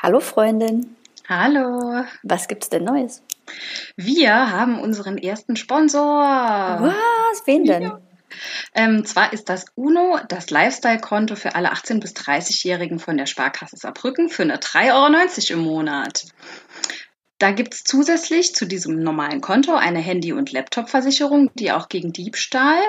Hallo 0.00 0.20
Freundin, 0.20 0.94
Hallo. 1.28 2.04
was 2.22 2.46
gibt's 2.46 2.68
denn 2.68 2.84
Neues? 2.84 3.20
Wir 3.96 4.52
haben 4.52 4.80
unseren 4.80 5.18
ersten 5.18 5.56
Sponsor. 5.56 6.02
Was? 6.20 7.42
Wen 7.46 7.64
denn? 7.64 7.92
Ähm, 8.74 9.04
zwar 9.04 9.32
ist 9.32 9.48
das 9.48 9.66
UNO, 9.74 10.20
das 10.28 10.50
Lifestyle-Konto 10.50 11.34
für 11.34 11.56
alle 11.56 11.72
18- 11.72 11.98
bis 11.98 12.12
30-Jährigen 12.12 13.00
von 13.00 13.16
der 13.16 13.26
Sparkasse 13.26 13.76
Saarbrücken 13.76 14.28
für 14.28 14.42
eine 14.42 14.58
3,90 14.58 15.50
Euro 15.50 15.58
im 15.58 15.66
Monat. 15.66 16.26
Da 17.38 17.50
gibt's 17.50 17.82
zusätzlich 17.82 18.54
zu 18.54 18.66
diesem 18.66 19.00
normalen 19.02 19.40
Konto 19.40 19.74
eine 19.74 19.98
Handy- 19.98 20.32
und 20.32 20.52
Laptop-Versicherung, 20.52 21.50
die 21.54 21.72
auch 21.72 21.88
gegen 21.88 22.12
Diebstahl 22.12 22.82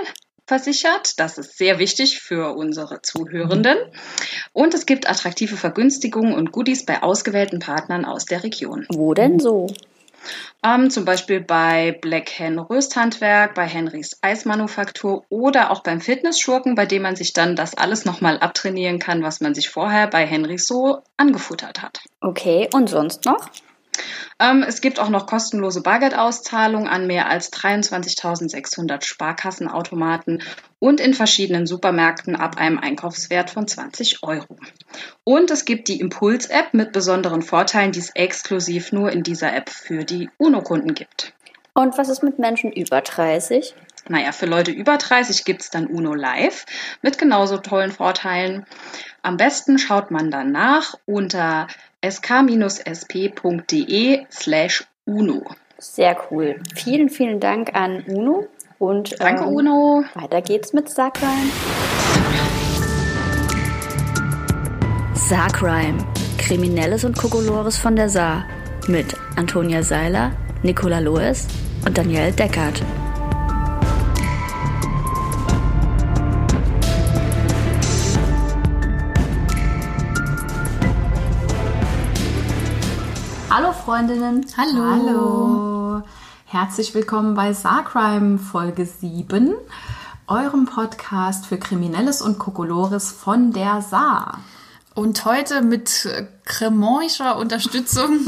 versichert. 0.49 1.19
Das 1.19 1.37
ist 1.37 1.57
sehr 1.57 1.79
wichtig 1.79 2.19
für 2.19 2.55
unsere 2.55 3.01
Zuhörenden. 3.01 3.77
Und 4.51 4.73
es 4.73 4.85
gibt 4.85 5.09
attraktive 5.09 5.55
Vergünstigungen 5.55 6.33
und 6.33 6.51
Goodies 6.51 6.85
bei 6.85 7.01
ausgewählten 7.01 7.59
Partnern 7.59 8.03
aus 8.03 8.25
der 8.25 8.43
Region. 8.43 8.85
Wo 8.89 9.13
denn 9.13 9.39
so? 9.39 9.67
Ähm, 10.63 10.89
zum 10.89 11.05
Beispiel 11.05 11.39
bei 11.39 11.97
Black 12.01 12.29
Hen 12.37 12.59
Rösthandwerk, 12.59 13.55
bei 13.55 13.65
Henrys 13.65 14.17
Eismanufaktur 14.21 15.23
oder 15.29 15.71
auch 15.71 15.81
beim 15.81 16.01
Fitnessschurken, 16.01 16.75
bei 16.75 16.85
dem 16.85 17.03
man 17.03 17.15
sich 17.15 17.31
dann 17.31 17.55
das 17.55 17.75
alles 17.75 18.03
nochmal 18.03 18.39
abtrainieren 18.39 18.99
kann, 18.99 19.23
was 19.23 19.39
man 19.39 19.55
sich 19.55 19.69
vorher 19.69 20.07
bei 20.07 20.25
Henrys 20.25 20.65
so 20.65 21.03
angefuttert 21.15 21.81
hat. 21.81 22.01
Okay, 22.19 22.67
und 22.73 22.89
sonst 22.89 23.23
noch? 23.23 23.49
Ähm, 24.39 24.63
es 24.65 24.81
gibt 24.81 24.99
auch 24.99 25.09
noch 25.09 25.27
kostenlose 25.27 25.81
Bargeldauszahlungen 25.81 26.87
an 26.87 27.07
mehr 27.07 27.27
als 27.29 27.51
23.600 27.51 29.03
Sparkassenautomaten 29.03 30.41
und 30.79 31.01
in 31.01 31.13
verschiedenen 31.13 31.67
Supermärkten 31.67 32.35
ab 32.35 32.57
einem 32.57 32.79
Einkaufswert 32.79 33.49
von 33.49 33.67
20 33.67 34.23
Euro. 34.23 34.57
Und 35.25 35.51
es 35.51 35.65
gibt 35.65 35.89
die 35.89 35.99
Impuls-App 35.99 36.73
mit 36.73 36.93
besonderen 36.93 37.41
Vorteilen, 37.41 37.91
die 37.91 37.99
es 37.99 38.11
exklusiv 38.15 38.91
nur 38.91 39.11
in 39.11 39.23
dieser 39.23 39.53
App 39.53 39.69
für 39.69 40.05
die 40.05 40.29
UNO-Kunden 40.37 40.93
gibt. 40.93 41.33
Und 41.73 41.97
was 41.97 42.09
ist 42.09 42.23
mit 42.23 42.39
Menschen 42.39 42.71
über 42.71 43.01
30? 43.01 43.75
Naja, 44.07 44.31
für 44.31 44.45
Leute 44.45 44.71
über 44.71 44.97
30 44.97 45.43
gibt's 45.45 45.69
dann 45.69 45.87
UNO 45.87 46.13
Live 46.13 46.65
mit 47.01 47.17
genauso 47.17 47.57
tollen 47.57 47.91
Vorteilen. 47.91 48.65
Am 49.21 49.37
besten 49.37 49.77
schaut 49.77 50.11
man 50.11 50.31
dann 50.31 50.51
nach 50.51 50.95
unter 51.05 51.67
sk-sp.de 52.03 53.35
slash 54.31 54.85
UNO. 55.05 55.43
Sehr 55.77 56.17
cool. 56.29 56.59
Vielen, 56.75 57.09
vielen 57.09 57.39
Dank 57.39 57.73
an 57.73 58.03
Uno. 58.07 58.47
Und 58.79 59.19
Danke, 59.19 59.43
ähm, 59.43 59.49
UNO. 59.49 60.03
Weiter 60.13 60.41
geht's 60.41 60.73
mit 60.73 60.89
Sackreim. 60.89 61.51
Saarcrime. 65.13 65.97
Kriminelles 66.37 67.03
und 67.03 67.17
Kokolores 67.17 67.77
von 67.77 67.95
der 67.95 68.09
Saar. 68.09 68.45
Mit 68.87 69.15
Antonia 69.35 69.83
Seiler, 69.83 70.31
Nicola 70.63 70.99
Loes 70.99 71.47
und 71.85 71.97
Danielle 71.97 72.31
Deckert. 72.31 72.81
Freundinnen. 83.89 84.45
Hallo. 84.55 84.83
Hallo. 84.85 86.03
Herzlich 86.45 86.93
willkommen 86.93 87.33
bei 87.33 87.53
Saarcrime 87.53 88.37
Folge 88.37 88.85
7, 88.85 89.55
eurem 90.27 90.67
Podcast 90.67 91.47
für 91.47 91.57
Kriminelles 91.57 92.21
und 92.21 92.37
Kokolores 92.37 93.11
von 93.11 93.51
der 93.51 93.81
Saar. 93.81 94.41
Und 94.93 95.25
heute 95.25 95.63
mit 95.63 96.07
cremoncher 96.45 97.37
Unterstützung 97.37 98.19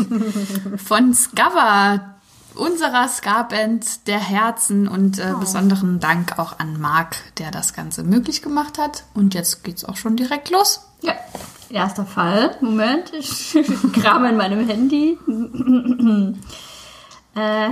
von 0.83 1.13
Scava, 1.13 2.15
unserer 2.55 3.07
Ska-Band 3.07 4.07
der 4.07 4.19
Herzen 4.19 4.87
und 4.87 5.19
äh, 5.19 5.33
besonderen 5.39 5.99
Dank 5.99 6.39
auch 6.39 6.59
an 6.59 6.79
Marc, 6.79 7.15
der 7.37 7.51
das 7.51 7.73
Ganze 7.73 8.03
möglich 8.03 8.41
gemacht 8.41 8.77
hat. 8.77 9.03
Und 9.13 9.33
jetzt 9.33 9.63
geht's 9.63 9.85
auch 9.85 9.97
schon 9.97 10.15
direkt 10.15 10.49
los. 10.49 10.87
Ja, 11.01 11.13
erster 11.69 12.05
Fall. 12.05 12.55
Moment, 12.61 13.13
ich 13.13 13.57
krame 13.93 14.29
in 14.29 14.37
meinem 14.37 14.67
Handy. 14.67 15.17
Äh, 17.33 17.69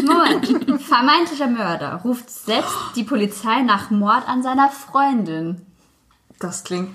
Moment. 0.00 0.80
Vermeintlicher 0.80 1.48
Mörder 1.48 1.96
ruft 2.04 2.30
selbst 2.30 2.76
die 2.94 3.02
Polizei 3.02 3.62
nach 3.62 3.90
Mord 3.90 4.28
an 4.28 4.44
seiner 4.44 4.68
Freundin. 4.68 5.60
Das 6.38 6.62
klingt. 6.62 6.90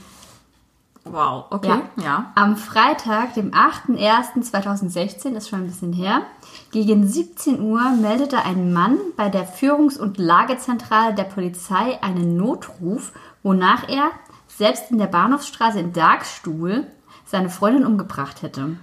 Wow, 1.12 1.46
okay. 1.50 1.82
Ja. 1.98 2.32
Am 2.36 2.58
Freitag, 2.58 3.34
dem 3.34 3.52
8.01.2016, 3.52 5.36
ist 5.36 5.50
schon 5.50 5.62
ein 5.62 5.68
bisschen 5.68 5.94
her, 5.94 6.22
gegen 6.72 7.08
17 7.08 7.62
Uhr 7.62 7.82
meldete 7.92 8.44
ein 8.44 8.74
Mann 8.74 8.98
bei 9.16 9.30
der 9.30 9.48
Führungs- 9.48 9.98
und 9.98 10.18
Lagezentrale 10.18 11.14
der 11.14 11.24
Polizei 11.24 12.02
einen 12.02 12.36
Notruf, 12.38 13.14
wonach 13.44 13.88
er, 13.90 14.12
selbst 14.48 14.92
in 14.92 14.98
der 14.98 15.08
Bahnhofsstraße 15.08 15.80
in 15.80 15.94
Darkstuhl, 15.94 16.88
seine 17.26 17.50
Freundin 17.50 17.86
umgebracht 17.86 18.42
hätte. 18.42 18.78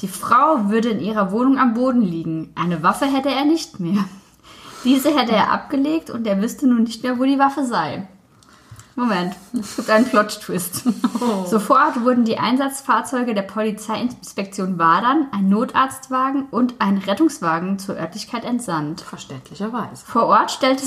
Die 0.00 0.08
Frau 0.08 0.70
würde 0.70 0.90
in 0.90 1.00
ihrer 1.00 1.32
Wohnung 1.32 1.58
am 1.58 1.74
Boden 1.74 2.02
liegen. 2.02 2.52
Eine 2.54 2.82
Waffe 2.82 3.06
hätte 3.06 3.30
er 3.30 3.44
nicht 3.44 3.80
mehr. 3.80 4.04
Diese 4.84 5.16
hätte 5.16 5.32
er 5.32 5.52
abgelegt 5.52 6.10
und 6.10 6.26
er 6.26 6.40
wüsste 6.40 6.68
nun 6.68 6.84
nicht 6.84 7.02
mehr, 7.02 7.18
wo 7.18 7.24
die 7.24 7.38
Waffe 7.38 7.64
sei. 7.64 8.06
Moment, 8.98 9.36
es 9.52 9.76
gibt 9.76 9.90
einen 9.90 10.06
Plot-Twist. 10.06 10.82
Sofort 11.46 12.02
wurden 12.02 12.24
die 12.24 12.38
Einsatzfahrzeuge 12.38 13.32
der 13.32 13.42
Polizeiinspektion 13.42 14.76
Wadern, 14.76 15.28
ein 15.30 15.48
Notarztwagen 15.48 16.46
und 16.50 16.74
ein 16.80 16.98
Rettungswagen 16.98 17.78
zur 17.78 17.96
Örtlichkeit 17.96 18.44
entsandt. 18.44 19.02
Verständlicherweise. 19.02 20.04
Vor 20.04 20.24
Ort 20.24 20.50
stellte 20.50 20.82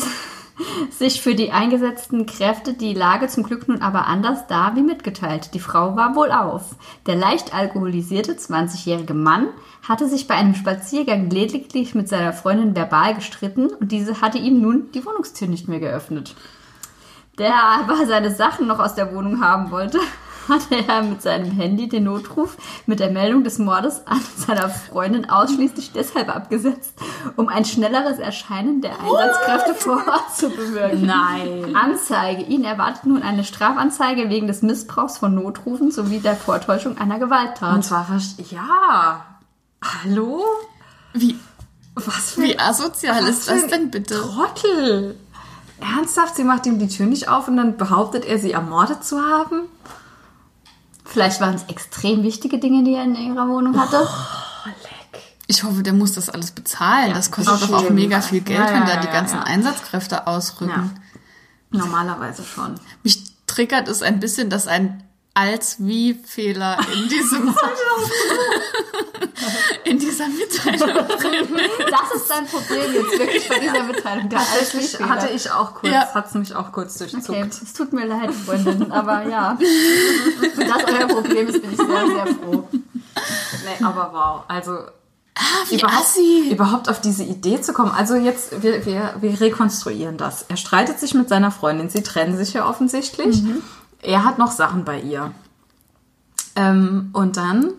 sich 0.90 1.22
für 1.22 1.36
die 1.36 1.54
eingesetzten 1.54 2.26
Kräfte 2.26 2.74
die 2.74 2.94
Lage 2.94 3.30
zum 3.30 3.44
Glück 3.44 3.70
nun 3.70 3.82
aber 3.82 4.08
anders 4.08 4.46
dar 4.48 4.76
wie 4.76 4.84
mitgeteilt. 4.84 5.54
Die 5.54 5.62
Frau 5.62 5.96
war 5.96 6.14
wohlauf. 6.14 6.76
Der 7.08 7.16
leicht 7.16 7.54
alkoholisierte 7.54 8.34
20-jährige 8.34 9.14
Mann 9.14 9.48
hatte 9.88 10.10
sich 10.10 10.28
bei 10.28 10.36
einem 10.36 10.56
Spaziergang 10.56 11.30
lediglich 11.30 11.96
mit 11.96 12.10
seiner 12.10 12.34
Freundin 12.34 12.76
verbal 12.76 13.16
gestritten 13.16 13.68
und 13.68 13.94
diese 13.94 14.20
hatte 14.20 14.38
ihm 14.38 14.62
nun 14.62 14.92
die 14.92 15.06
Wohnungstür 15.06 15.48
nicht 15.48 15.70
mehr 15.70 15.80
geöffnet. 15.80 16.36
Der 17.42 17.56
aber 17.56 18.06
seine 18.06 18.30
Sachen 18.34 18.68
noch 18.68 18.78
aus 18.80 18.94
der 18.94 19.14
Wohnung 19.16 19.44
haben 19.44 19.72
wollte, 19.72 20.00
hatte 20.48 20.76
er 20.88 21.02
mit 21.02 21.22
seinem 21.24 21.50
Handy 21.52 21.90
den 21.90 22.04
Notruf 22.04 22.56
mit 22.86 23.00
der 23.00 23.10
Meldung 23.10 23.44
des 23.44 23.58
Mordes 23.58 24.06
an 24.06 24.20
seiner 24.38 24.70
Freundin 24.70 25.28
ausschließlich 25.30 25.92
deshalb 25.92 26.30
abgesetzt, 26.36 26.94
um 27.38 27.48
ein 27.48 27.66
schnelleres 27.66 28.20
Erscheinen 28.20 28.82
der 28.82 28.92
Einsatzkräfte 29.00 29.74
vor 29.74 29.98
Ort 30.08 30.36
zu 30.36 30.50
bewirken. 30.50 31.06
Nein. 31.08 31.76
Anzeige. 31.76 32.44
Ihn 32.44 32.64
erwartet 32.64 33.06
nun 33.06 33.24
eine 33.24 33.44
Strafanzeige 33.44 34.30
wegen 34.30 34.46
des 34.48 34.62
Missbrauchs 34.62 35.18
von 35.18 35.34
Notrufen 35.34 35.90
sowie 35.92 36.20
der 36.20 36.36
Vortäuschung 36.36 36.98
einer 37.00 37.16
Und 37.16 37.22
Gewalttat. 37.22 37.84
zwar, 37.84 38.06
vers- 38.06 38.36
ja. 38.52 39.26
Hallo? 40.04 40.44
Wie, 41.14 41.40
Was 41.96 42.32
für 42.34 42.42
wie 42.44 42.60
asozial 42.60 43.26
ist 43.28 43.48
für 43.50 43.56
das 43.56 43.68
denn 43.68 43.90
bitte? 43.90 44.16
Trottel. 44.22 45.18
Ernsthaft, 45.82 46.36
sie 46.36 46.44
macht 46.44 46.66
ihm 46.66 46.80
die 46.80 46.88
Tür 46.88 47.06
nicht 47.06 47.28
auf 47.28 47.48
und 47.48 47.58
dann 47.58 47.78
behauptet 47.78 48.26
er, 48.26 48.38
sie 48.38 48.52
ermordet 48.52 49.04
zu 49.04 49.20
haben? 49.20 49.64
Vielleicht 51.06 51.42
waren 51.42 51.56
es 51.56 51.64
extrem 51.64 52.24
wichtige 52.24 52.60
Dinge, 52.60 52.84
die 52.84 52.94
er 52.94 53.04
in 53.04 53.16
ihrer 53.16 53.48
Wohnung 53.50 53.80
hatte. 53.80 54.08
Ich 55.48 55.64
hoffe, 55.64 55.84
der 55.84 55.92
muss 55.92 56.14
das 56.14 56.30
alles 56.30 56.52
bezahlen. 56.52 57.14
das 57.14 57.32
kostet 57.32 57.62
doch 57.62 57.74
auch 57.74 57.90
mega 57.90 58.22
viel 58.22 58.40
Geld, 58.40 58.60
Ja, 58.60 58.68
wenn 58.68 58.88
ja, 58.88 58.96
da 58.96 59.02
die 59.02 59.08
ja, 59.08 59.14
ganzen 59.14 59.38
ja. 59.38 59.44
Einsatzkräfte 59.44 60.28
ausrücken. 60.28 60.92
Normalerweise 61.72 62.44
schon. 62.44 62.76
Mich 63.04 63.24
triggert 63.48 63.90
es 63.90 64.02
ein 64.02 64.22
bisschen, 64.22 64.50
dass 64.50 64.68
ein 64.68 65.04
als-wie-Fehler 65.34 66.78
in 66.94 67.08
diesem 67.10 67.56
in 69.86 69.98
dieser 70.00 70.28
Mitteilung 70.28 71.06
Das 71.90 72.16
ist 72.16 72.30
dein 72.30 72.46
Problem 72.46 72.94
jetzt 72.94 73.20
wirklich 73.20 73.50
bei 73.50 73.60
dieser 73.60 73.84
Mitteilung. 73.84 74.30
Der 74.30 74.40
Tatsächlich 74.40 75.00
hatte 75.00 75.30
ich 75.34 75.50
auch 75.52 75.74
kurz, 75.76 75.94
Ja. 75.94 76.14
hat's 76.14 76.34
mich 76.34 76.54
auch 76.56 76.72
kurz 76.72 76.98
durchzuckt. 76.98 77.30
Okay, 77.30 77.48
es 77.50 77.74
tut 77.74 77.94
mir 77.94 78.06
leid, 78.06 78.34
Freundin, 78.34 78.92
aber 78.92 79.24
ja. 79.28 79.58
Wenn 80.56 80.68
das 80.68 80.84
euer 80.86 81.08
Problem 81.08 81.48
ist, 81.48 81.62
bin 81.62 81.72
ich 81.72 81.78
sehr, 81.78 82.06
sehr 82.08 82.28
froh. 82.28 82.68
Nee, 82.74 83.86
aber 83.86 84.10
wow. 84.14 84.44
Also 84.48 84.80
wie 85.70 85.76
überhaupt, 85.76 86.02
assi. 86.02 86.50
überhaupt 86.52 86.90
auf 86.90 87.02
diese 87.02 87.24
Idee 87.24 87.62
zu 87.62 87.74
kommen. 87.74 87.92
Also 87.92 88.16
jetzt, 88.16 88.62
wir, 88.62 88.86
wir, 88.86 89.16
wir 89.22 89.40
rekonstruieren 89.40 90.18
das. 90.18 90.46
Er 90.50 90.58
streitet 90.58 91.00
sich 91.00 91.14
mit 91.14 91.30
seiner 91.30 91.52
Freundin. 91.52 91.90
Sie 91.90 92.04
trennen 92.04 92.38
sich 92.38 92.54
ja 92.54 92.68
offensichtlich. 92.70 93.42
Er 94.02 94.24
hat 94.24 94.38
noch 94.38 94.52
Sachen 94.52 94.84
bei 94.86 95.00
ihr. 95.00 95.32
Ähm, 96.56 97.10
und 97.14 97.38
dann 97.38 97.74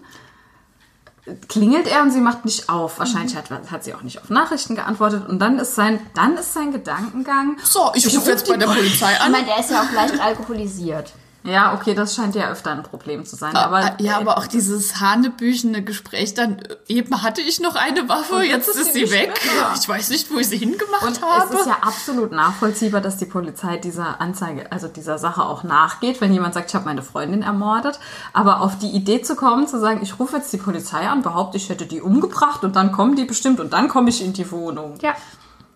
klingelt 1.48 1.86
er 1.86 2.02
und 2.02 2.10
sie 2.10 2.20
macht 2.20 2.44
nicht 2.44 2.68
auf. 2.68 2.98
Wahrscheinlich 2.98 3.36
hat, 3.36 3.48
hat 3.70 3.84
sie 3.84 3.94
auch 3.94 4.02
nicht 4.02 4.20
auf 4.20 4.30
Nachrichten 4.30 4.74
geantwortet. 4.74 5.28
Und 5.28 5.38
dann 5.38 5.58
ist 5.58 5.74
sein, 5.74 6.00
dann 6.14 6.36
ist 6.36 6.52
sein 6.52 6.72
Gedankengang. 6.72 7.56
So, 7.62 7.92
ich 7.94 8.06
rufe 8.16 8.30
jetzt 8.30 8.48
bei 8.48 8.56
der 8.56 8.66
Polizei 8.66 9.12
Ich 9.12 9.20
an. 9.20 9.32
meine, 9.32 9.46
der 9.46 9.58
ist 9.60 9.70
ja 9.70 9.82
auch 9.82 9.92
leicht 9.92 10.20
alkoholisiert. 10.20 11.12
Ja, 11.44 11.74
okay, 11.74 11.94
das 11.94 12.14
scheint 12.14 12.34
ja 12.36 12.50
öfter 12.50 12.70
ein 12.70 12.82
Problem 12.84 13.24
zu 13.24 13.34
sein. 13.36 13.56
Aber, 13.56 13.78
Ah, 13.78 13.96
ja, 13.98 14.16
aber 14.18 14.38
auch 14.38 14.46
dieses 14.46 15.00
hanebüchene 15.00 15.82
Gespräch 15.82 16.34
dann, 16.34 16.58
äh, 16.60 16.76
eben 16.88 17.22
hatte 17.22 17.40
ich 17.40 17.60
noch 17.60 17.74
eine 17.74 18.08
Waffe, 18.08 18.42
jetzt 18.44 18.68
ist 18.68 18.92
sie 18.92 19.10
weg. 19.10 19.32
Ich 19.80 19.88
weiß 19.88 20.10
nicht, 20.10 20.32
wo 20.32 20.38
ich 20.38 20.48
sie 20.48 20.58
hingemacht 20.58 21.02
Und 21.02 21.20
habe. 21.22 21.52
es 21.54 21.60
ist 21.60 21.66
ja 21.66 21.78
absolut 21.82 22.30
nachvollziehbar, 22.30 23.00
dass 23.00 23.16
die 23.16 23.26
Polizei 23.26 23.76
dieser 23.78 24.20
Anzeige, 24.20 24.70
also 24.70 24.86
dieser 24.88 25.18
Sache 25.18 25.42
auch 25.44 25.64
nachgeht, 25.64 26.20
wenn 26.20 26.32
jemand 26.32 26.54
sagt, 26.54 26.68
ich 26.70 26.74
habe 26.76 26.84
meine 26.84 27.02
Freundin 27.02 27.42
ermordet. 27.42 27.98
Aber 28.32 28.60
auf 28.60 28.78
die 28.78 28.90
Idee 28.90 29.22
zu 29.22 29.34
kommen, 29.34 29.66
zu 29.66 29.80
sagen, 29.80 30.00
ich 30.02 30.18
rufe 30.20 30.36
jetzt 30.36 30.52
die 30.52 30.58
Polizei 30.58 31.08
an, 31.08 31.22
behaupte, 31.22 31.56
ich 31.56 31.68
hätte 31.68 31.86
die 31.86 32.00
umgebracht 32.00 32.62
und 32.62 32.76
dann 32.76 32.92
kommen 32.92 33.16
die 33.16 33.24
bestimmt 33.24 33.58
und 33.58 33.72
dann 33.72 33.88
komme 33.88 34.10
ich 34.10 34.22
in 34.24 34.32
die 34.32 34.50
Wohnung. 34.52 34.94
Ja. 35.02 35.14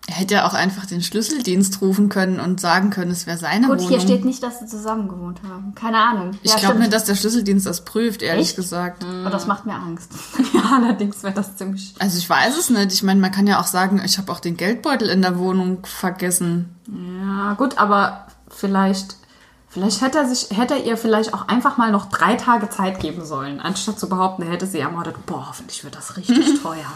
Er 0.09 0.15
hätte 0.15 0.35
ja 0.35 0.47
auch 0.47 0.53
einfach 0.53 0.85
den 0.85 1.01
Schlüsseldienst 1.03 1.81
rufen 1.81 2.07
können 2.07 2.39
und 2.39 2.61
sagen 2.61 2.91
können, 2.91 3.11
es 3.11 3.27
wäre 3.27 3.37
seine 3.37 3.67
Gut, 3.67 3.77
Wohnung. 3.79 3.89
hier 3.89 3.99
steht 3.99 4.23
nicht, 4.23 4.41
dass 4.41 4.59
sie 4.59 4.65
zusammen 4.65 5.09
gewohnt 5.09 5.41
haben. 5.43 5.75
Keine 5.75 5.97
Ahnung. 5.97 6.31
ich 6.41 6.51
Ja, 6.51 6.57
glaube 6.59 6.79
nicht, 6.79 6.93
dass 6.93 7.03
der 7.03 7.15
Schlüsseldienst 7.15 7.65
das 7.65 7.83
prüft, 7.83 8.21
ehrlich 8.21 8.47
Echt? 8.47 8.55
gesagt. 8.55 9.03
Aber 9.03 9.29
das 9.29 9.47
macht 9.47 9.65
mir 9.65 9.75
Angst. 9.75 10.09
Ja, 10.53 10.77
allerdings 10.77 11.21
wäre 11.23 11.33
das 11.33 11.55
ziemlich. 11.57 11.93
Also 11.99 12.17
ich 12.17 12.27
weiß 12.29 12.57
es 12.57 12.69
nicht. 12.69 12.93
Ich 12.93 13.03
meine, 13.03 13.19
man 13.19 13.31
kann 13.31 13.47
ja 13.47 13.59
auch 13.59 13.67
sagen, 13.67 14.01
ich 14.03 14.17
habe 14.17 14.31
auch 14.31 14.39
den 14.39 14.55
Geldbeutel 14.55 15.09
in 15.09 15.21
der 15.21 15.37
Wohnung 15.37 15.85
vergessen. 15.85 16.73
Ja, 16.87 17.53
gut, 17.55 17.77
aber 17.77 18.27
vielleicht. 18.49 19.16
Vielleicht 19.77 20.01
hätte 20.01 20.17
er 20.17 20.27
sich, 20.27 20.57
hätte 20.57 20.73
er 20.73 20.83
ihr 20.85 20.97
vielleicht 20.97 21.35
auch 21.35 21.47
einfach 21.47 21.77
mal 21.77 21.91
noch 21.91 22.05
drei 22.05 22.33
Tage 22.33 22.67
Zeit 22.67 22.99
geben 22.99 23.23
sollen, 23.23 23.59
anstatt 23.59 23.99
zu 23.99 24.09
behaupten, 24.09 24.41
er 24.41 24.49
hätte 24.49 24.65
sie 24.65 24.79
ermordet. 24.79 25.23
Boah, 25.27 25.49
hoffentlich 25.49 25.83
wird 25.83 25.93
das 25.95 26.17
richtig 26.17 26.59
teuer. 26.63 26.91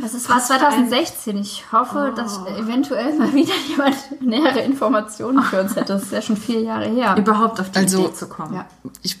Das 0.00 0.14
ist 0.14 0.30
was 0.30 0.46
2016. 0.46 1.36
Ich 1.36 1.70
hoffe, 1.72 2.14
dass 2.16 2.38
eventuell 2.58 3.18
mal 3.18 3.34
wieder 3.34 3.52
jemand 3.68 3.96
nähere 4.22 4.60
Informationen 4.60 5.42
für 5.42 5.60
uns 5.60 5.76
hätte. 5.76 5.92
Das 5.92 6.04
ist 6.04 6.12
ja 6.12 6.22
schon 6.22 6.38
vier 6.38 6.60
Jahre 6.62 6.86
her. 6.88 7.16
Überhaupt 7.18 7.60
auf 7.60 7.70
die 7.70 7.80
Also- 7.80 7.98
Idee 8.06 8.14
zu 8.14 8.26
kommen. 8.28 8.54
Ja. 8.54 8.64
Ich 9.02 9.18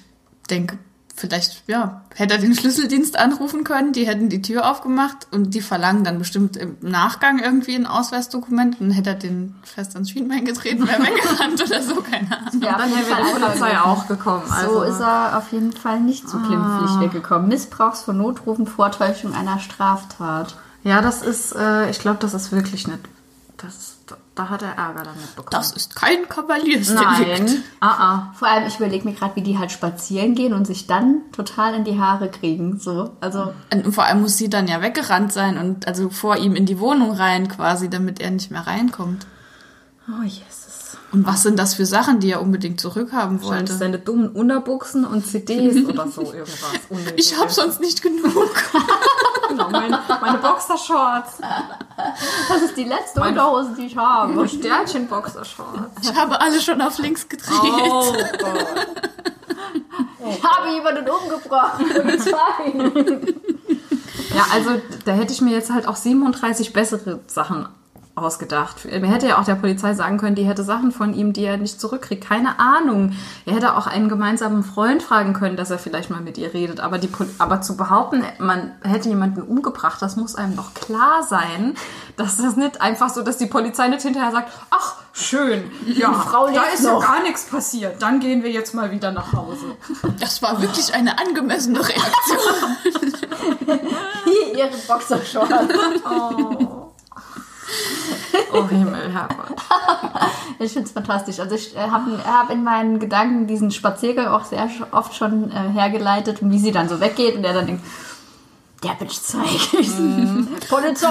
denke, 0.48 0.78
vielleicht, 1.14 1.62
ja, 1.68 2.02
hätte 2.14 2.34
er 2.34 2.40
den 2.40 2.54
Schlüsseldienst 2.54 3.18
anrufen 3.18 3.64
können, 3.64 3.92
die 3.92 4.06
hätten 4.06 4.28
die 4.28 4.42
Tür 4.42 4.70
aufgemacht 4.70 5.28
und 5.30 5.54
die 5.54 5.60
verlangen 5.60 6.04
dann 6.04 6.18
bestimmt 6.18 6.56
im 6.56 6.76
Nachgang 6.80 7.38
irgendwie 7.38 7.74
ein 7.74 7.86
Ausweisdokument 7.86 8.80
und 8.80 8.90
hätte 8.90 9.10
er 9.10 9.16
den 9.16 9.54
fest 9.62 9.94
ans 9.94 10.10
Schienbein 10.10 10.44
getreten, 10.44 10.86
wäre 10.86 11.02
weggerannt 11.02 11.62
oder 11.62 11.82
so, 11.82 11.96
keine 11.96 12.36
Ahnung. 12.36 12.62
Ja, 12.62 12.78
Dann 12.78 12.90
wäre 12.90 13.04
die 13.04 13.40
Polizei 13.40 13.78
auch 13.80 14.08
gekommen. 14.08 14.44
So 14.46 14.54
Also, 14.54 14.82
ist 14.82 15.00
er 15.00 15.38
auf 15.38 15.52
jeden 15.52 15.72
Fall 15.72 16.00
nicht 16.00 16.28
zu 16.28 16.38
glimpflich 16.38 17.00
weggekommen. 17.00 17.48
Missbrauchs 17.48 18.02
von 18.02 18.16
Notrufen, 18.18 18.66
Vortäuschung 18.66 19.34
einer 19.34 19.58
Straftat. 19.58 20.56
Ja, 20.84 21.00
das 21.00 21.22
ist, 21.22 21.54
äh, 21.54 21.90
ich 21.90 22.00
glaube, 22.00 22.18
das 22.20 22.34
ist 22.34 22.52
wirklich 22.52 22.88
nicht. 22.88 22.98
Das, 23.58 23.96
da 24.34 24.48
hat 24.48 24.62
er 24.62 24.78
Ärger 24.78 25.02
damit 25.04 25.36
bekommen. 25.36 25.50
Das 25.50 25.72
ist 25.72 25.94
kein 25.94 26.28
Kavaliersdelikt. 26.28 27.48
Nein. 27.48 27.64
Ah, 27.80 27.86
ah. 27.98 28.32
Vor 28.34 28.48
allem, 28.48 28.66
ich 28.66 28.76
überlege 28.76 29.06
mir 29.06 29.14
gerade, 29.14 29.36
wie 29.36 29.42
die 29.42 29.58
halt 29.58 29.70
spazieren 29.70 30.34
gehen 30.34 30.54
und 30.54 30.66
sich 30.66 30.86
dann 30.86 31.20
total 31.32 31.74
in 31.74 31.84
die 31.84 31.98
Haare 31.98 32.30
kriegen. 32.30 32.78
So, 32.78 33.10
also 33.20 33.52
Und 33.72 33.92
vor 33.92 34.04
allem 34.04 34.22
muss 34.22 34.38
sie 34.38 34.48
dann 34.48 34.68
ja 34.68 34.80
weggerannt 34.80 35.32
sein 35.32 35.58
und 35.58 35.86
also 35.86 36.08
vor 36.08 36.36
ihm 36.38 36.54
in 36.54 36.64
die 36.64 36.78
Wohnung 36.78 37.12
rein 37.12 37.48
quasi, 37.48 37.90
damit 37.90 38.20
er 38.20 38.30
nicht 38.30 38.50
mehr 38.50 38.66
reinkommt. 38.66 39.26
Oh, 40.08 40.22
Jesus. 40.22 40.96
Und 41.12 41.26
was 41.26 41.42
sind 41.42 41.58
das 41.58 41.74
für 41.74 41.84
Sachen, 41.84 42.20
die 42.20 42.30
er 42.30 42.40
unbedingt 42.40 42.80
zurückhaben 42.80 43.42
wollte? 43.42 43.74
seine 43.74 43.98
dummen 43.98 44.30
Unterbuchsen 44.30 45.04
und 45.04 45.26
CDs 45.26 45.84
oder 45.88 46.08
so 46.08 46.22
irgendwas. 46.22 46.80
Ich 47.16 47.38
habe 47.38 47.50
sonst 47.50 47.80
nicht 47.80 48.00
genug. 48.00 48.24
genau, 49.72 49.98
meine, 50.20 50.38
Boxershorts. 50.38 51.38
das 52.48 52.62
ist 52.62 52.76
die 52.76 52.84
letzte 52.84 53.20
Unterhose, 53.20 53.74
die 53.76 53.86
ich 53.86 53.96
habe. 53.96 54.48
Sternchen-Boxershorts. 54.48 56.08
Ich 56.08 56.14
habe 56.14 56.40
alle 56.40 56.60
schon 56.60 56.80
auf 56.80 56.98
links 56.98 57.28
gedreht. 57.28 57.50
Oh 57.52 58.12
Gott. 58.12 58.66
Ich 60.30 60.44
habe 60.44 60.70
jemanden 60.70 61.08
umgebracht. 61.08 61.80
Ja, 64.34 64.46
also 64.50 64.80
da 65.04 65.12
hätte 65.12 65.32
ich 65.32 65.42
mir 65.42 65.52
jetzt 65.52 65.70
halt 65.70 65.86
auch 65.86 65.96
37 65.96 66.72
bessere 66.72 67.20
Sachen 67.26 67.68
ausgedacht. 68.14 68.84
Er 68.84 69.00
hätte 69.06 69.28
ja 69.28 69.38
auch 69.38 69.44
der 69.44 69.54
Polizei 69.54 69.94
sagen 69.94 70.18
können, 70.18 70.34
die 70.34 70.44
hätte 70.44 70.64
Sachen 70.64 70.92
von 70.92 71.14
ihm, 71.14 71.32
die 71.32 71.44
er 71.44 71.56
nicht 71.56 71.80
zurückkriegt. 71.80 72.22
Keine 72.22 72.58
Ahnung. 72.58 73.16
Er 73.46 73.54
hätte 73.54 73.74
auch 73.76 73.86
einen 73.86 74.10
gemeinsamen 74.10 74.62
Freund 74.62 75.02
fragen 75.02 75.32
können, 75.32 75.56
dass 75.56 75.70
er 75.70 75.78
vielleicht 75.78 76.10
mal 76.10 76.20
mit 76.20 76.36
ihr 76.36 76.52
redet. 76.52 76.80
Aber, 76.80 76.98
die, 76.98 77.08
aber 77.38 77.62
zu 77.62 77.76
behaupten, 77.76 78.22
man 78.38 78.72
hätte 78.82 79.08
jemanden 79.08 79.40
umgebracht, 79.40 80.02
das 80.02 80.16
muss 80.16 80.34
einem 80.34 80.56
doch 80.56 80.74
klar 80.74 81.22
sein, 81.22 81.74
dass 82.16 82.36
das 82.36 82.56
nicht 82.56 82.82
einfach 82.82 83.08
so, 83.08 83.22
dass 83.22 83.38
die 83.38 83.46
Polizei 83.46 83.88
nicht 83.88 84.02
hinterher 84.02 84.30
sagt, 84.30 84.52
ach, 84.70 84.96
schön, 85.14 85.70
ja, 85.86 86.12
Frau 86.12 86.50
da 86.50 86.64
ist 86.64 86.84
ja 86.84 86.92
noch." 86.92 87.00
gar 87.00 87.22
nichts 87.22 87.46
passiert. 87.46 88.02
Dann 88.02 88.20
gehen 88.20 88.42
wir 88.42 88.50
jetzt 88.50 88.74
mal 88.74 88.90
wieder 88.90 89.10
nach 89.10 89.32
Hause. 89.32 89.76
Das 90.20 90.42
war 90.42 90.60
wirklich 90.60 90.92
eine 90.94 91.18
angemessene 91.18 91.80
Reaktion. 91.80 92.76
Hier 94.24 94.58
ihre 94.58 94.76
Boxershorts. 94.86 95.52
Oh 96.04 96.71
Himmel, 98.68 99.12
Herrgott. 99.12 99.56
Ich 100.58 100.72
finde 100.72 100.86
es 100.86 100.92
fantastisch. 100.92 101.40
Also 101.40 101.56
ich 101.56 101.74
äh, 101.76 101.80
habe 101.80 102.18
hab 102.24 102.50
in 102.50 102.62
meinen 102.62 103.00
Gedanken 103.00 103.48
diesen 103.48 103.72
Spaziergang 103.72 104.28
auch 104.28 104.44
sehr 104.44 104.68
oft 104.92 105.14
schon 105.14 105.50
äh, 105.50 105.70
hergeleitet 105.72 106.40
und 106.40 106.52
wie 106.52 106.58
sie 106.58 106.70
dann 106.70 106.88
so 106.88 107.00
weggeht 107.00 107.36
und 107.36 107.42
er 107.42 107.52
dann 107.52 107.66
denkt, 107.66 107.84
der 108.82 108.90
Bitch 108.90 109.20
zeig 109.20 109.44
ich. 109.72 109.90
Polizei! 110.68 111.08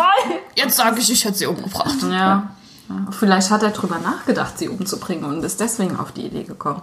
Jetzt 0.55 0.77
sage 0.77 0.99
ich, 0.99 1.11
ich 1.11 1.25
hätte 1.25 1.37
sie 1.37 1.47
umgebracht. 1.47 2.01
Ja. 2.03 2.09
ja. 2.09 3.07
Vielleicht 3.11 3.49
hat 3.49 3.63
er 3.63 3.71
drüber 3.71 3.99
nachgedacht, 3.99 4.57
sie 4.57 4.69
umzubringen 4.69 5.25
und 5.25 5.43
ist 5.43 5.59
deswegen 5.59 5.97
auf 5.99 6.11
die 6.11 6.25
Idee 6.25 6.43
gekommen. 6.43 6.81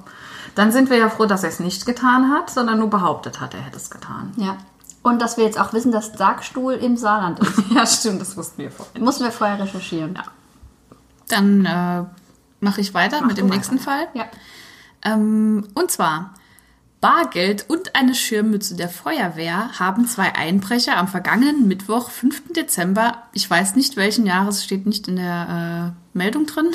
Dann 0.55 0.73
sind 0.73 0.91
wir 0.91 0.97
ja 0.97 1.09
froh, 1.09 1.27
dass 1.27 1.43
er 1.43 1.51
es 1.51 1.61
nicht 1.61 1.87
getan 1.87 2.33
hat, 2.33 2.51
sondern 2.51 2.79
nur 2.79 2.91
behauptet 2.91 3.41
hat, 3.41 3.55
er 3.55 3.61
hätte 3.61 3.77
es 3.77 3.91
getan. 3.91 4.33
Ja. 4.37 4.57
Und 5.03 5.23
dass 5.23 5.37
wir 5.37 5.45
jetzt 5.45 5.59
auch 5.59 5.73
wissen, 5.73 5.93
dass 5.93 6.13
Sargstuhl 6.13 6.75
im 6.75 6.97
Saarland 6.97 7.39
ist. 7.41 7.63
Ja, 7.75 7.87
stimmt, 7.87 8.21
das 8.21 8.37
wussten 8.37 8.63
wir 8.63 8.71
vorhin. 8.71 9.05
Mussten 9.05 9.25
wir 9.25 9.33
vorher 9.33 9.61
recherchieren. 9.61 10.15
Ja. 10.17 10.25
Dann 11.29 11.65
äh, 11.65 12.05
mache 12.61 12.81
ich 12.81 12.95
weiter 12.95 13.23
mit 13.23 13.33
du 13.33 13.43
dem 13.43 13.47
weiter. 13.47 13.57
nächsten 13.57 13.79
Fall. 13.79 14.09
ja. 14.15 14.27
Ähm, 15.05 15.69
und 15.75 15.91
zwar, 15.91 16.35
Bargeld 17.01 17.67
und 17.69 17.95
eine 17.95 18.15
Schirmmütze 18.15 18.75
der 18.75 18.89
Feuerwehr 18.89 19.79
haben 19.79 20.07
zwei 20.09 20.35
Einbrecher 20.35 20.97
am 20.97 21.07
vergangenen 21.07 21.69
Mittwoch, 21.69 22.11
5. 22.11 22.53
Dezember, 22.55 23.23
ich 23.33 23.49
weiß 23.49 23.77
nicht 23.77 23.97
welchen 23.97 24.27
Jahres, 24.27 24.65
steht 24.65 24.85
nicht 24.87 25.07
in 25.07 25.17
der 25.17 25.95
äh, 25.95 26.19
Meldung 26.19 26.47
drin, 26.47 26.71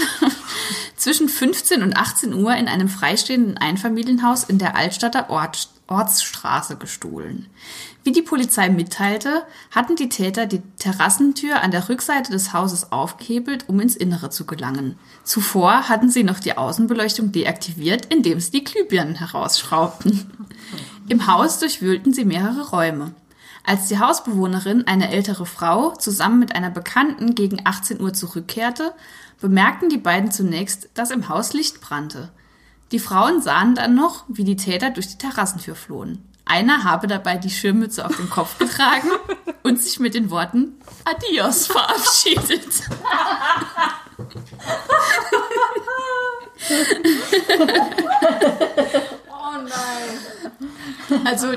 zwischen 0.95 1.27
15 1.27 1.83
und 1.83 1.97
18 1.97 2.33
Uhr 2.33 2.55
in 2.55 2.69
einem 2.69 2.87
freistehenden 2.87 3.57
Einfamilienhaus 3.57 4.45
in 4.45 4.59
der 4.59 4.77
Altstadter 4.77 5.29
Ort, 5.29 5.67
Ortsstraße 5.87 6.77
gestohlen. 6.77 7.47
Wie 8.03 8.11
die 8.11 8.21
Polizei 8.21 8.69
mitteilte, 8.69 9.43
hatten 9.71 9.95
die 9.95 10.09
Täter 10.09 10.45
die 10.45 10.61
Terrassentür 10.77 11.61
an 11.61 11.71
der 11.71 11.87
Rückseite 11.87 12.33
des 12.33 12.51
Hauses 12.51 12.91
aufgehebelt, 12.91 13.69
um 13.69 13.79
ins 13.79 13.95
Innere 13.95 14.29
zu 14.29 14.45
gelangen. 14.45 14.97
Zuvor 15.23 15.87
hatten 15.87 16.09
sie 16.09 16.23
noch 16.23 16.39
die 16.39 16.57
Außenbeleuchtung 16.57 17.31
deaktiviert, 17.31 18.07
indem 18.13 18.41
sie 18.41 18.51
die 18.51 18.63
Glühbirnen 18.65 19.15
herausschraubten. 19.15 20.29
Im 21.07 21.27
Haus 21.27 21.59
durchwühlten 21.59 22.11
sie 22.11 22.25
mehrere 22.25 22.71
Räume. 22.71 23.13
Als 23.65 23.87
die 23.87 23.99
Hausbewohnerin, 23.99 24.85
eine 24.87 25.09
ältere 25.09 25.45
Frau, 25.45 25.91
zusammen 25.91 26.39
mit 26.39 26.53
einer 26.53 26.69
Bekannten 26.69 27.35
gegen 27.35 27.61
18 27.63 28.01
Uhr 28.01 28.13
zurückkehrte, 28.13 28.93
bemerkten 29.39 29.87
die 29.87 29.97
beiden 29.97 30.31
zunächst, 30.31 30.89
dass 30.93 31.11
im 31.11 31.29
Haus 31.29 31.53
Licht 31.53 31.79
brannte. 31.79 32.29
Die 32.91 32.99
Frauen 32.99 33.41
sahen 33.41 33.75
dann 33.75 33.95
noch, 33.95 34.25
wie 34.27 34.43
die 34.43 34.57
Täter 34.57 34.89
durch 34.89 35.07
die 35.07 35.17
Terrassentür 35.17 35.75
flohen. 35.75 36.21
Einer 36.45 36.83
habe 36.83 37.07
dabei 37.07 37.37
die 37.37 37.49
Schirmmütze 37.49 38.05
auf 38.05 38.15
den 38.17 38.29
Kopf 38.29 38.57
getragen 38.57 39.09
und 39.63 39.81
sich 39.81 39.99
mit 39.99 40.13
den 40.13 40.29
Worten 40.29 40.77
Adios 41.05 41.67
verabschiedet. 41.67 42.67
Oh 49.29 49.57
nein. 49.57 51.25
Also 51.25 51.53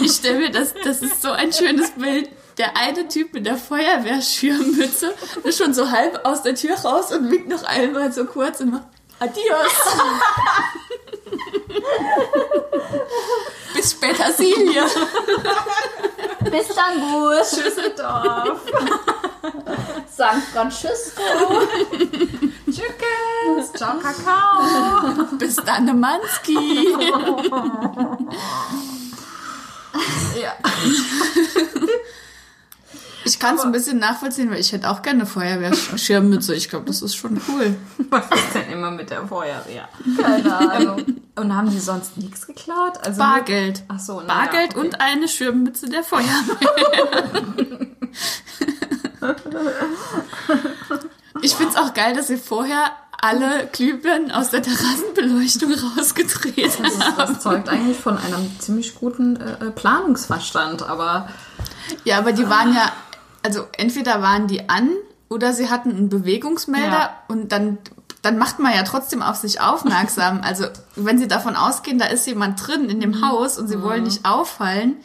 ich 0.00 0.12
stelle 0.12 0.38
mir 0.38 0.50
das, 0.50 0.74
das 0.84 1.02
ist 1.02 1.22
so 1.22 1.30
ein 1.30 1.52
schönes 1.52 1.90
Bild. 1.92 2.30
Der 2.58 2.76
eine 2.76 3.08
Typ 3.08 3.34
mit 3.34 3.46
der 3.46 3.56
Feuerwehrschirmmütze 3.56 5.12
ist 5.42 5.58
schon 5.58 5.74
so 5.74 5.90
halb 5.90 6.24
aus 6.24 6.42
der 6.42 6.54
Tür 6.54 6.76
raus 6.76 7.12
und 7.12 7.30
winkt 7.30 7.48
noch 7.48 7.64
einmal 7.64 8.12
so 8.12 8.24
kurz 8.26 8.60
und 8.60 8.70
macht 8.70 8.86
Adios. 9.20 9.44
Bis 13.74 13.90
später, 13.92 14.32
Silja. 14.32 14.86
Bis 16.50 16.68
dann 16.68 17.00
gut. 17.00 17.64
Düsseldorf. 17.64 18.60
San 20.16 20.42
Francisco. 20.42 21.22
Chickens. 22.66 23.72
Ciao, 23.74 23.98
Kakao. 23.98 25.26
Bis 25.38 25.56
dann, 25.56 25.98
Manski. 25.98 26.94
Ja. 30.34 30.52
Ich 33.24 33.38
kann 33.38 33.56
es 33.56 33.62
ein 33.62 33.72
bisschen 33.72 33.98
nachvollziehen, 33.98 34.50
weil 34.50 34.60
ich 34.60 34.72
hätte 34.72 34.90
auch 34.90 35.02
gerne 35.02 35.20
eine 35.20 35.26
Feuerwehrschirmmütze. 35.26 36.54
Ich 36.54 36.68
glaube, 36.68 36.86
das 36.86 37.02
ist 37.02 37.14
schon 37.14 37.40
cool. 37.48 37.76
Was 38.10 38.24
ist 38.24 38.54
denn 38.54 38.70
immer 38.70 38.90
mit 38.90 39.10
der 39.10 39.26
Feuerwehr? 39.26 39.88
Keine 40.20 40.56
Ahnung. 40.56 41.04
Und 41.36 41.56
haben 41.56 41.70
die 41.70 41.80
sonst 41.80 42.16
nichts 42.16 42.46
geklaut? 42.46 42.98
Also 43.04 43.18
Bargeld. 43.18 43.82
Ach 43.88 43.98
so, 43.98 44.22
na 44.24 44.28
ja, 44.28 44.44
Bargeld 44.44 44.76
okay. 44.76 44.86
und 44.86 45.00
eine 45.00 45.28
Schirmmütze 45.28 45.88
der 45.88 46.04
Feuerwehr. 46.04 46.28
ich 51.42 51.54
finde 51.54 51.72
es 51.72 51.76
auch 51.76 51.94
geil, 51.94 52.14
dass 52.14 52.28
sie 52.28 52.36
vorher 52.36 52.92
alle 53.24 53.68
Glühbirnen 53.72 54.30
aus 54.30 54.50
der 54.50 54.62
Terrassenbeleuchtung 54.62 55.72
rausgedreht 55.72 56.78
haben. 56.78 56.92
Das, 56.98 57.16
das 57.16 57.40
zeugt 57.40 57.70
eigentlich 57.70 57.96
von 57.96 58.18
einem 58.18 58.50
ziemlich 58.60 58.94
guten 58.94 59.36
äh, 59.36 59.52
äh, 59.52 59.70
Planungsverstand, 59.70 60.82
aber 60.82 61.28
Ja, 62.04 62.18
aber 62.18 62.32
die 62.32 62.48
waren 62.50 62.74
ja, 62.74 62.92
also 63.44 63.66
entweder 63.76 64.22
waren 64.22 64.46
die 64.46 64.68
an 64.68 64.90
oder 65.28 65.52
sie 65.52 65.70
hatten 65.70 65.90
einen 65.90 66.08
Bewegungsmelder 66.08 66.90
Ja. 66.90 67.22
und 67.28 67.52
dann, 67.52 67.78
dann 68.22 68.38
macht 68.38 68.58
man 68.58 68.74
ja 68.74 68.82
trotzdem 68.82 69.22
auf 69.22 69.36
sich 69.36 69.60
aufmerksam. 69.60 70.40
Also 70.42 70.66
wenn 70.96 71.18
sie 71.18 71.28
davon 71.28 71.56
ausgehen, 71.56 71.98
da 71.98 72.06
ist 72.06 72.26
jemand 72.26 72.66
drin 72.66 72.88
in 72.88 73.00
dem 73.00 73.26
Haus 73.26 73.58
und 73.58 73.68
sie 73.68 73.82
wollen 73.82 74.04
nicht 74.04 74.24
auffallen, 74.24 74.96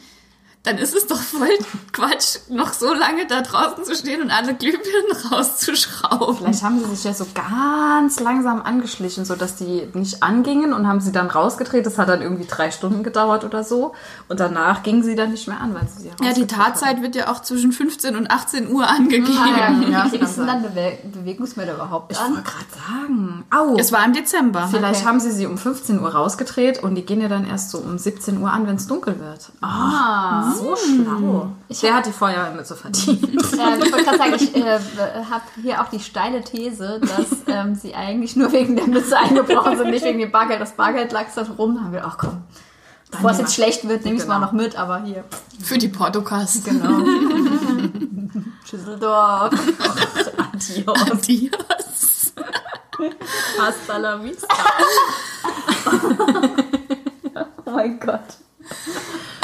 dann 0.62 0.76
ist 0.76 0.94
es 0.94 1.06
doch 1.06 1.18
voll 1.20 1.48
Quatsch, 1.92 2.36
noch 2.50 2.72
so 2.74 2.92
lange 2.92 3.26
da 3.26 3.40
draußen 3.40 3.82
zu 3.84 3.94
stehen 3.94 4.20
und 4.20 4.30
alle 4.30 4.54
Glühbirnen 4.54 5.16
rauszuschrauben. 5.32 6.36
vielleicht 6.36 6.62
haben 6.62 6.78
sie 6.78 6.94
sich 6.94 7.04
ja 7.04 7.14
so 7.14 7.26
ganz 7.34 8.20
langsam 8.20 8.60
angeschlichen, 8.62 9.24
sodass 9.24 9.56
die 9.56 9.88
nicht 9.94 10.22
angingen 10.22 10.72
und 10.74 10.86
haben 10.86 11.00
sie 11.00 11.12
dann 11.12 11.28
rausgedreht. 11.30 11.86
Das 11.86 11.96
hat 11.98 12.08
dann 12.10 12.20
irgendwie 12.22 12.44
drei 12.46 12.70
Stunden 12.70 13.02
gedauert 13.02 13.44
oder 13.44 13.64
so. 13.64 13.94
Und 14.28 14.38
danach 14.40 14.82
gingen 14.82 15.02
sie 15.02 15.14
dann 15.14 15.30
nicht 15.30 15.48
mehr 15.48 15.60
an, 15.60 15.74
weil 15.74 15.88
sie 15.88 16.02
sie 16.02 16.10
Ja, 16.22 16.32
die 16.34 16.46
Tatzeit 16.46 17.00
wird 17.00 17.14
ja 17.14 17.28
auch 17.32 17.40
zwischen 17.40 17.72
15 17.72 18.14
und 18.16 18.30
18 18.30 18.70
Uhr 18.70 18.86
angegeben. 18.86 19.90
Ja, 19.90 20.06
Wie 20.12 20.16
ist 20.16 20.36
denn 20.36 20.46
dann 20.46 20.62
Bewe 20.62 20.98
Bewegungsmelder 21.04 21.74
überhaupt 21.74 22.12
Ich 22.12 22.18
an? 22.20 22.32
wollte 22.34 22.42
gerade 22.50 22.64
sagen. 22.86 23.44
Au! 23.50 23.76
Es 23.78 23.92
war 23.92 24.04
im 24.04 24.12
Dezember. 24.12 24.68
Vielleicht 24.70 25.00
Okay. 25.00 25.08
haben 25.08 25.20
sie 25.20 25.30
sie 25.30 25.46
um 25.46 25.56
15 25.56 26.00
Uhr 26.00 26.14
rausgedreht 26.14 26.82
und 26.82 26.94
die 26.96 27.06
gehen 27.06 27.20
ja 27.22 27.28
dann 27.28 27.46
erst 27.46 27.70
so 27.70 27.78
um 27.78 27.96
17 27.96 28.40
Uhr 28.42 28.50
an, 28.52 28.66
wenn 28.66 28.76
es 28.76 28.86
dunkel 28.86 29.18
wird. 29.20 29.50
Ah, 29.62 30.49
so 30.50 30.76
schlau. 30.76 31.50
Der 31.82 31.94
hat 31.94 32.06
die 32.06 32.12
Feuerwehrmütze 32.12 32.76
verdient. 32.76 33.22
Ja, 33.56 33.74
ich 33.78 33.92
wollte 33.92 34.04
gerade 34.04 34.18
sagen, 34.18 34.34
ich 34.36 34.54
äh, 34.56 34.78
habe 35.30 35.42
hier 35.62 35.80
auch 35.80 35.88
die 35.88 36.00
steile 36.00 36.42
These, 36.42 37.00
dass 37.00 37.38
ähm, 37.46 37.74
sie 37.74 37.94
eigentlich 37.94 38.36
nur 38.36 38.52
wegen 38.52 38.76
der 38.76 38.86
Mütze 38.86 39.16
eingebrochen 39.18 39.76
sind, 39.78 39.90
nicht 39.90 40.04
wegen 40.04 40.18
dem 40.18 40.30
Bargeld. 40.30 40.60
Das 40.60 40.72
Bargeld 40.72 41.12
lag 41.12 41.26
da 41.34 41.42
rum. 41.58 41.74
Da 41.76 41.82
haben 41.82 41.92
wir, 41.92 42.04
ach 42.04 42.18
komm, 42.18 42.42
bevor 43.10 43.30
es 43.30 43.38
jetzt 43.38 43.54
schlecht 43.54 43.88
wird, 43.88 44.04
nehme 44.04 44.16
ich 44.16 44.22
es 44.22 44.28
mal 44.28 44.36
Genau. 44.36 44.46
noch 44.46 44.52
mit, 44.52 44.76
aber 44.76 45.02
hier. 45.02 45.24
Für 45.62 45.78
die 45.78 45.88
Portokasse. 45.88 46.62
Genau. 46.62 47.00
Schüsseldorf. 48.68 49.52
Adios. 50.52 51.10
Adios. 51.10 52.32
Hasta 53.58 53.96
la 53.96 54.22
vista. 54.22 54.46
Oh 57.66 57.70
mein 57.70 57.98
Gott. 57.98 58.20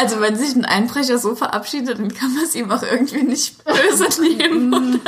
Also 0.06 0.20
wenn 0.20 0.36
sich 0.36 0.54
ein 0.54 0.64
Einbrecher 0.64 1.18
so 1.18 1.34
verabschiedet, 1.34 1.98
dann 1.98 2.12
kann 2.14 2.34
man 2.34 2.44
es 2.44 2.54
ihm 2.54 2.70
auch 2.70 2.82
irgendwie 2.82 3.22
nicht 3.22 3.62
böse 3.64 4.22
nehmen. 4.22 5.00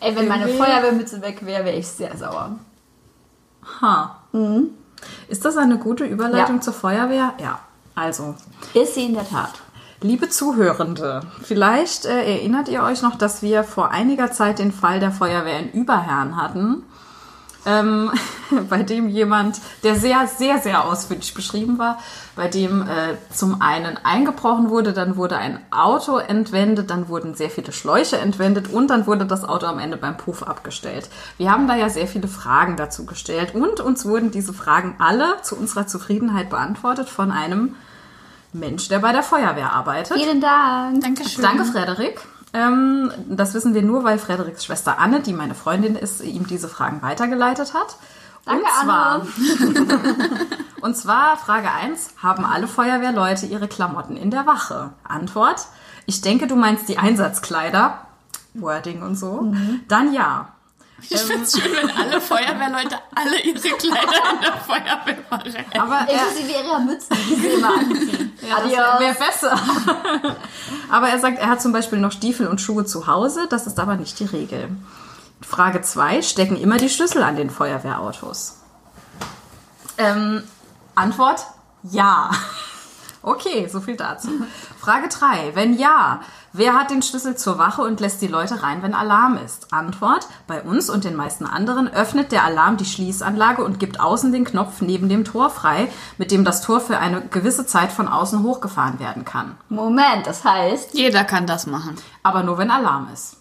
Ey, 0.00 0.16
wenn 0.16 0.26
meine 0.28 0.48
Feuerwehrmütze 0.48 1.22
weg 1.22 1.44
wäre, 1.44 1.64
wäre 1.64 1.76
ich 1.76 1.86
sehr 1.86 2.16
sauer. 2.16 2.58
Ha. 3.80 4.16
Ist 5.28 5.44
das 5.44 5.56
eine 5.56 5.78
gute 5.78 6.04
Überleitung 6.04 6.56
Ja. 6.56 6.60
zur 6.60 6.72
Feuerwehr? 6.74 7.34
Ja. 7.40 7.60
Also, 7.94 8.34
Ist 8.74 8.94
sie 8.94 9.06
in 9.06 9.14
der 9.14 9.28
Tat. 9.28 9.52
Liebe 10.02 10.30
Zuhörende, 10.30 11.20
vielleicht 11.42 12.06
äh, 12.06 12.36
erinnert 12.36 12.68
ihr 12.68 12.82
euch 12.82 13.02
noch, 13.02 13.16
dass 13.16 13.42
wir 13.42 13.64
vor 13.64 13.90
einiger 13.90 14.32
Zeit 14.32 14.58
den 14.58 14.72
Fall 14.72 14.98
der 14.98 15.10
Feuerwehr 15.12 15.58
in 15.60 15.70
Überherrn 15.72 16.36
hatten, 16.40 16.84
ähm, 17.66 18.10
bei 18.68 18.82
dem 18.82 19.08
jemand, 19.08 19.60
der 19.82 19.94
sehr, 19.94 20.26
sehr, 20.26 20.58
sehr 20.58 20.84
ausführlich 20.84 21.34
beschrieben 21.34 21.78
war, 21.78 21.98
bei 22.36 22.48
dem 22.48 22.82
äh, 22.82 23.16
zum 23.32 23.60
einen 23.60 23.98
eingebrochen 24.02 24.70
wurde, 24.70 24.92
dann 24.92 25.16
wurde 25.16 25.36
ein 25.36 25.60
Auto 25.70 26.18
entwendet, 26.18 26.90
dann 26.90 27.08
wurden 27.08 27.34
sehr 27.34 27.50
viele 27.50 27.72
Schläuche 27.72 28.18
entwendet 28.18 28.68
und 28.72 28.88
dann 28.88 29.06
wurde 29.06 29.26
das 29.26 29.44
Auto 29.44 29.66
am 29.66 29.78
Ende 29.78 29.96
beim 29.96 30.16
Puff 30.16 30.42
abgestellt. 30.42 31.08
Wir 31.36 31.50
haben 31.50 31.68
da 31.68 31.76
ja 31.76 31.88
sehr 31.88 32.06
viele 32.06 32.28
Fragen 32.28 32.76
dazu 32.76 33.04
gestellt 33.06 33.54
und 33.54 33.80
uns 33.80 34.04
wurden 34.06 34.30
diese 34.30 34.52
Fragen 34.52 34.96
alle 34.98 35.40
zu 35.42 35.56
unserer 35.56 35.86
Zufriedenheit 35.86 36.50
beantwortet 36.50 37.08
von 37.08 37.30
einem 37.30 37.76
Mensch, 38.52 38.88
der 38.88 38.98
bei 38.98 39.12
der 39.12 39.22
Feuerwehr 39.22 39.72
arbeitet. 39.72 40.16
Vielen 40.16 40.40
Dank. 40.40 41.00
Dankeschön. 41.02 41.42
Danke, 41.42 41.64
Frederik. 41.64 42.20
Ähm, 42.52 43.12
das 43.28 43.54
wissen 43.54 43.74
wir 43.74 43.82
nur, 43.82 44.04
weil 44.04 44.18
Frederiks 44.18 44.64
Schwester 44.64 44.98
Anne, 44.98 45.20
die 45.20 45.32
meine 45.32 45.54
Freundin 45.54 45.96
ist, 45.96 46.20
ihm 46.22 46.46
diese 46.46 46.68
Fragen 46.68 47.02
weitergeleitet 47.02 47.74
hat. 47.74 47.96
Danke, 48.44 48.62
und 48.62 48.70
zwar, 48.82 49.06
Anne. 49.06 49.26
Und 50.80 50.96
zwar 50.96 51.36
Frage 51.36 51.70
1, 51.70 52.14
haben 52.22 52.44
alle 52.44 52.66
Feuerwehrleute 52.66 53.46
ihre 53.46 53.68
Klamotten 53.68 54.16
in 54.16 54.30
der 54.30 54.46
Wache? 54.46 54.90
Antwort, 55.04 55.66
ich 56.06 56.22
denke, 56.22 56.46
du 56.46 56.56
meinst 56.56 56.88
die 56.88 56.98
Einsatzkleider, 56.98 58.06
Wording 58.54 59.02
und 59.02 59.16
so. 59.16 59.42
Mhm. 59.42 59.80
Dann 59.88 60.12
ja. 60.12 60.48
Ich 61.08 61.20
finde 61.20 61.44
es 61.44 61.52
schön, 61.52 61.72
wenn 61.72 61.90
alle 61.90 62.20
Feuerwehrleute 62.20 62.98
alle 63.14 63.40
ihre 63.42 63.76
Kleider 63.76 64.32
in 64.34 64.40
der 64.40 64.56
Feuerwehr 64.58 65.18
verrennen. 65.28 65.80
Aber 65.80 66.06
er, 66.08 66.28
Inklusive 66.28 66.52
ihrer 66.52 66.78
Mützen, 66.80 67.16
die 67.28 67.34
sie 67.36 67.46
immer 67.48 67.74
anziehen. 67.74 68.26
Ja, 68.42 68.60
das 68.62 69.00
wäre 69.00 69.14
besser. 69.14 69.60
aber 70.90 71.08
er 71.08 71.18
sagt, 71.18 71.38
er 71.38 71.48
hat 71.48 71.60
zum 71.60 71.72
Beispiel 71.72 71.98
noch 71.98 72.10
Stiefel 72.10 72.46
und 72.46 72.60
Schuhe 72.60 72.86
zu 72.86 73.06
Hause. 73.06 73.46
Das 73.50 73.66
ist 73.66 73.78
aber 73.78 73.96
nicht 73.96 74.18
die 74.18 74.24
Regel. 74.24 74.70
Frage 75.42 75.82
2. 75.82 76.22
Stecken 76.22 76.56
immer 76.56 76.78
die 76.78 76.88
Schlüssel 76.88 77.22
an 77.22 77.36
den 77.36 77.50
Feuerwehrautos? 77.50 78.60
Ähm, 79.98 80.42
Antwort: 80.94 81.44
Ja. 81.82 82.30
Okay, 83.22 83.68
so 83.70 83.82
viel 83.82 83.96
dazu. 83.96 84.30
Frage 84.80 85.08
3. 85.08 85.54
Wenn 85.54 85.76
ja, 85.76 86.22
wer 86.52 86.74
hat 86.74 86.90
den 86.90 87.02
Schlüssel 87.02 87.36
zur 87.36 87.58
Wache 87.58 87.82
und 87.82 88.00
lässt 88.00 88.22
die 88.22 88.26
Leute 88.26 88.62
rein, 88.62 88.82
wenn 88.82 88.94
Alarm 88.94 89.38
ist? 89.44 89.72
Antwort. 89.72 90.26
Bei 90.46 90.62
uns 90.62 90.90
und 90.90 91.04
den 91.04 91.16
meisten 91.16 91.46
anderen 91.46 91.88
öffnet 91.92 92.32
der 92.32 92.44
Alarm 92.44 92.76
die 92.76 92.84
Schließanlage 92.84 93.64
und 93.64 93.78
gibt 93.78 94.00
außen 94.00 94.32
den 94.32 94.44
Knopf 94.44 94.80
neben 94.80 95.08
dem 95.08 95.24
Tor 95.24 95.50
frei, 95.50 95.90
mit 96.18 96.30
dem 96.30 96.44
das 96.44 96.62
Tor 96.62 96.80
für 96.80 96.98
eine 96.98 97.22
gewisse 97.22 97.66
Zeit 97.66 97.92
von 97.92 98.08
außen 98.08 98.42
hochgefahren 98.42 98.98
werden 98.98 99.24
kann. 99.24 99.56
Moment, 99.68 100.26
das 100.26 100.44
heißt, 100.44 100.94
Jeder 100.94 101.24
kann 101.24 101.46
das 101.46 101.66
machen. 101.66 101.96
Aber 102.22 102.42
nur 102.42 102.58
wenn 102.58 102.70
Alarm 102.70 103.08
ist. 103.12 103.36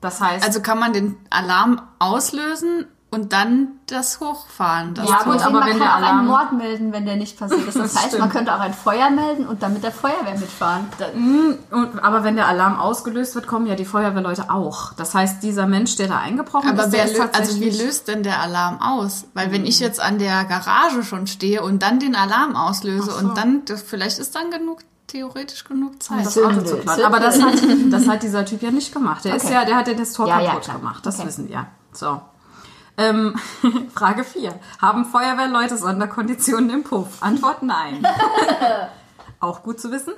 Das 0.00 0.20
heißt, 0.20 0.44
Also 0.44 0.60
kann 0.60 0.78
man 0.78 0.92
den 0.92 1.16
Alarm 1.30 1.80
auslösen 1.98 2.86
und 3.14 3.32
dann 3.32 3.68
das 3.86 4.20
hochfahren. 4.20 4.94
Das 4.94 5.08
Ja, 5.08 5.16
Tor. 5.22 5.32
gut, 5.34 5.42
aber 5.42 5.60
man 5.60 5.68
wenn 5.68 5.78
kann 5.78 5.80
der 5.80 5.90
auch 5.90 5.94
einen 5.96 6.04
Alarm- 6.04 6.26
Mord 6.26 6.52
melden, 6.52 6.92
wenn 6.92 7.06
der 7.06 7.16
nicht 7.16 7.38
passiert 7.38 7.66
ist. 7.66 7.74
Das, 7.76 7.92
Das 7.94 8.02
heißt, 8.02 8.12
man 8.18 8.28
stimmt. 8.28 8.32
könnte 8.32 8.54
auch 8.54 8.60
ein 8.60 8.74
Feuer 8.74 9.10
melden 9.10 9.46
und 9.46 9.62
dann 9.62 9.72
mit 9.72 9.82
der 9.82 9.92
Feuerwehr 9.92 10.38
mitfahren. 10.38 10.86
und, 11.70 11.98
aber 12.02 12.24
wenn 12.24 12.36
der 12.36 12.48
Alarm 12.48 12.78
ausgelöst 12.78 13.34
wird, 13.34 13.46
kommen 13.46 13.66
ja 13.66 13.74
die 13.74 13.84
Feuerwehrleute 13.84 14.50
auch. 14.50 14.92
Das 14.94 15.14
heißt, 15.14 15.42
dieser 15.42 15.66
Mensch, 15.66 15.96
der 15.96 16.08
da 16.08 16.18
eingebrochen 16.18 16.70
Aber 16.70 16.84
ist, 16.86 16.92
wer 16.92 17.04
der 17.06 17.12
ist 17.24 17.34
also 17.38 17.60
wie 17.60 17.70
löst 17.70 18.08
denn 18.08 18.22
der 18.22 18.40
Alarm 18.40 18.80
aus? 18.80 19.24
Weil 19.34 19.52
wenn 19.52 19.64
ich 19.64 19.80
jetzt 19.80 20.00
an 20.00 20.18
der 20.18 20.44
Garage 20.44 21.02
schon 21.04 21.26
stehe 21.26 21.62
und 21.62 21.82
dann 21.82 22.00
den 22.00 22.14
Alarm 22.16 22.56
auslöse 22.56 23.10
so. 23.12 23.18
und 23.18 23.36
dann, 23.36 23.62
vielleicht 23.66 24.18
ist 24.18 24.34
dann 24.34 24.50
genug, 24.50 24.80
theoretisch 25.06 25.64
genug 25.64 26.02
Zeit. 26.02 26.24
das 26.26 26.36
Auto 26.38 26.62
zu 26.62 26.76
planen. 26.76 27.04
Aber 27.04 27.20
das 27.20 27.40
hat, 27.40 27.54
das 27.90 28.08
hat 28.08 28.22
dieser 28.22 28.44
Typ 28.44 28.62
ja 28.62 28.70
nicht 28.70 28.92
gemacht. 28.92 29.24
Der 29.24 29.36
ist 29.36 29.44
Okay. 29.44 29.54
ja, 29.54 29.64
der 29.64 29.76
hat 29.76 29.86
ja 29.88 29.94
das 29.94 30.12
Tor 30.12 30.26
Ja, 30.26 30.40
ja, 30.40 30.46
kaputt 30.50 30.64
klar. 30.64 30.78
gemacht. 30.78 31.06
Das 31.06 31.18
Okay. 31.18 31.28
wissen 31.28 31.48
wir. 31.48 31.66
So. 31.92 32.20
Ähm, 32.96 33.34
Frage 33.94 34.24
4. 34.24 34.58
Haben 34.80 35.04
Feuerwehrleute 35.04 35.76
Sonderkonditionen 35.76 36.70
im 36.70 36.84
Puff? 36.84 37.22
Antwort 37.22 37.62
nein. 37.62 38.06
Auch 39.40 39.62
gut 39.62 39.78
zu 39.78 39.90
wissen. 39.90 40.14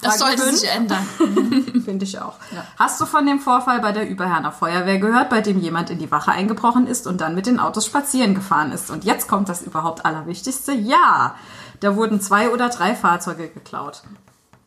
Das 0.00 0.16
Frage 0.16 0.38
sollte 0.38 0.42
fünf. 0.44 0.60
sich 0.60 0.70
ändern. 0.70 1.06
Finde 1.84 2.04
ich 2.04 2.18
auch. 2.18 2.36
Hast 2.78 2.98
du 2.98 3.04
von 3.04 3.26
dem 3.26 3.38
Vorfall 3.38 3.80
bei 3.80 3.92
der 3.92 4.08
Überherner 4.08 4.52
Feuerwehr 4.52 4.98
gehört, 4.98 5.28
bei 5.28 5.42
dem 5.42 5.60
jemand 5.60 5.90
in 5.90 5.98
die 5.98 6.10
Wache 6.10 6.32
eingebrochen 6.32 6.86
ist 6.86 7.06
und 7.06 7.20
dann 7.20 7.34
mit 7.34 7.44
den 7.44 7.60
Autos 7.60 7.84
spazieren 7.84 8.34
gefahren 8.34 8.72
ist? 8.72 8.90
Und 8.90 9.04
jetzt 9.04 9.28
kommt 9.28 9.50
das 9.50 9.60
überhaupt 9.60 10.06
Allerwichtigste. 10.06 10.72
Ja, 10.72 11.34
da 11.80 11.94
wurden 11.94 12.22
zwei 12.22 12.48
oder 12.48 12.70
drei 12.70 12.94
Fahrzeuge 12.94 13.48
geklaut. 13.48 14.02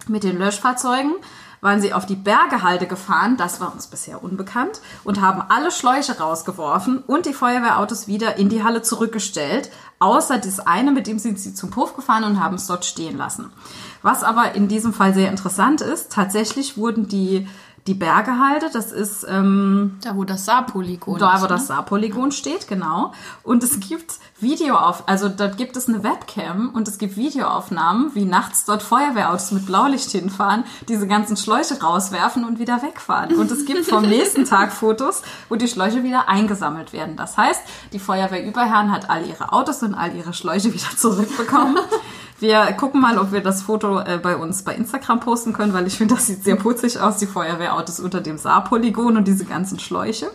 Mit 0.08 0.24
den 0.24 0.38
Löschfahrzeugen 0.38 1.14
waren 1.64 1.82
sie 1.82 1.94
auf 1.94 2.06
die 2.06 2.16
Bergehalde 2.16 2.86
gefahren, 2.86 3.38
das 3.38 3.62
war 3.62 3.74
uns 3.74 3.88
bisher 3.88 4.24
unbekannt, 4.24 4.82
und 5.04 5.22
haben 5.22 5.42
alle 5.48 5.72
Schläuche 5.72 6.20
rausgeworfen 6.20 7.00
und 7.08 7.26
die 7.26 7.34
Feuerwehrautos 7.34 8.08
wieder 8.08 8.38
in 8.38 8.50
die 8.50 8.64
Halle 8.64 8.82
zurückgestellt, 8.82 9.72
außer 10.00 10.38
das 10.38 10.60
eine, 10.60 10.92
mit 10.92 11.08
dem 11.08 11.20
sind 11.20 11.40
sie 11.40 11.54
zum 11.54 11.70
Puff 11.70 11.96
gefahren 11.96 12.26
und 12.26 12.44
haben 12.44 12.56
es 12.56 12.68
dort 12.68 12.84
stehen 12.84 13.18
lassen. 13.18 13.50
Was 14.02 14.24
aber 14.24 14.54
in 14.54 14.68
diesem 14.68 14.94
Fall 14.94 15.14
sehr 15.14 15.32
interessant 15.32 15.80
ist, 15.80 16.12
tatsächlich 16.12 16.78
wurden 16.78 17.08
die 17.08 17.48
die 17.88 17.94
Bergehalde. 17.94 18.68
Das 18.72 18.92
ist 18.92 19.26
ähm, 19.30 19.98
Da, 20.04 20.16
wo 20.16 20.24
das 20.24 20.46
Saarpolygon 20.46 21.20
da, 21.20 21.36
ist. 21.36 21.42
wo 21.42 21.46
ne? 21.46 21.50
das 21.50 21.68
Saarpolygon 21.68 22.32
steht, 22.32 22.68
genau. 22.68 23.14
Und 23.44 23.64
es 23.64 23.80
gibt 23.80 24.20
Videoauf, 24.40 25.04
also 25.08 25.30
dort 25.30 25.58
gibt 25.58 25.76
es 25.78 25.88
eine 25.88 26.04
Webcam 26.04 26.70
und 26.74 26.88
es 26.88 26.98
gibt 26.98 27.18
Videoaufnahmen, 27.18 28.14
wie 28.14 28.26
nachts 28.26 28.66
dort 28.66 28.84
Feuerwehrautos 28.84 29.52
mit 29.52 29.66
Blaulicht 29.66 30.10
hinfahren, 30.12 30.64
diese 30.88 31.08
ganzen 31.08 31.38
Schläuche 31.38 31.82
rauswerfen 31.82 32.46
und 32.46 32.60
wieder 32.60 32.82
wegfahren. 32.82 33.36
Und 33.36 33.52
es 33.52 33.66
gibt 33.66 33.86
vom 33.86 34.04
nächsten 34.10 34.46
Tag 34.46 34.72
Fotos, 34.72 35.22
wo 35.50 35.56
die 35.56 35.68
Schläuche 35.68 36.04
wieder 36.04 36.30
eingesammelt 36.30 36.94
werden. 36.94 37.16
Das 37.16 37.38
heißt, 37.38 37.62
die 37.92 38.00
Feuerwehrüberherren 38.00 38.92
hat 38.92 39.10
all 39.10 39.26
ihre 39.26 39.52
Autos 39.52 39.84
und 39.84 39.94
all 39.94 40.16
ihre 40.16 40.34
Schläuche 40.34 40.74
wieder 40.74 40.96
zurückbekommen. 40.98 41.78
Wir 42.40 42.66
gucken 42.74 43.00
mal, 43.00 43.18
ob 43.18 43.32
wir 43.32 43.42
das 43.42 43.62
Foto 43.62 44.00
äh, 44.00 44.20
bei 44.22 44.36
uns 44.36 44.64
bei 44.64 44.76
Instagram 44.76 45.20
posten 45.20 45.54
können, 45.54 45.74
weil 45.74 45.88
ich 45.88 45.98
finde, 45.98 46.16
das 46.16 46.28
sieht 46.28 46.44
sehr 46.44 46.56
putzig 46.56 47.00
aus, 47.00 47.18
die 47.18 47.28
Feuerwehrautos 47.28 48.00
unter 48.00 48.22
dem 48.22 48.38
Saarpolygon 48.38 49.18
und 49.18 49.28
diese 49.28 49.46
ganzen 49.46 49.80
Schläuche. 49.80 50.28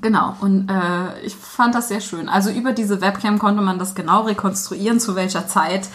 Genau, 0.00 0.36
und 0.40 0.68
äh, 0.70 1.20
ich 1.22 1.34
fand 1.34 1.74
das 1.74 1.88
sehr 1.88 2.00
schön. 2.00 2.28
Also 2.28 2.50
über 2.50 2.72
diese 2.72 3.00
Webcam 3.00 3.38
konnte 3.38 3.62
man 3.62 3.78
das 3.78 3.94
genau 3.94 4.22
rekonstruieren, 4.22 5.00
zu 5.00 5.16
welcher 5.16 5.48
Zeit 5.48 5.88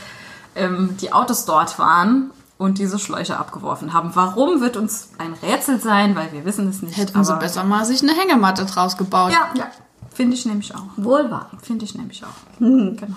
ähm, 0.55 0.97
die 0.99 1.13
Autos 1.13 1.45
dort 1.45 1.79
waren 1.79 2.31
und 2.57 2.77
diese 2.77 2.99
Schläuche 2.99 3.37
abgeworfen 3.37 3.93
haben. 3.93 4.11
Warum 4.13 4.61
wird 4.61 4.75
uns 4.77 5.09
ein 5.17 5.33
Rätsel 5.33 5.79
sein, 5.79 6.15
weil 6.15 6.31
wir 6.33 6.45
wissen 6.45 6.67
es 6.69 6.81
nicht. 6.81 6.97
Hätten 6.97 7.23
sie 7.23 7.35
besser 7.37 7.63
mal 7.63 7.85
sich 7.85 8.01
eine 8.01 8.13
Hängematte 8.13 8.65
draus 8.65 8.97
gebaut. 8.97 9.31
Ja, 9.31 9.49
ja. 9.57 9.67
finde 10.13 10.35
ich 10.35 10.45
nämlich 10.45 10.75
auch. 10.75 10.83
Wohl 10.97 11.29
wahr. 11.31 11.49
Finde 11.61 11.85
ich 11.85 11.95
nämlich 11.95 12.23
auch. 12.23 12.59
Genau. 12.59 13.15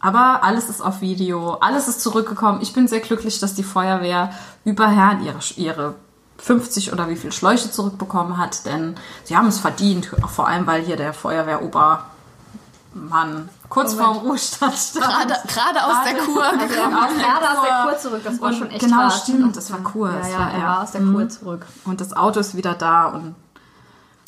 Aber 0.00 0.44
alles 0.44 0.68
ist 0.68 0.80
auf 0.80 1.00
Video, 1.00 1.54
alles 1.54 1.88
ist 1.88 2.00
zurückgekommen. 2.02 2.60
Ich 2.62 2.72
bin 2.72 2.86
sehr 2.86 3.00
glücklich, 3.00 3.40
dass 3.40 3.54
die 3.54 3.64
Feuerwehr 3.64 4.30
Überherren 4.64 5.24
ihre, 5.24 5.38
ihre 5.56 5.94
50 6.38 6.92
oder 6.92 7.08
wie 7.08 7.16
viel 7.16 7.32
Schläuche 7.32 7.68
zurückbekommen 7.70 8.36
hat, 8.38 8.64
denn 8.64 8.94
sie 9.24 9.36
haben 9.36 9.48
es 9.48 9.58
verdient, 9.58 10.08
vor 10.28 10.46
allem 10.46 10.68
weil 10.68 10.82
hier 10.82 10.96
der 10.96 11.12
Feuerwehrobermann 11.12 13.48
kurz 13.68 13.94
vorm 13.94 14.18
Ruhestand 14.18 14.74
stand. 14.74 15.04
Gerade, 15.04 15.34
gerade 15.48 15.84
aus 15.84 15.96
der 16.04 16.14
Kur. 16.18 16.44
Also 16.48 16.76
war 16.76 17.04
auch 17.04 17.08
gerade 17.18 17.50
aus 17.58 17.66
der 17.66 17.82
Kur 17.82 17.98
zurück, 17.98 18.20
das 18.24 18.40
war 18.40 18.48
Und 18.50 18.56
schon 18.56 18.70
echt 18.70 18.80
genau, 18.80 18.96
hart. 18.98 19.12
stimmt, 19.14 19.56
das 19.56 19.70
war 19.72 19.78
Kur, 19.80 20.10
Ja, 20.10 20.28
ja, 20.28 20.38
war- 20.38 20.50
er 20.52 20.58
ja. 20.58 20.64
war 20.66 20.82
aus 20.84 20.92
der 20.92 21.00
Kur 21.02 21.28
zurück. 21.28 21.66
Und 21.84 22.00
das 22.00 22.16
Auto 22.16 22.38
ist 22.40 22.54
wieder 22.56 22.74
da 22.74 23.06
und 23.06 23.34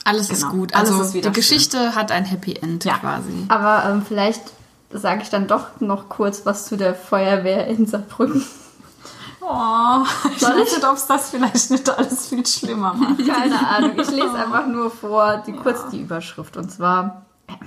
Alles 0.04 0.30
ist 0.30 0.40
Genau, 0.42 0.52
gut. 0.54 0.74
alles 0.74 0.90
Also 0.90 1.02
ist 1.02 1.14
wieder 1.14 1.30
die 1.30 1.36
Geschichte 1.36 1.94
hat 1.94 2.10
ein 2.10 2.24
Happy 2.24 2.54
End 2.54 2.84
Ja. 2.84 2.98
quasi. 2.98 3.44
Aber 3.48 3.84
ähm, 3.88 4.02
vielleicht 4.06 4.42
sage 4.90 5.22
ich 5.22 5.30
dann 5.30 5.46
doch 5.46 5.80
noch 5.80 6.08
kurz 6.08 6.44
was 6.44 6.66
zu 6.66 6.76
der 6.76 6.94
Feuerwehr 6.94 7.66
in 7.66 7.86
Saarbrücken. 7.86 8.44
oh, 9.40 10.04
ich 10.36 10.42
weiß 10.42 10.56
ich? 10.56 10.74
nicht, 10.74 10.84
ob 10.84 10.96
es 10.96 11.06
das 11.06 11.30
vielleicht 11.30 11.70
nicht 11.70 11.88
alles 11.90 12.28
viel 12.28 12.44
schlimmer 12.46 12.94
macht. 12.94 13.26
Keine 13.26 13.68
Ahnung. 13.68 13.92
Ich 13.98 14.10
lese 14.10 14.34
einfach 14.34 14.66
nur 14.66 14.90
vor, 14.90 15.42
die, 15.46 15.52
kurz 15.52 15.88
die 15.90 16.00
Überschrift. 16.00 16.56
Und 16.56 16.70
zwar: 16.70 17.26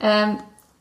ähm, 0.00 0.38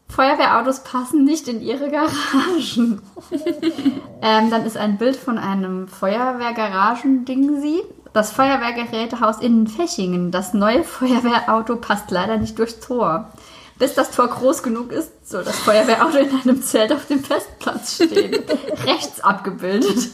Feuerwehrautos 0.08 0.84
passen 0.84 1.26
nicht 1.26 1.48
in 1.48 1.62
ihre 1.62 1.90
Garagen. 1.90 3.02
ähm, 4.22 4.50
dann 4.50 4.66
ist 4.66 4.78
ein 4.78 4.98
Bild 4.98 5.18
von 5.18 5.38
einem 5.38 5.88
Feuerwehrgaragen-Ding 5.88 7.60
sie. 7.62 7.82
Das 8.14 8.32
Feuerwehrgerätehaus 8.32 9.42
in 9.42 9.68
Fechingen. 9.68 10.32
Das 10.32 10.54
neue 10.54 10.86
Feuerwehrauto 10.86 11.76
passt 11.76 12.12
leider 12.12 12.38
nicht 12.38 12.58
durchs 12.58 12.80
Tor. 12.80 13.32
Bis 13.78 13.94
das 13.94 14.12
Tor 14.12 14.30
groß 14.30 14.64
genug 14.64 14.92
ist, 14.92 15.28
soll 15.28 15.44
das 15.44 15.58
Feuerwehrauto 15.60 16.18
in 16.18 16.30
einem 16.32 16.62
Zelt 16.64 16.94
auf 16.94 17.08
dem 17.08 17.24
Festplatz 17.24 17.96
stehen. 17.96 18.44
Rechts 18.86 19.20
abgebildet. 19.20 20.10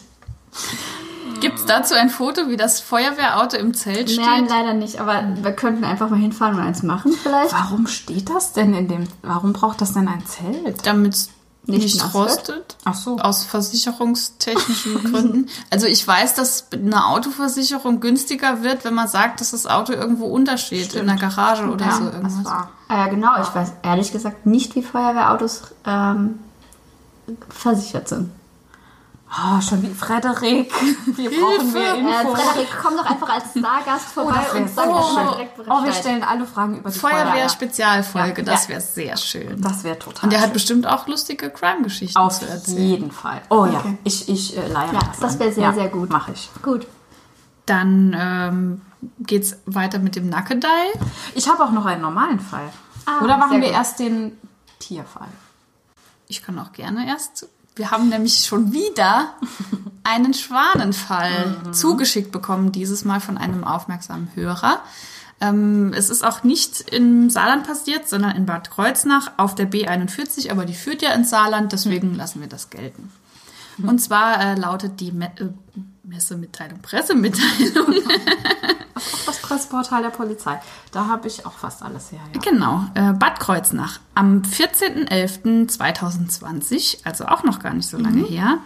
Gibt 1.42 1.60
es 1.60 1.66
dazu 1.66 1.96
ein 1.96 2.10
Foto, 2.10 2.50
wie 2.50 2.58
das 2.58 2.80
Feuerwehrauto 2.82 3.58
im 3.58 3.74
Zelt 3.74 4.10
steht? 4.10 4.26
Nein, 4.26 4.48
leider 4.48 4.74
nicht, 4.74 5.00
aber 5.00 5.24
wir 5.42 5.52
könnten 5.54 5.84
einfach 5.84 6.10
mal 6.10 6.20
hinfahren 6.20 6.56
und 6.56 6.62
eins 6.62 6.84
machen 6.84 7.14
vielleicht. 7.14 7.54
Warum 7.54 7.88
steht 7.88 8.30
das 8.30 8.54
denn 8.54 8.74
in 8.74 8.88
dem, 8.88 9.08
warum 9.22 9.54
braucht 9.54 9.82
das 9.82 9.94
denn 9.94 10.08
ein 10.08 10.26
Zelt? 10.26 10.86
Damit 10.86 11.30
Nicht 11.68 11.96
nicht, 11.96 12.14
rostet. 12.16 12.76
Ach 12.86 12.96
so. 12.96 13.18
Aus 13.20 13.44
versicherungstechnischen 13.44 15.04
Gründen. 15.12 15.50
Also 15.70 15.86
ich 15.86 16.06
weiß, 16.08 16.34
dass 16.34 16.66
eine 16.72 17.06
Autoversicherung 17.06 18.00
günstiger 18.00 18.64
wird, 18.64 18.84
wenn 18.84 18.96
man 18.96 19.08
sagt, 19.08 19.42
dass 19.42 19.52
das 19.52 19.68
Auto 19.68 19.94
irgendwo 19.94 20.26
untersteht, 20.26 20.96
in 20.96 21.06
der 21.06 21.18
Garage 21.18 21.66
oder 21.70 21.86
Ja, 21.86 21.92
so 21.98 22.06
Das 22.06 22.14
irgendwas. 22.16 22.46
war. 22.46 22.70
Ah 22.88 22.98
ja, 22.98 23.08
genau. 23.08 23.40
Ich 23.42 23.54
weiß 23.54 23.74
ehrlich 23.84 24.12
gesagt 24.12 24.46
nicht, 24.48 24.76
wie 24.76 24.82
Feuerwehrautos 24.82 25.62
ähm, 25.86 26.40
versichert 27.50 28.10
sind. 28.10 28.32
Oh, 29.34 29.62
schon 29.62 29.82
wie 29.82 29.94
Frederik. 29.94 30.72
Wir 31.06 31.30
brauchen 31.30 31.72
mehr 31.72 31.94
Äh, 31.94 32.00
Info. 32.00 32.36
Frederik, 32.36 32.68
komm 32.82 32.98
doch 32.98 33.06
einfach 33.06 33.30
als 33.30 33.52
Stargast 33.58 34.06
vorbei 34.10 34.34
das 34.44 34.54
wär 34.54 34.62
und 34.62 34.70
sag 34.70 34.86
so 34.86 34.92
uns 34.92 35.08
schön. 35.08 35.28
direkt 35.30 35.60
Oh, 35.60 35.64
wir 35.64 35.82
Bescheid. 35.86 35.96
stellen 35.96 36.24
alle 36.24 36.46
Fragen 36.46 36.78
über 36.80 36.90
die 36.90 37.00
Feuerwehr. 37.00 37.26
Feuerwehr-Spezialfolge, 37.28 38.42
Ja. 38.42 38.46
das 38.52 38.64
Ja. 38.64 38.70
wäre 38.70 38.82
sehr 38.82 39.16
schön. 39.18 39.62
Das 39.62 39.84
wäre 39.86 39.98
total 39.98 40.26
Und 40.26 40.34
der 40.34 40.40
hat 40.40 40.48
schön. 40.48 40.54
bestimmt 40.54 40.88
auch 40.88 41.08
lustige 41.08 41.50
Crime-Geschichten 41.50 42.18
Auf 42.18 42.40
zu 42.40 42.46
erzählen. 42.50 42.78
jeden 42.82 43.12
Fall. 43.12 43.42
Oh 43.50 43.66
ja, 43.66 43.82
ich, 44.04 44.28
ich 44.28 44.58
äh, 44.58 44.68
leihe 44.68 44.92
Ja, 44.94 45.00
das 45.00 45.20
das 45.20 45.34
an. 45.36 45.40
wär 45.40 45.54
sehr, 45.54 45.64
ja, 45.64 45.74
sehr 45.74 45.88
gut. 45.88 46.10
Mache 46.10 46.34
ich. 46.34 46.50
Gut. 46.62 46.86
Dann 47.66 48.14
ähm, 48.20 48.82
geht's 49.20 49.56
weiter 49.66 50.00
mit 50.00 50.18
dem 50.18 50.28
Nackedei. 50.28 50.68
Ich 51.36 51.48
habe 51.48 51.64
auch 51.64 51.72
noch 51.72 51.86
einen 51.86 52.02
normalen 52.02 52.40
Fall. 52.42 52.70
Ah, 53.06 53.24
Oder 53.24 53.38
machen 53.38 53.62
wir 53.62 53.70
gut. 53.70 53.78
erst 53.78 54.00
den 54.00 54.38
Tierfall? 54.80 55.30
Ich 56.28 56.44
kann 56.44 56.60
auch 56.60 56.74
gerne 56.74 57.08
erst. 57.08 57.48
Wir 57.82 57.90
haben 57.90 58.10
nämlich 58.10 58.46
schon 58.46 58.74
wieder 58.74 59.34
einen 60.04 60.36
Schwanenfall 60.36 61.58
zugeschickt 61.72 62.32
bekommen, 62.32 62.72
dieses 62.72 63.06
Mal 63.06 63.20
von 63.20 63.40
einem 63.40 63.64
aufmerksamen 63.64 64.30
Hörer. 64.36 64.84
Ähm, 65.40 65.92
es 65.98 66.12
ist 66.12 66.24
auch 66.24 66.44
nicht 66.44 66.82
im 66.92 67.32
Saarland 67.32 67.66
passiert, 67.66 68.08
sondern 68.08 68.36
in 68.36 68.46
Bad 68.46 68.70
Kreuznach 68.70 69.32
auf 69.38 69.56
der 69.56 69.68
B41, 69.68 70.52
aber 70.52 70.66
die 70.66 70.76
führt 70.76 71.02
ja 71.02 71.12
ins 71.14 71.32
Saarland, 71.32 71.72
deswegen 71.72 72.14
lassen 72.14 72.40
wir 72.40 72.48
das 72.48 72.70
gelten. 72.70 73.12
Und 73.82 73.98
zwar 73.98 74.40
äh, 74.40 74.54
lautet 74.54 75.00
die 75.00 75.12
Me 75.12 75.32
äh, 75.40 75.46
Messemitteilung, 76.04 76.84
Pressemitteilung. 76.84 77.96
Das 79.52 79.68
Pressportal 79.68 80.02
der 80.02 80.10
Polizei. 80.12 80.62
Da 80.94 81.08
habe 81.08 81.28
ich 81.28 81.46
auch 81.46 81.52
fast 81.52 81.84
alles 81.84 82.14
her. 82.14 82.22
Ja. 82.34 82.40
Genau, 82.40 82.86
äh, 82.94 83.12
Bad 83.12 83.42
Kreuznach. 83.42 84.00
Am 84.16 84.44
14.11.2020, 84.44 87.00
also 87.04 87.26
auch 87.26 87.44
noch 87.44 87.60
gar 87.60 87.74
nicht 87.74 87.90
so 87.90 87.98
lange 87.98 88.24
her, 88.24 88.60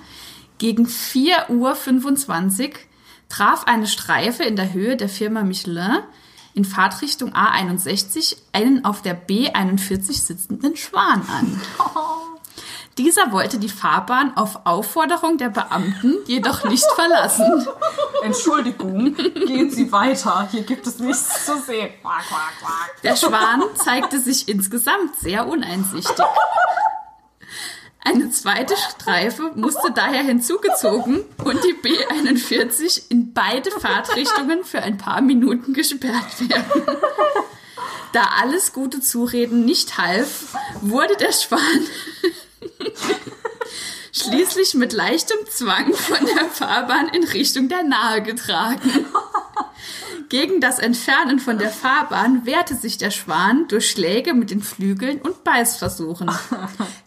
gegen 0.60 0.86
4.25 0.86 2.70
Uhr 2.70 2.76
traf 3.30 3.64
eine 3.66 3.88
Streife 3.88 4.44
in 4.44 4.56
der 4.56 4.74
Höhe 4.74 4.96
der 4.96 5.10
Firma 5.10 5.42
Michelin 5.42 6.04
in 6.54 6.66
Fahrtrichtung 6.66 7.34
A61 7.34 8.38
einen 8.54 8.86
auf 8.86 9.02
der 9.02 9.20
B41 9.20 10.14
sitzenden 10.14 10.78
Schwan 10.78 11.24
an. 11.28 11.60
Dieser 12.98 13.34
wollte 13.34 13.60
die 13.60 13.70
Fahrbahn 13.70 14.38
auf 14.38 14.62
Aufforderung 14.64 15.38
der 15.38 15.50
Beamten 15.50 16.16
jedoch 16.28 16.64
nicht 16.64 16.86
verlassen. 16.96 17.68
Entschuldigung, 18.24 19.14
gehen 19.16 19.70
Sie 19.70 19.92
weiter. 19.92 20.48
Hier 20.50 20.64
gibt 20.64 20.88
es 20.88 21.00
nichts 21.00 21.46
zu 21.46 21.58
sehen. 21.60 21.90
Quack, 22.02 22.24
quack, 22.30 22.54
quack. 22.60 23.02
Der 23.04 23.18
Schwan 23.18 23.64
zeigte 23.76 24.20
sich 24.20 24.48
insgesamt 24.48 25.18
sehr 25.18 25.46
uneinsichtig. 25.46 26.16
Eine 28.02 28.30
zweite 28.30 28.76
Streife 28.78 29.52
musste 29.56 29.92
daher 29.92 30.24
hinzugezogen 30.24 31.26
und 31.44 31.60
die 31.64 31.74
B41 31.74 33.10
in 33.10 33.34
beide 33.34 33.72
Fahrtrichtungen 33.72 34.64
für 34.64 34.82
ein 34.82 34.98
paar 34.98 35.22
Minuten 35.22 35.74
gesperrt 35.74 36.40
werden. 36.50 36.84
Da 38.14 38.30
alles 38.42 38.72
gute 38.72 39.02
Zureden 39.02 39.66
nicht 39.66 39.98
half, 39.98 40.56
wurde 40.80 41.18
der 41.18 41.34
Schwan 41.34 41.60
schließlich 44.12 44.74
mit 44.76 44.94
leichtem 44.94 45.38
Zwang 45.50 45.94
von 45.94 46.26
der 46.26 46.46
Fahrbahn 46.46 47.10
in 47.10 47.24
Richtung 47.24 47.70
der 47.70 47.84
Nahe 47.84 48.22
getragen. 48.24 49.06
Gegen 50.30 50.60
das 50.60 50.80
Entfernen 50.80 51.40
von 51.40 51.60
der 51.60 51.70
Fahrbahn 51.70 52.46
wehrte 52.46 52.76
sich 52.76 52.98
der 52.98 53.12
Schwan 53.12 53.68
durch 53.68 53.92
Schläge 53.92 54.34
mit 54.34 54.50
den 54.50 54.62
Flügeln 54.62 55.22
und 55.22 55.44
Beißversuchen. 55.44 56.32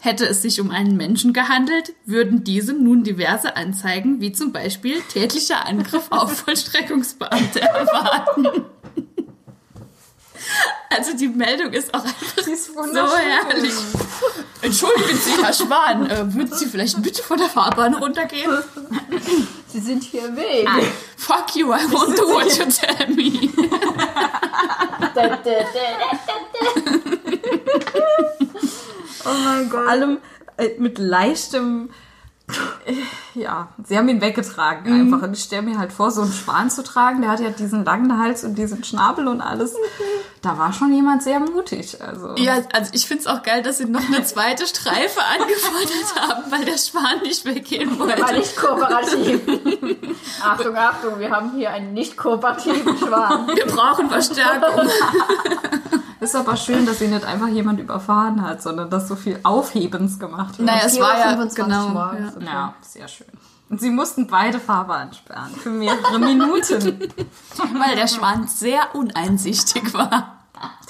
Hätte 0.01 0.27
es 0.27 0.42
sich 0.42 0.61
um 0.61 0.71
einen 0.71 0.97
Menschen 0.97 1.33
gehandelt, 1.33 1.94
würden 2.05 2.44
diesem 2.44 2.85
nun 2.85 3.03
diverse 3.03 3.57
Anzeigen, 3.57 4.21
wie 4.21 4.33
zum 4.33 4.53
Beispiel 4.53 5.01
tätlicher 5.12 5.66
Angriff 5.66 6.07
auf 6.11 6.38
Vollstreckungsbeamte 6.38 7.61
erwarten. 7.61 8.64
Also 10.90 11.14
die 11.16 11.29
Meldung 11.29 11.72
ist 11.72 11.92
auch 11.92 12.03
einfach 12.05 12.46
ist 12.46 12.74
so 12.74 12.83
herrlich. 12.85 13.74
Entschuldigen 14.62 15.18
Sie, 15.18 15.42
Herr 15.42 15.53
Schwan, 15.53 16.09
äh, 16.11 16.35
würden 16.35 16.53
Sie 16.55 16.66
vielleicht 16.66 17.03
bitte 17.03 17.22
von 17.22 17.38
der 17.38 17.48
Fahrbahn 17.48 17.94
runtergehen? 17.94 18.51
Sie 19.68 19.81
sind 19.81 20.03
hier 20.03 20.27
im 20.27 20.37
Weg. 20.37 20.68
Fuck 21.16 21.57
you, 21.57 21.72
I 21.72 21.81
won't 21.90 22.16
do 22.16 22.27
what 22.29 22.46
you 22.57 22.64
tell 22.64 23.07
me. 23.14 23.51
oh 29.24 29.35
mein 29.44 29.68
Gott. 29.68 29.88
Allem 29.88 30.18
äh, 30.57 30.70
mit 30.79 30.98
leichtem 30.98 31.90
ja, 33.35 33.69
sie 33.85 33.99
haben 33.99 34.09
ihn 34.09 34.21
weggetragen 34.21 34.93
einfach. 34.93 35.23
Und 35.27 35.35
ich 35.37 35.43
stelle 35.45 35.63
mir 35.63 35.79
halt 35.79 35.93
vor, 35.93 36.11
so 36.11 36.23
einen 36.23 36.33
Schwan 36.33 36.71
zu 36.71 36.83
tragen, 36.83 37.21
der 37.21 37.31
hat 37.31 37.41
ja 37.41 37.51
diesen 37.51 37.85
langen 37.85 38.19
Hals 38.19 38.45
und 38.45 38.57
diesen 38.57 38.83
Schnabel 38.85 39.29
und 39.29 39.41
alles. 39.41 39.75
Da 40.41 40.57
war 40.57 40.73
schon 40.73 40.93
jemand 40.93 41.25
sehr 41.25 41.41
mutig. 41.41 42.01
Also. 42.01 42.37
Ja, 42.37 42.59
also 42.73 42.93
ich 42.95 43.09
finde 43.09 43.23
es 43.23 43.27
auch 43.27 43.43
geil, 43.43 43.61
dass 43.61 43.79
sie 43.79 43.87
noch 43.87 44.07
eine 44.07 44.23
zweite 44.23 44.69
Streife 44.69 45.19
angefordert 45.37 46.15
haben, 46.15 46.45
weil 46.53 46.65
der 46.65 46.79
Schwan 46.79 47.23
nicht 47.25 47.45
weggehen 47.45 47.99
Der 47.99 48.09
war 48.09 48.19
wollte. 48.19 48.39
nicht 48.39 48.57
kooperativ. 48.57 49.41
Achtung, 50.45 50.77
Achtung, 50.77 51.19
wir 51.19 51.31
haben 51.33 51.51
hier 51.57 51.73
einen 51.73 51.93
nicht 51.93 52.17
kooperativen 52.17 52.97
Schwan. 52.99 53.49
Wir 53.49 53.67
brauchen 53.67 54.09
Verstärkung. 54.09 54.89
Ist 56.21 56.35
aber 56.35 56.57
schön, 56.57 56.85
dass 56.87 56.99
sie 56.99 57.09
nicht 57.09 57.25
einfach 57.25 57.49
jemand 57.49 57.81
überfahren 57.81 58.43
hat, 58.43 58.63
sondern 58.63 58.91
dass 58.91 59.09
so 59.09 59.17
viel 59.17 59.39
Aufhebens 59.43 60.19
gemacht 60.19 60.59
wird. 60.59 60.67
Naja, 60.67 60.83
es 60.87 60.99
war 60.99 61.19
ja 61.19 61.33
4:25 61.35 61.55
genau. 61.55 61.89
morgens. 61.89 62.35
Ja. 62.41 62.47
Ja, 62.47 62.75
sehr 62.81 63.09
schön. 63.09 63.27
Und 63.71 63.81
sie 63.81 63.91
mussten 63.91 64.27
beide 64.27 64.59
Fahrbahnen 64.61 65.13
sperren 65.13 65.55
für 65.55 65.71
mehrere 65.71 66.19
Minuten. 66.19 66.99
Weil 67.79 67.97
der 67.97 68.09
Schwan 68.09 68.49
sehr 68.49 68.95
uneinsichtig 68.95 69.93
war. 69.93 70.39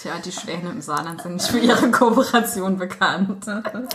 Tja, 0.00 0.12
die 0.24 0.32
Schwäne 0.32 0.70
im 0.70 0.80
Saarland 0.80 1.22
sind 1.22 1.34
nicht 1.34 1.48
für 1.48 1.58
ihre 1.58 1.90
Kooperation 1.90 2.78
bekannt. 2.78 3.46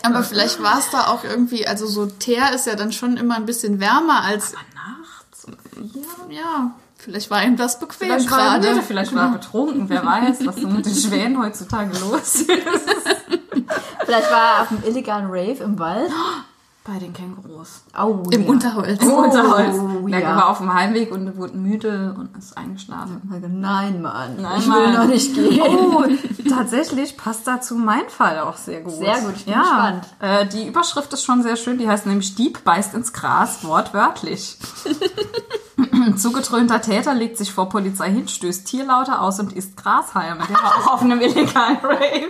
Aber 0.03 0.23
vielleicht 0.23 0.61
war 0.61 0.77
es 0.77 0.89
da 0.91 1.07
auch 1.07 1.23
irgendwie, 1.23 1.65
also 1.65 1.87
so 1.87 2.05
Teer 2.05 2.53
ist 2.53 2.67
ja 2.67 2.75
dann 2.75 2.91
schon 2.91 3.17
immer 3.17 3.35
ein 3.35 3.45
bisschen 3.45 3.79
wärmer 3.79 4.21
als, 4.23 4.53
Nachts 4.75 5.45
um 5.45 5.55
vier? 5.89 6.03
ja, 6.29 6.71
vielleicht 7.03 7.29
war 7.29 7.43
ihm 7.43 7.57
das 7.57 7.79
bequem 7.79 8.07
Vielleicht 8.07 8.31
war, 8.31 8.55
er 8.55 8.59
gerade. 8.59 8.81
vielleicht 8.81 9.13
war 9.13 9.27
er 9.27 9.33
betrunken, 9.33 9.89
wer 9.89 10.05
weiß, 10.05 10.45
was 10.45 10.55
so 10.55 10.67
mit 10.67 10.85
den 10.85 10.95
Schwänen 10.95 11.41
heutzutage 11.41 11.91
los 11.99 12.35
ist. 12.35 12.49
Vielleicht 14.05 14.31
war 14.31 14.55
er 14.57 14.61
auf 14.63 14.71
einem 14.71 14.83
illegalen 14.83 15.27
Rave 15.27 15.63
im 15.63 15.79
Wald. 15.79 16.11
Bei 16.85 16.99
den 16.99 17.13
Kängurus. 17.13 17.83
Oh, 17.97 18.23
Im 18.29 18.43
ja. 18.43 18.49
Unterholz. 18.49 19.01
Im 19.01 19.11
Unterholz. 19.11 19.77
Oh, 19.79 20.05
Der 20.05 20.19
ja. 20.19 20.35
war 20.35 20.49
auf 20.49 20.57
dem 20.57 20.73
Heimweg 20.73 21.13
und 21.13 21.37
wurde 21.37 21.55
müde 21.55 22.13
und 22.17 22.35
ist 22.37 22.57
eingeschlafen. 22.57 23.21
Nein, 23.57 24.01
Mann. 24.01 24.41
Nein, 24.41 24.59
ich 24.59 24.65
will 24.65 24.87
Mann. 24.87 24.93
noch 24.93 25.05
nicht 25.05 25.33
gehen. 25.33 25.61
Oh, 25.61 26.03
tatsächlich 26.49 27.15
passt 27.15 27.47
dazu 27.47 27.75
mein 27.75 28.09
Fall 28.09 28.39
auch 28.39 28.57
sehr 28.57 28.81
gut. 28.81 28.95
Sehr 28.95 29.17
gut, 29.21 29.33
ich 29.37 29.45
bin 29.45 29.53
ja, 29.53 29.61
gespannt. 29.61 30.07
Äh, 30.19 30.45
die 30.47 30.67
Überschrift 30.67 31.13
ist 31.13 31.23
schon 31.23 31.41
sehr 31.41 31.55
schön, 31.55 31.77
die 31.77 31.87
heißt 31.87 32.05
nämlich 32.05 32.35
Dieb 32.35 32.65
beißt 32.65 32.93
ins 32.95 33.13
Gras, 33.13 33.63
wortwörtlich. 33.63 34.57
Zugetrönter 36.17 36.81
Täter 36.81 37.13
legt 37.13 37.37
sich 37.37 37.53
vor 37.53 37.69
Polizei 37.69 38.11
hin, 38.11 38.27
stößt 38.27 38.67
Tierlaute 38.67 39.21
aus 39.21 39.39
und 39.39 39.53
isst 39.53 39.77
Grashalme. 39.77 40.43
Der 40.49 40.57
war 40.57 40.75
auch 40.79 40.93
auf 40.95 41.01
einem 41.01 41.21
illegalen 41.21 41.77
Rave. 41.77 42.27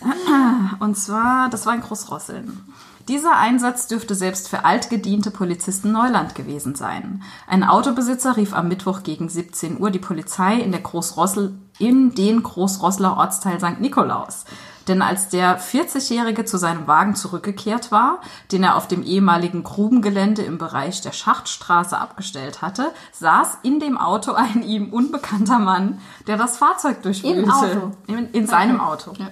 Und 0.78 0.96
zwar, 0.96 1.48
das 1.50 1.66
war 1.66 1.74
in 1.74 1.80
Großrosseln. 1.80 2.62
Dieser 3.08 3.38
Einsatz 3.38 3.86
dürfte 3.86 4.14
selbst 4.14 4.50
für 4.50 4.66
altgediente 4.66 5.30
Polizisten 5.30 5.92
Neuland 5.92 6.34
gewesen 6.34 6.74
sein. 6.74 7.22
Ein 7.46 7.64
Autobesitzer 7.64 8.36
rief 8.36 8.52
am 8.52 8.68
Mittwoch 8.68 9.02
gegen 9.02 9.30
17 9.30 9.80
Uhr 9.80 9.90
die 9.90 9.98
Polizei 9.98 10.56
in, 10.56 10.72
der 10.72 10.82
Großrossel, 10.82 11.54
in 11.78 12.14
den 12.14 12.42
Großrosseler 12.42 13.16
Ortsteil 13.16 13.58
St. 13.60 13.80
Nikolaus. 13.80 14.44
Denn 14.88 15.00
als 15.00 15.28
der 15.28 15.58
40-Jährige 15.58 16.44
zu 16.44 16.58
seinem 16.58 16.86
Wagen 16.86 17.14
zurückgekehrt 17.14 17.90
war, 17.90 18.20
den 18.52 18.62
er 18.62 18.76
auf 18.76 18.88
dem 18.88 19.02
ehemaligen 19.02 19.62
Grubengelände 19.62 20.42
im 20.42 20.58
Bereich 20.58 21.00
der 21.00 21.12
Schachtstraße 21.12 21.98
abgestellt 21.98 22.60
hatte, 22.60 22.90
saß 23.12 23.58
in 23.62 23.80
dem 23.80 23.96
Auto 23.96 24.32
ein 24.32 24.62
ihm 24.62 24.92
unbekannter 24.92 25.58
Mann, 25.58 26.00
der 26.26 26.36
das 26.36 26.58
Fahrzeug 26.58 27.02
durchwühlte. 27.02 27.50
Auto? 27.50 27.92
In, 28.06 28.30
in 28.32 28.46
seinem 28.46 28.80
Auto. 28.80 29.12
Ja. 29.18 29.28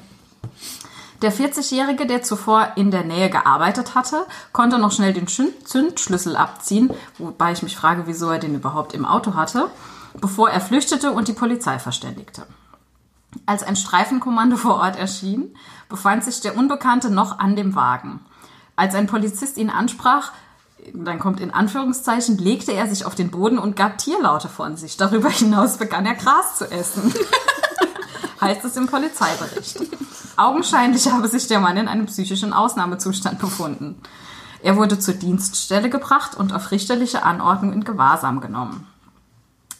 Der 1.22 1.32
40-Jährige, 1.32 2.06
der 2.06 2.22
zuvor 2.22 2.72
in 2.76 2.90
der 2.90 3.04
Nähe 3.04 3.30
gearbeitet 3.30 3.94
hatte, 3.94 4.26
konnte 4.52 4.78
noch 4.78 4.92
schnell 4.92 5.14
den 5.14 5.26
Zündschlüssel 5.26 6.36
abziehen, 6.36 6.90
wobei 7.18 7.52
ich 7.52 7.62
mich 7.62 7.76
frage, 7.76 8.02
wieso 8.06 8.30
er 8.30 8.38
den 8.38 8.54
überhaupt 8.54 8.92
im 8.92 9.06
Auto 9.06 9.34
hatte, 9.34 9.70
bevor 10.20 10.50
er 10.50 10.60
flüchtete 10.60 11.12
und 11.12 11.28
die 11.28 11.32
Polizei 11.32 11.78
verständigte. 11.78 12.46
Als 13.46 13.62
ein 13.62 13.76
Streifenkommando 13.76 14.56
vor 14.56 14.76
Ort 14.76 14.98
erschien, 14.98 15.54
befand 15.88 16.24
sich 16.24 16.40
der 16.40 16.56
Unbekannte 16.56 17.10
noch 17.10 17.38
an 17.38 17.56
dem 17.56 17.74
Wagen. 17.74 18.20
Als 18.76 18.94
ein 18.94 19.06
Polizist 19.06 19.56
ihn 19.56 19.70
ansprach, 19.70 20.32
dann 20.92 21.18
kommt 21.18 21.40
in 21.40 21.50
Anführungszeichen, 21.50 22.36
legte 22.36 22.72
er 22.72 22.86
sich 22.86 23.06
auf 23.06 23.14
den 23.14 23.30
Boden 23.30 23.58
und 23.58 23.74
gab 23.74 23.98
Tierlaute 23.98 24.48
von 24.48 24.76
sich. 24.76 24.96
Darüber 24.96 25.30
hinaus 25.30 25.78
begann 25.78 26.04
er 26.04 26.14
Gras 26.14 26.56
zu 26.56 26.70
essen. 26.70 27.12
heißt 28.40 28.64
es 28.64 28.76
im 28.76 28.86
Polizeibericht. 28.86 29.80
Augenscheinlich 30.36 31.10
habe 31.10 31.28
sich 31.28 31.46
der 31.46 31.60
Mann 31.60 31.76
in 31.76 31.88
einem 31.88 32.06
psychischen 32.06 32.52
Ausnahmezustand 32.52 33.38
befunden. 33.38 34.00
Er 34.62 34.76
wurde 34.76 34.98
zur 34.98 35.14
Dienststelle 35.14 35.90
gebracht 35.90 36.36
und 36.36 36.52
auf 36.52 36.70
richterliche 36.70 37.22
Anordnung 37.22 37.72
in 37.72 37.84
Gewahrsam 37.84 38.40
genommen. 38.40 38.86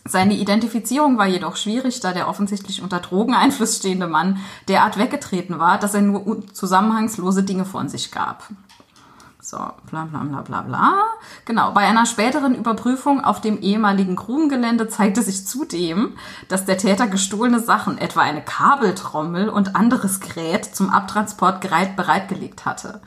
Seine 0.09 0.35
Identifizierung 0.35 1.19
war 1.19 1.27
jedoch 1.27 1.57
schwierig, 1.57 2.01
da 2.01 2.13
der 2.13 2.29
offensichtlich 2.29 2.81
unter 2.81 3.01
Drogeneinfluss 3.01 3.79
stehende 3.79 4.07
Mann 4.07 4.39
derart 4.69 4.99
weggetreten 4.99 5.59
war, 5.59 5.79
dass 5.79 5.95
er 5.95 6.03
nur 6.03 6.47
zusammenhangslose 6.53 7.43
Dinge 7.43 7.65
von 7.65 7.89
sich 7.89 8.13
gab. 8.13 8.49
So, 9.49 9.59
bla 9.59 10.07
bla 10.07 10.25
bla 10.25 10.41
bla 10.43 10.63
bla. 10.63 11.05
Genau, 11.45 11.71
bei 11.71 11.83
einer 11.83 12.05
späteren 12.05 12.57
Überprüfung 12.57 13.23
auf 13.23 13.41
dem 13.41 13.61
ehemaligen 13.61 14.17
Grubengelände 14.17 14.89
zeigte 14.89 15.23
sich 15.23 15.47
zudem, 15.47 16.19
dass 16.49 16.65
der 16.65 16.79
Täter 16.79 17.07
gestohlene 17.07 17.61
Sachen, 17.61 17.97
etwa 17.97 18.23
eine 18.23 18.43
Kabeltrommel 18.43 19.49
und 19.49 19.77
anderes 19.77 20.19
Gerät 20.19 20.65
zum 20.65 20.91
Abtransport 20.91 21.61
bereit, 21.61 21.95
bereitgelegt 21.95 22.67
hatte. 22.67 23.01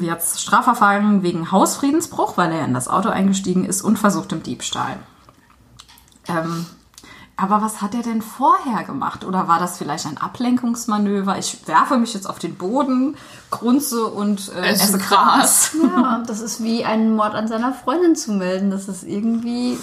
Jetzt 0.00 0.40
Strafverfahren 0.42 1.22
wegen 1.22 1.52
Hausfriedensbruch, 1.52 2.36
weil 2.36 2.50
er 2.50 2.64
in 2.64 2.74
das 2.74 2.88
Auto 2.88 3.10
eingestiegen 3.10 3.64
ist 3.64 3.82
und 3.82 4.00
versuchtem 4.00 4.42
Diebstahl. 4.42 4.98
Ähm, 6.26 6.66
aber 7.38 7.60
was 7.60 7.82
hat 7.82 7.94
er 7.94 8.02
denn 8.02 8.22
vorher 8.22 8.84
gemacht? 8.84 9.24
Oder 9.24 9.46
war 9.46 9.58
das 9.58 9.76
vielleicht 9.78 10.06
ein 10.06 10.16
Ablenkungsmanöver? 10.18 11.36
Ich 11.38 11.66
werfe 11.68 11.98
mich 11.98 12.14
jetzt 12.14 12.28
auf 12.28 12.38
den 12.38 12.54
Boden, 12.56 13.16
grunze 13.50 14.06
und 14.06 14.48
äh, 14.54 14.68
Esse 14.70 14.84
esse 14.84 14.98
Gras. 14.98 15.72
Ja, 15.82 16.22
das 16.26 16.40
ist 16.40 16.62
wie 16.62 16.84
einen 16.84 17.14
Mord 17.14 17.34
an 17.34 17.46
seiner 17.48 17.72
Freundin 17.74 18.16
zu 18.16 18.32
melden. 18.32 18.70
Das 18.70 18.88
ist 18.88 19.02
irgendwie 19.02 19.78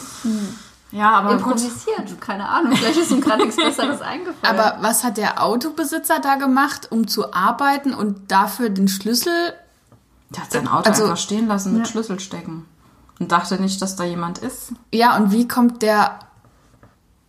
Ja, 0.91 1.11
aber 1.11 1.29
gut. 1.37 1.39
improvisiert. 1.61 2.19
Keine 2.21 2.49
Ahnung. 2.49 2.75
Vielleicht 2.75 2.97
ist 2.99 3.11
ihm 3.11 3.21
gerade 3.21 3.43
nichts 3.43 3.57
Besseres 3.57 4.01
eingefallen. 4.01 4.59
Aber 4.59 4.77
was 4.81 5.03
hat 5.03 5.17
der 5.17 5.43
Autobesitzer 5.43 6.19
da 6.21 6.35
gemacht, 6.35 6.87
um 6.91 7.07
zu 7.07 7.33
arbeiten 7.33 7.93
und 7.93 8.31
dafür 8.31 8.69
den 8.69 8.87
Schlüssel? 8.87 9.53
Der 10.31 10.41
hat 10.43 10.51
sein 10.51 10.67
Auto 10.67 10.89
Also- 10.89 11.03
einfach 11.03 11.17
stehen 11.17 11.47
lassen 11.47 11.77
mit 11.77 11.87
Schlüssel 11.87 12.19
stecken. 12.19 12.65
Und 13.19 13.31
dachte 13.31 13.61
nicht, 13.61 13.79
dass 13.81 13.95
da 13.95 14.03
jemand 14.03 14.39
ist. 14.39 14.73
Ja, 14.91 15.15
und 15.17 15.31
wie 15.31 15.47
kommt 15.47 15.83
der 15.83 16.17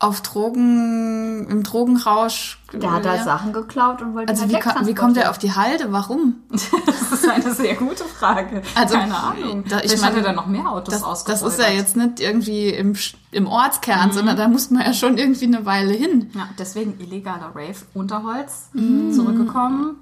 auf 0.05 0.21
Drogen, 0.23 1.47
im 1.49 1.63
Drogenrausch? 1.63 2.59
der 2.73 2.91
hat 2.93 3.05
da 3.05 3.23
Sachen 3.23 3.53
geklaut 3.53 4.03
und 4.03 4.15
wollte 4.15 4.31
Also 4.31 4.43
halt 4.43 4.53
wie, 4.53 4.59
ko- 4.59 4.87
wie 4.87 4.95
kommt 4.95 5.17
er 5.17 5.31
auf 5.31 5.39
die 5.39 5.53
Halde? 5.53 5.93
Warum? 5.93 6.37
Das 6.51 7.21
ist 7.23 7.29
eine 7.29 7.55
sehr 7.55 7.75
gute 7.77 8.05
Frage. 8.05 8.63
Also, 8.75 8.97
Keine 8.97 9.17
Ahnung. 9.17 9.65
da- 9.69 9.77
ich 9.79 9.83
Vielleicht 9.85 10.03
meine, 10.03 10.17
hat 10.17 10.17
er 10.17 10.23
dann 10.25 10.35
noch 10.35 10.47
mehr 10.47 10.69
Autos 10.71 11.01
Das, 11.01 11.25
das 11.25 11.43
ist 11.43 11.59
ja 11.61 11.69
jetzt 11.69 11.97
nicht 11.97 12.21
irgendwie 12.21 12.69
im, 12.71 12.95
im 13.31 13.47
Ortskern, 13.47 14.11
sondern 14.13 14.37
da 14.37 14.49
muss 14.49 14.71
man 14.71 14.85
ja 14.85 14.93
schon 14.93 15.17
irgendwie 15.17 15.47
eine 15.47 15.65
Weile 15.65 15.93
hin. 15.93 16.31
Ja, 16.35 16.49
deswegen 16.59 16.99
illegaler 17.01 17.53
Rave, 17.55 17.77
Unterholz, 17.95 18.69
Mhm. 18.73 19.13
zurückgekommen. 19.13 19.97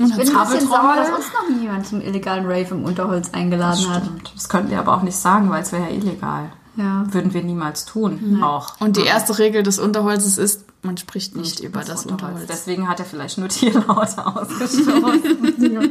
Ich 0.00 0.14
bin 0.14 0.28
ein 0.36 0.46
bisschen 0.48 0.68
sauer, 0.68 0.94
dass 0.96 1.08
uns 1.10 1.26
noch 1.32 1.48
nie 1.48 1.62
jemand 1.62 1.86
zum 1.86 2.00
illegalen 2.00 2.44
Rave 2.46 2.68
im 2.74 2.84
Unterholz 2.84 3.30
eingeladen 3.32 3.88
hat. 3.92 4.04
Stimmt. 4.04 4.32
Das 4.34 4.48
könnten 4.48 4.70
wir 4.70 4.78
aber 4.78 4.94
auch 4.96 5.02
nicht 5.02 5.16
sagen, 5.16 5.50
weil 5.50 5.62
es 5.62 5.72
wäre 5.72 5.84
ja 5.84 5.88
illegal. 5.90 6.52
Ja. 6.78 7.04
Würden 7.12 7.34
wir 7.34 7.42
niemals 7.42 7.84
tun. 7.86 8.40
Auch. 8.40 8.80
Und 8.80 8.96
die 8.96 9.04
erste 9.04 9.36
Regel 9.38 9.64
des 9.64 9.80
Unterholzes 9.80 10.38
ist, 10.38 10.64
man 10.82 10.96
spricht 10.96 11.34
nicht 11.34 11.58
über 11.58 11.80
das 11.82 12.06
Unterholz. 12.06 12.46
Deswegen 12.46 12.88
hat 12.88 13.00
er 13.00 13.04
vielleicht 13.04 13.36
nur 13.36 13.48
Tierlaute 13.48 14.24
ausgestoßen. 14.26 15.82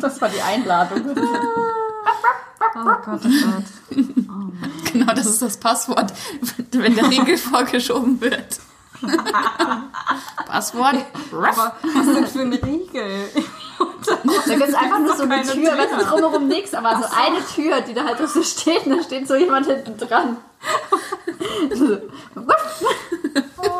Das 0.00 0.20
war 0.20 0.28
die 0.30 0.42
Einladung. 0.42 1.00
oh 2.74 2.84
Gott, 3.04 3.20
oh 3.24 3.28
Gott. 3.28 3.64
Genau, 4.92 5.12
das 5.12 5.26
ist 5.26 5.42
das 5.42 5.58
Passwort, 5.58 6.12
wenn 6.72 6.94
der 6.94 7.10
Riegel 7.10 7.36
vorgeschoben 7.36 8.20
wird. 8.20 8.60
Passwort? 10.46 11.04
Aber 11.30 11.76
was 11.94 12.06
denn 12.06 12.26
für 12.26 12.40
ein 12.40 12.52
Riegel? 12.54 13.28
Da 13.78 14.54
gibt 14.54 14.68
es 14.68 14.74
einfach 14.74 14.98
nur 14.98 15.16
so 15.16 15.24
eine 15.24 15.42
Tür, 15.42 15.52
Tür. 15.52 15.78
weißt 15.78 15.92
du, 15.92 16.04
drumherum 16.04 16.48
nichts, 16.48 16.74
aber 16.74 16.90
so 16.96 17.04
eine 17.04 17.44
Tür, 17.54 17.80
die 17.80 17.94
da 17.94 18.04
halt 18.04 18.18
so 18.28 18.42
steht 18.42 18.86
und 18.86 18.96
da 18.96 19.02
steht 19.02 19.26
so 19.28 19.34
jemand 19.34 19.66
hinten 19.66 19.96
dran. 19.98 20.36
So, 21.74 21.98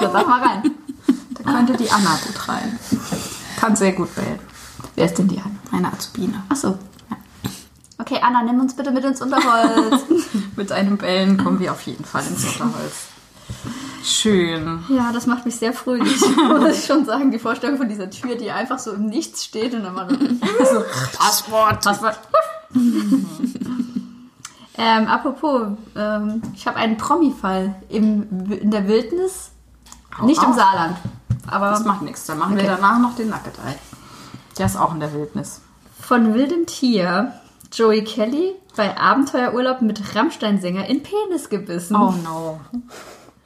sag 0.00 0.26
mal 0.26 0.40
rein. 0.42 0.74
Da 1.30 1.52
könnte 1.52 1.72
die 1.74 1.90
Anna 1.90 2.18
gut 2.26 2.48
rein. 2.48 2.78
Kann 3.58 3.76
sehr 3.76 3.92
gut 3.92 4.14
bellen. 4.14 4.38
Wer 4.94 5.06
ist 5.06 5.18
denn 5.18 5.28
die 5.28 5.38
an? 5.38 5.58
Eine 5.72 5.92
Azubine. 5.92 6.42
Achso. 6.48 6.78
Okay, 7.98 8.20
Anna, 8.22 8.42
nimm 8.42 8.60
uns 8.60 8.74
bitte 8.76 8.90
mit 8.90 9.04
ins 9.04 9.22
Unterholz. 9.22 10.02
Mit 10.56 10.70
einem 10.70 10.96
Bellen 10.96 11.42
kommen 11.42 11.58
wir 11.58 11.72
auf 11.72 11.80
jeden 11.82 12.04
Fall 12.04 12.22
ins 12.26 12.44
Unterholz. 12.60 13.08
Schön. 14.06 14.84
Ja, 14.88 15.10
das 15.12 15.26
macht 15.26 15.44
mich 15.46 15.56
sehr 15.56 15.72
fröhlich, 15.72 16.20
muss 16.48 16.78
ich 16.78 16.84
schon 16.86 17.04
sagen. 17.04 17.30
Die 17.32 17.38
Vorstellung 17.40 17.76
von 17.76 17.88
dieser 17.88 18.08
Tür, 18.08 18.36
die 18.36 18.50
einfach 18.52 18.78
so 18.78 18.92
im 18.92 19.06
Nichts 19.06 19.44
steht 19.44 19.74
und 19.74 19.82
dann 19.82 19.94
mal 19.94 20.08
so, 20.70 20.82
Passwort. 21.18 21.84
Passwort. 21.84 22.18
ähm, 24.78 25.06
apropos, 25.08 25.62
ähm, 25.96 26.42
ich 26.54 26.66
habe 26.66 26.76
einen 26.76 26.96
Promi-Fall 26.96 27.74
im, 27.88 28.50
in 28.52 28.70
der 28.70 28.86
Wildnis, 28.88 29.50
nicht 30.22 30.42
im 30.42 30.50
auf. 30.50 30.56
Saarland, 30.56 30.96
aber 31.46 31.70
Das 31.70 31.84
macht 31.84 32.02
nichts. 32.02 32.26
Dann 32.26 32.38
machen 32.38 32.56
wir 32.56 32.62
Okay. 32.64 32.72
danach 32.76 32.98
noch 32.98 33.16
den 33.16 33.30
Eye. 33.32 33.74
Der 34.58 34.66
ist 34.66 34.76
auch 34.76 34.92
in 34.94 35.00
der 35.00 35.12
Wildnis. 35.12 35.60
von 36.00 36.34
wildem 36.34 36.66
Tier. 36.66 37.32
Joey 37.72 38.04
Kelly 38.04 38.54
bei 38.76 38.96
Abenteuerurlaub 38.96 39.82
mit 39.82 40.14
Rammstein-Sänger 40.14 40.86
in 40.86 41.02
Penis 41.02 41.48
gebissen. 41.48 41.96
Oh 41.96 42.14
no. 42.22 42.60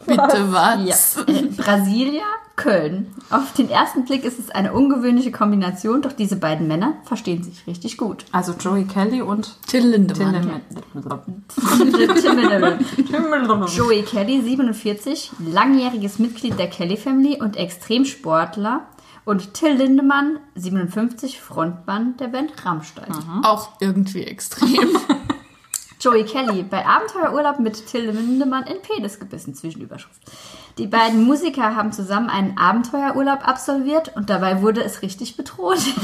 Bitte 0.07 0.21
was? 0.53 1.17
Ja, 1.17 1.35
äh, 1.35 1.43
Brasilia, 1.57 2.23
Köln. 2.57 3.15
Auf 3.31 3.53
den 3.55 3.71
ersten 3.71 4.05
Blick 4.05 4.25
ist 4.25 4.39
es 4.39 4.51
eine 4.51 4.73
ungewöhnliche 4.73 5.33
Kombination, 5.33 6.03
doch 6.03 6.13
diese 6.13 6.37
beiden 6.37 6.69
Männer 6.69 6.95
verstehen 7.05 7.43
sich 7.43 7.67
richtig 7.67 7.97
gut. 7.97 8.25
Also 8.33 8.53
Joey 8.53 8.85
Kelly 8.85 9.23
und 9.23 9.57
Till 9.67 9.87
Lindemann. 9.87 10.61
Joey 13.75 14.03
Kelly, 14.03 14.43
47, 14.43 15.33
langjähriges 15.39 16.19
Mitglied 16.19 16.59
der 16.59 16.69
Kelly 16.69 16.97
Family 16.97 17.41
und 17.41 17.57
Extremsportler. 17.57 18.87
Und 19.27 19.55
Till 19.55 19.75
Lindemann, 19.75 20.39
57, 20.55 21.41
Frontmann 21.41 22.17
der 22.17 22.29
Band 22.29 22.53
Rammstein. 22.65 23.13
Auch 23.43 23.69
irgendwie 23.81 24.25
extrem. 24.25 24.89
Joey 26.01 26.25
Kelly 26.25 26.63
bei 26.63 26.87
Abenteuerurlaub 26.87 27.59
mit 27.59 27.87
Till 27.87 28.11
Lindemann 28.11 28.65
in 28.65 28.81
Penis 28.81 29.19
gebissen, 29.19 29.55
Zwischenüberschrift. 29.55 30.19
Die 30.79 30.87
beiden 30.87 31.25
Musiker 31.25 31.77
haben 31.77 31.93
zusammen 31.93 32.31
einen 32.31 32.57
Abenteuerurlaub 32.57 33.47
absolviert 33.47 34.17
und 34.17 34.31
dabei 34.31 34.63
wurde 34.63 34.83
es 34.83 35.03
richtig 35.03 35.37
bedrohlich. 35.37 35.95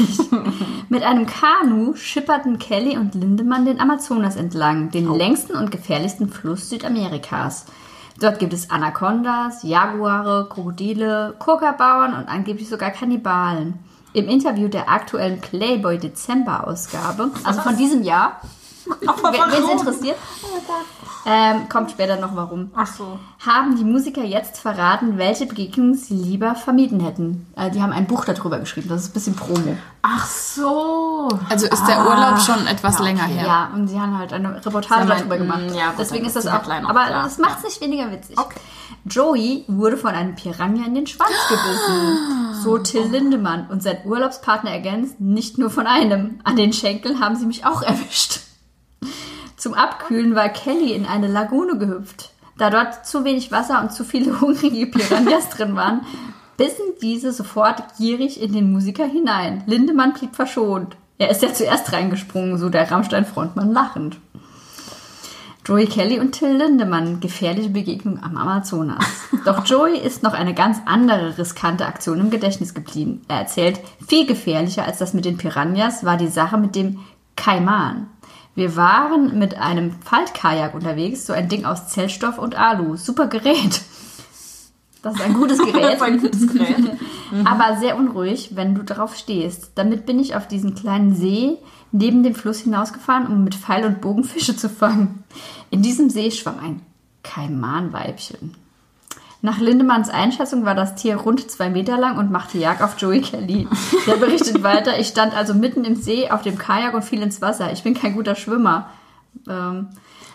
mit 0.91 1.03
einem 1.03 1.27
Kanu 1.27 1.95
schipperten 1.95 2.59
Kelly 2.59 2.99
und 2.99 3.15
Lindemann 3.15 3.65
den 3.65 3.81
Amazonas 3.81 4.37
entlang, 4.37 4.91
den 4.91 5.11
längsten 5.11 5.57
und 5.57 5.71
gefährlichsten 5.71 6.29
Fluss 6.29 6.69
Südamerikas. 6.69 7.65
Dort 8.21 8.39
gibt 8.39 8.53
es 8.53 8.71
Anacondas, 8.71 9.63
Jaguare, 9.63 10.47
Krokodile, 10.51 11.35
Kokabauern 11.39 12.13
und 12.15 12.29
angeblich 12.29 12.69
sogar 12.69 12.91
Kannibalen. 12.91 13.79
Im 14.13 14.29
Interview 14.29 14.69
der 14.69 14.91
aktuellen 14.91 15.41
Playboy 15.41 15.99
Dezember 15.99 16.67
Ausgabe, 16.67 17.31
also 17.45 17.61
von 17.61 17.77
diesem 17.77 18.03
Jahr, 18.03 18.41
Wen 18.87 19.65
es 19.65 19.71
interessiert, 19.81 20.17
ähm, 21.27 21.69
kommt 21.69 21.91
später 21.91 22.17
noch 22.17 22.37
warum. 22.37 22.71
Ach 22.75 22.87
so. 22.87 23.19
Haben 23.45 23.77
die 23.77 23.85
Musiker 23.85 24.23
jetzt 24.23 24.59
verraten, 24.59 25.19
welche 25.19 25.47
Begegnungen 25.47 25.95
sie 25.95 26.15
lieber 26.15 26.55
vermieden 26.55 27.01
hätten? 27.01 27.47
Äh, 27.57 27.71
die 27.71 27.83
haben 27.83 27.93
ein 27.93 28.07
Buch 28.07 28.25
darüber 28.25 28.59
geschrieben, 28.59 28.89
das 28.89 29.03
ist 29.03 29.11
ein 29.11 29.13
bisschen 29.15 29.35
Promo. 29.37 29.77
Ach 30.03 30.27
so. 30.27 31.29
Also 31.49 31.67
ist 31.67 31.87
der 31.87 32.07
Urlaub 32.07 32.41
schon 32.41 32.67
etwas 32.67 32.99
länger 33.01 33.25
her. 33.25 33.45
Ja, 33.45 33.71
und 33.75 33.89
sie 33.89 34.01
haben 34.01 34.17
halt 34.17 34.33
eine 34.33 34.65
Reportage 34.65 35.07
darüber 35.07 35.37
gemacht. 35.37 35.63
mm, 35.71 35.75
ja, 35.75 35.89
gut, 35.91 35.99
Deswegen 35.99 36.27
ist 36.27 36.37
das 36.37 36.47
auch. 36.47 36.55
Auch 36.65 36.89
Aber 36.89 37.07
klar. 37.07 37.25
das 37.25 37.39
macht 37.39 37.59
es 37.59 37.65
nicht 37.65 37.81
weniger 37.81 38.11
witzig. 38.13 38.39
Okay. 38.39 38.61
Joey 39.05 39.65
wurde 39.69 39.97
von 39.97 40.11
einem 40.15 40.35
Piranha 40.35 40.85
in 40.87 40.95
den 40.95 41.07
Schwanz 41.07 41.31
gebissen. 41.49 42.19
So 42.63 42.79
Till 42.79 43.03
Lindemann 43.07 43.69
und 43.71 43.83
sein 43.83 43.99
Urlaubspartner 44.05 44.71
ergänzt, 44.71 45.21
nicht 45.21 45.59
nur 45.59 45.71
von 45.71 45.87
einem. 45.87 46.41
An 46.43 46.57
den 46.57 46.73
Schenkeln 46.73 47.21
haben 47.21 47.37
sie 47.37 47.47
mich 47.47 47.65
auch 47.65 47.83
erwischt. 47.83 48.41
Zum 49.57 49.75
Abkühlen 49.75 50.35
war 50.35 50.49
Kelly 50.49 50.93
in 50.93 51.07
eine 51.07 51.29
Lagune 51.29 51.79
gehüpft. 51.79 52.31
Da 52.59 52.71
dort 52.71 53.07
zu 53.07 53.25
wenig 53.25 53.53
Wasser 53.53 53.81
und 53.81 53.93
zu 53.93 54.05
viele 54.05 54.41
hungrige 54.41 54.87
Piranhas 54.87 55.49
drin 55.51 55.77
waren, 55.77 56.03
bissen 56.57 56.85
diese 57.03 57.33
sofort 57.33 57.83
gierig 57.99 58.41
in 58.41 58.53
den 58.53 58.73
Musiker 58.73 59.07
hinein. 59.07 59.63
Lindemann 59.67 60.15
blieb 60.15 60.35
verschont. 60.35 60.97
Er 61.19 61.31
ist 61.31 61.43
ja 61.43 61.53
zuerst 61.53 61.93
reingesprungen, 61.93 62.59
so 62.59 62.69
der 62.69 62.91
Rammstein-Frontmann 62.91 63.73
lachend. 63.73 64.19
Joey 65.67 65.87
Kelly 65.87 66.21
und 66.21 66.31
Till 66.31 66.57
Lindemann, 66.57 67.19
gefährliche 67.19 67.71
Begegnung 67.71 68.23
am 68.23 68.37
Amazonas. 68.37 69.05
Doch 69.45 69.67
Joey 69.67 69.99
ist 69.99 70.23
noch 70.23 70.33
eine 70.33 70.55
ganz 70.55 70.79
andere 70.87 71.37
riskante 71.39 71.87
Aktion 71.87 72.21
im 72.21 72.31
Gedächtnis 72.31 72.73
geblieben. 72.73 73.23
Er 73.27 73.39
erzählt, 73.39 73.81
viel 74.07 74.27
gefährlicher 74.27 74.85
als 74.85 74.99
das 74.99 75.13
mit 75.13 75.25
den 75.25 75.39
Piranhas 75.39 76.05
war 76.05 76.19
die 76.19 76.29
Sache 76.29 76.57
mit 76.57 76.77
dem 76.77 77.01
Kaiman. 77.35 78.07
Wir 78.57 78.75
waren 78.75 79.39
mit 79.39 79.59
einem 79.59 79.93
Faltkajak 79.93 80.75
unterwegs, 80.75 81.27
so 81.27 81.35
ein 81.35 81.49
Ding 81.49 81.67
aus 81.67 81.89
Zellstoff 81.89 82.39
und 82.39 82.57
Alu. 82.57 82.97
Super 82.97 83.27
Gerät. 83.29 83.83
Das 85.03 85.15
ist 85.15 85.21
ein 85.21 85.35
gutes 85.35 85.59
Gerät. 85.65 86.01
ein 86.03 86.19
gutes 86.19 86.49
Gerät. 86.49 86.99
aber 87.45 87.77
sehr 87.77 87.97
unruhig, 87.99 88.57
wenn 88.57 88.75
du 88.75 88.83
drauf 88.83 89.15
stehst. 89.15 89.73
Damit 89.75 90.07
bin 90.07 90.19
ich 90.19 90.35
auf 90.35 90.49
diesen 90.49 90.75
kleinen 90.75 91.15
See 91.15 91.59
neben 91.93 92.23
dem 92.23 92.35
Fluss 92.35 92.61
hinausgefahren, 92.61 93.27
um 93.27 93.45
mit 93.45 93.55
Pfeil 93.55 93.85
und 93.85 94.01
Bogen 94.01 94.25
Fische 94.25 94.57
zu 94.57 94.71
fangen. 94.71 95.23
In 95.71 95.83
diesem 95.83 96.09
See 96.09 96.31
schwamm 96.31 96.59
ein 96.59 96.81
Kaimanweibchen. 97.23 98.55
Nach 99.47 99.61
Lindemanns 99.61 100.09
Einschätzung 100.09 100.65
war 100.65 100.75
das 100.75 100.97
Tier 100.97 101.19
rund 101.19 101.49
zwei 101.49 101.71
Meter 101.71 101.97
lang 101.97 102.19
und 102.19 102.33
machte 102.33 102.59
Jagd 102.59 102.83
auf 102.83 102.99
Joey 102.99 103.21
Kelly. 103.21 103.69
Der 104.05 104.17
berichtet 104.17 104.65
weiter, 104.65 104.99
ich 104.99 105.07
stand 105.07 105.37
also 105.37 105.55
mitten 105.55 105.85
im 105.85 105.95
See 105.95 106.29
auf 106.29 106.43
dem 106.43 106.59
Kajak 106.59 106.95
und 106.95 107.05
fiel 107.05 107.23
ins 107.23 107.41
Wasser. 107.41 107.71
Ich 107.71 107.85
bin 107.85 107.95
kein 107.95 108.17
guter 108.17 108.35
Schwimmer. 108.35 108.91
Ähm, 109.49 109.87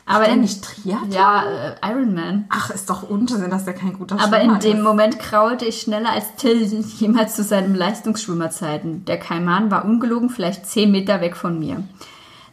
aber 0.06 0.24
der 0.24 0.36
in, 0.36 0.40
nicht 0.40 0.64
Triathlon? 0.64 1.12
Ja, 1.12 1.44
äh, 1.44 1.92
Ironman. 1.92 2.46
Ach, 2.48 2.70
ist 2.70 2.90
doch 2.90 3.04
Unsinn, 3.04 3.52
dass 3.52 3.66
der 3.66 3.74
kein 3.74 3.98
guter 3.98 4.18
Aber 4.18 4.38
in 4.38 4.44
Schwimmer 4.44 4.60
dem 4.60 4.78
ist. 4.78 4.84
Moment 4.84 5.20
kraulte 5.20 5.66
ich 5.66 5.82
schneller 5.82 6.12
als 6.12 6.34
Till 6.38 6.64
jemals 7.00 7.36
zu 7.36 7.44
seinen 7.44 7.76
Leistungsschwimmerzeiten. 7.76 9.04
Der 9.04 9.20
Kaiman 9.20 9.70
war 9.72 9.84
ungelogen 9.84 10.30
vielleicht 10.30 10.68
zehn 10.68 10.90
Meter 10.90 11.20
weg 11.20 11.36
von 11.36 11.60
mir. 11.60 11.84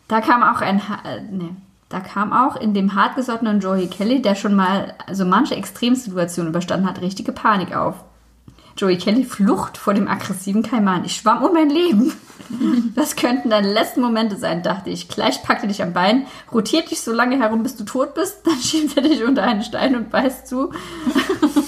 Da 0.08 0.20
kam 0.20 0.42
auch 0.42 0.60
ein, 0.60 0.88
ha 0.88 0.98
äh, 1.04 1.20
nee, 1.20 1.54
da 1.88 2.00
kam 2.00 2.32
auch 2.32 2.56
in 2.56 2.74
dem 2.74 2.94
hartgesottenen 2.94 3.60
Joey 3.60 3.86
Kelly, 3.86 4.20
der 4.20 4.34
schon 4.34 4.54
mal 4.54 4.94
so 5.10 5.24
manche 5.24 5.56
Extremsituation 5.56 6.46
überstanden 6.46 6.88
hat, 6.88 7.00
richtige 7.00 7.32
Panik 7.32 7.74
auf. 7.74 8.04
Joey 8.76 8.96
Kelly 8.96 9.24
Flucht 9.24 9.76
vor 9.76 9.94
dem 9.94 10.06
aggressiven 10.06 10.62
Kaiman. 10.62 11.04
Ich 11.04 11.16
schwamm 11.16 11.42
um 11.42 11.52
mein 11.52 11.70
Leben. 11.70 12.12
Das 12.94 13.14
könnten 13.14 13.50
deine 13.50 13.70
letzten 13.70 14.00
Momente 14.00 14.38
sein, 14.38 14.62
dachte 14.62 14.88
ich. 14.88 15.08
Gleich 15.08 15.42
packte 15.42 15.68
dich 15.68 15.82
am 15.82 15.92
Bein, 15.92 16.26
rotiert 16.50 16.90
dich 16.90 17.02
so 17.02 17.12
lange 17.12 17.38
herum, 17.38 17.62
bis 17.62 17.76
du 17.76 17.84
tot 17.84 18.14
bist, 18.14 18.38
dann 18.46 18.56
schiebt 18.56 18.96
er 18.96 19.02
dich 19.02 19.22
unter 19.22 19.42
einen 19.42 19.62
Stein 19.62 19.94
und 19.94 20.08
beißt 20.08 20.46
zu. 20.46 20.72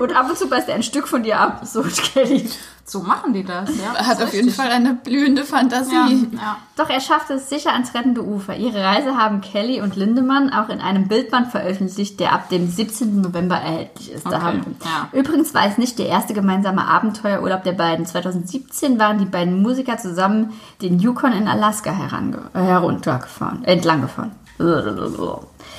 und 0.00 0.14
ab 0.14 0.28
und 0.28 0.38
zu 0.38 0.48
beißt 0.48 0.68
er 0.68 0.74
ein 0.76 0.82
Stück 0.82 1.08
von 1.08 1.22
dir 1.22 1.40
ab. 1.40 1.62
So, 1.64 1.82
Kelly. 1.82 2.48
So 2.88 3.00
machen 3.00 3.32
die 3.32 3.42
das, 3.42 3.68
ja. 3.70 3.94
Er 3.98 4.06
hat 4.06 4.22
auf 4.22 4.32
jeden 4.32 4.50
Fall 4.50 4.70
eine 4.70 4.94
blühende 4.94 5.42
Fantasie. 5.42 6.28
Ja, 6.32 6.38
ja. 6.40 6.56
Doch 6.76 6.88
er 6.88 7.00
schaffte 7.00 7.34
es 7.34 7.48
sicher 7.48 7.72
ans 7.72 7.94
rettende 7.94 8.22
Ufer. 8.24 8.54
Ihre 8.54 8.80
Reise 8.80 9.16
haben 9.16 9.40
Kelly 9.40 9.80
und 9.80 9.96
Lindemann 9.96 10.52
auch 10.52 10.68
in 10.68 10.80
einem 10.80 11.08
Bildband 11.08 11.50
veröffentlicht, 11.50 12.20
der 12.20 12.32
ab 12.32 12.48
dem 12.48 12.68
17. 12.70 13.22
November 13.22 13.56
erhältlich 13.56 14.12
ist. 14.12 14.24
Da 14.26 14.36
Okay, 14.36 14.40
haben, 14.40 14.76
ja. 14.84 15.08
Übrigens 15.18 15.52
war 15.52 15.66
es 15.66 15.78
nicht 15.78 15.98
der 15.98 16.06
erste 16.06 16.32
gemeinsame 16.32 16.86
Abenteuerurlaub 16.86 17.64
der 17.64 17.72
beiden. 17.72 18.06
2017 18.06 19.00
waren 19.00 19.18
die 19.18 19.24
beiden 19.24 19.60
Musiker 19.60 19.98
zusammen 19.98 20.52
den 20.80 21.00
Yukon 21.00 21.32
in 21.32 21.48
Alaska 21.48 21.90
herange 21.90 22.38
heruntergefahren, 22.52 23.64
äh, 23.64 23.72
entlang 23.72 24.02
gefahren. 24.02 24.30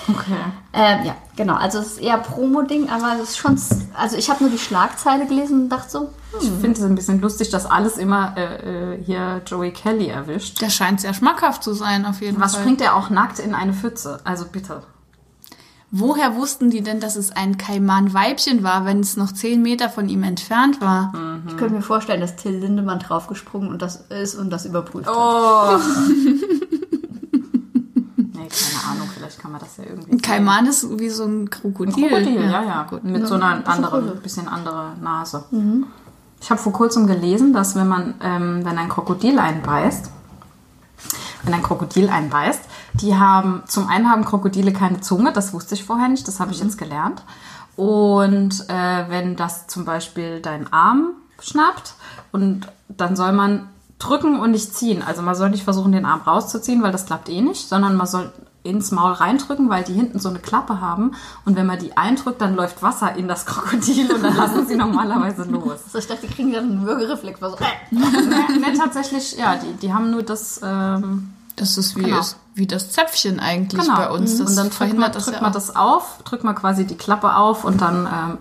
Okay. 0.10 0.36
Ähm, 0.74 1.06
ja, 1.06 1.16
genau. 1.36 1.56
Also 1.56 1.80
es 1.80 1.94
ist 1.94 2.02
eher 2.02 2.18
Promo-Ding, 2.18 2.90
aber 2.90 3.16
es 3.22 3.30
ist 3.30 3.38
schon. 3.38 3.60
Also 3.94 4.16
ich 4.16 4.30
habe 4.30 4.44
nur 4.44 4.52
die 4.52 4.60
Schlagzeile 4.60 5.26
gelesen 5.26 5.64
und 5.64 5.70
dachte 5.70 5.90
so, 5.90 6.10
Ich 6.40 6.50
finde 6.62 6.80
es 6.80 6.84
ein 6.84 6.96
bisschen 6.96 7.20
lustig, 7.20 7.50
dass 7.50 7.66
alles 7.66 7.98
immer 7.98 8.36
äh, 8.38 8.94
äh, 8.94 9.04
hier 9.04 9.42
Joey 9.46 9.72
Kelly 9.72 10.08
erwischt. 10.08 10.62
Der 10.62 10.70
scheint 10.70 11.02
sehr 11.02 11.14
schmackhaft 11.14 11.64
zu 11.64 11.74
sein, 11.74 12.06
auf 12.06 12.22
jeden 12.22 12.40
Was 12.40 12.54
Fall. 12.54 12.62
springt 12.62 12.82
er 12.82 12.96
auch 12.96 13.10
nackt 13.10 13.40
in 13.40 13.54
eine 13.54 13.74
Pfütze? 13.74 14.20
Also 14.24 14.46
bitte. 14.52 14.84
Woher 15.90 16.36
wussten 16.36 16.70
die 16.70 16.82
denn, 16.82 17.00
dass 17.00 17.16
es 17.16 17.32
ein 17.32 17.58
Kaiman-Weibchen 17.58 18.62
war, 18.62 18.84
wenn 18.84 19.00
es 19.00 19.16
noch 19.16 19.32
zehn 19.32 19.62
Meter 19.62 19.90
von 19.90 20.10
ihm 20.10 20.24
entfernt 20.24 20.82
war? 20.82 21.14
ich 21.48 21.56
könnte 21.56 21.76
mir 21.76 21.82
vorstellen, 21.82 22.20
dass 22.20 22.36
Till 22.36 22.58
Lindemann 22.58 23.00
draufgesprungen 23.00 23.70
und 23.70 23.82
das 23.82 23.96
ist 24.10 24.36
und 24.36 24.50
das 24.50 24.66
überprüft 24.66 25.08
hat. 25.08 25.16
Oh. 25.16 25.78
nee, 28.18 28.26
keine 28.34 28.84
Ahnung, 28.86 28.87
vielleicht 29.28 29.42
kann 29.42 29.52
man 29.52 29.62
das 29.62 29.78
ja 29.78 29.84
irgendwie. 29.84 30.12
Ein 30.12 30.22
Kaiman 30.22 30.66
ist 30.68 31.00
wie 31.00 31.10
so 31.10 31.26
ein 31.26 31.50
Krokodil. 31.50 32.06
Ein 32.06 32.10
Krokodil, 32.10 32.50
ja, 32.50 32.64
ja. 32.64 32.84
Gut. 32.90 33.04
Mit 33.04 33.28
so 33.28 33.36
einer 33.36 33.68
anderen, 33.68 34.22
bisschen 34.22 34.48
andere 34.48 34.94
Nase. 35.02 35.44
Ich 36.40 36.50
habe 36.50 36.62
vor 36.62 36.74
kurzem 36.74 37.08
gelesen, 37.08 37.54
dass 37.54 37.76
wenn 37.76 37.88
man, 37.88 38.16
ähm, 38.22 38.64
wenn 38.64 38.78
ein 38.78 38.90
Krokodil 38.90 39.40
einbeißt, 39.40 40.12
wenn 41.44 41.54
ein 41.54 41.64
Krokodil 41.64 42.10
einbeißt, 42.10 42.62
die 42.94 43.16
haben, 43.16 43.64
zum 43.68 43.88
einen 43.88 44.10
haben 44.10 44.26
Krokodile 44.26 44.74
keine 44.74 45.02
Zunge, 45.02 45.34
das 45.34 45.54
wusste 45.54 45.76
ich 45.76 45.84
vorher 45.84 46.08
nicht, 46.08 46.28
das 46.28 46.40
habe 46.40 46.52
ich 46.52 46.60
jetzt 46.60 46.78
gelernt. 46.78 47.24
Und 47.76 48.66
äh, 48.70 49.10
wenn 49.10 49.36
das 49.36 49.68
zum 49.68 49.86
Beispiel 49.86 50.42
deinen 50.42 50.72
Arm 50.74 51.12
schnappt 51.40 51.94
und 52.32 52.68
dann 52.90 53.16
soll 53.16 53.32
man 53.34 53.70
drücken 54.00 54.40
und 54.40 54.52
nicht 54.52 54.74
ziehen. 54.76 55.04
Also 55.04 55.22
man 55.22 55.36
soll 55.36 55.50
nicht 55.50 55.64
versuchen, 55.64 55.92
den 55.92 56.06
Arm 56.06 56.22
rauszuziehen, 56.22 56.84
weil 56.84 56.92
das 56.92 57.06
klappt 57.06 57.30
eh 57.30 57.42
nicht, 57.42 57.68
sondern 57.68 57.96
man 57.96 58.08
soll 58.08 58.32
ins 58.68 58.92
Maul 58.92 59.14
reindrücken, 59.14 59.70
weil 59.70 59.84
die 59.84 59.94
hinten 59.94 60.20
so 60.20 60.30
eine 60.30 60.40
Klappe 60.40 60.82
haben. 60.82 61.14
Und 61.46 61.56
wenn 61.56 61.66
man 61.66 61.80
die 61.80 61.96
eindrückt, 61.98 62.42
dann 62.42 62.56
läuft 62.56 62.84
Wasser 62.84 63.16
in 63.16 63.28
das 63.28 63.46
Krokodil 63.46 64.12
und 64.12 64.24
dann 64.24 64.36
lassen 64.36 64.68
sie 64.68 64.76
normalerweise 64.76 65.44
los. 65.44 65.80
So, 65.92 66.00
ich 66.00 66.08
dachte, 66.08 66.28
die 66.28 66.34
kriegen 66.34 66.52
dann 66.52 66.66
einen 66.66 66.86
Würgereflex. 66.86 67.40
So, 67.40 67.48
äh. 67.48 67.96
ne, 67.96 68.60
ne, 68.60 68.78
tatsächlich, 68.78 69.38
ja, 69.38 69.56
die, 69.56 69.74
die 69.74 69.94
haben 69.94 70.12
nur 70.12 70.24
das. 70.24 70.60
Ähm, 70.64 71.30
Das 71.56 71.78
ist 71.78 71.96
wie, 71.96 72.04
Genau. 72.04 72.20
ist, 72.20 72.38
wie 72.54 72.68
das 72.68 72.92
Zäpfchen 72.92 73.40
eigentlich 73.40 73.82
genau. 73.82 73.96
bei 73.96 74.10
uns. 74.12 74.38
Das 74.38 74.50
und 74.50 74.56
dann 74.58 74.70
drückt 74.70 74.80
man, 74.80 74.88
verhindert 74.88 75.16
das 75.16 75.24
drückt 75.26 75.38
ja 75.38 75.44
man 75.44 75.54
das 75.54 75.76
auf, 75.76 76.20
drückt 76.24 76.44
man 76.44 76.56
quasi 76.56 76.86
die 76.86 76.98
Klappe 76.98 77.36
auf 77.36 77.64
und 77.64 77.82
dann 77.82 78.06
ähm, 78.06 78.38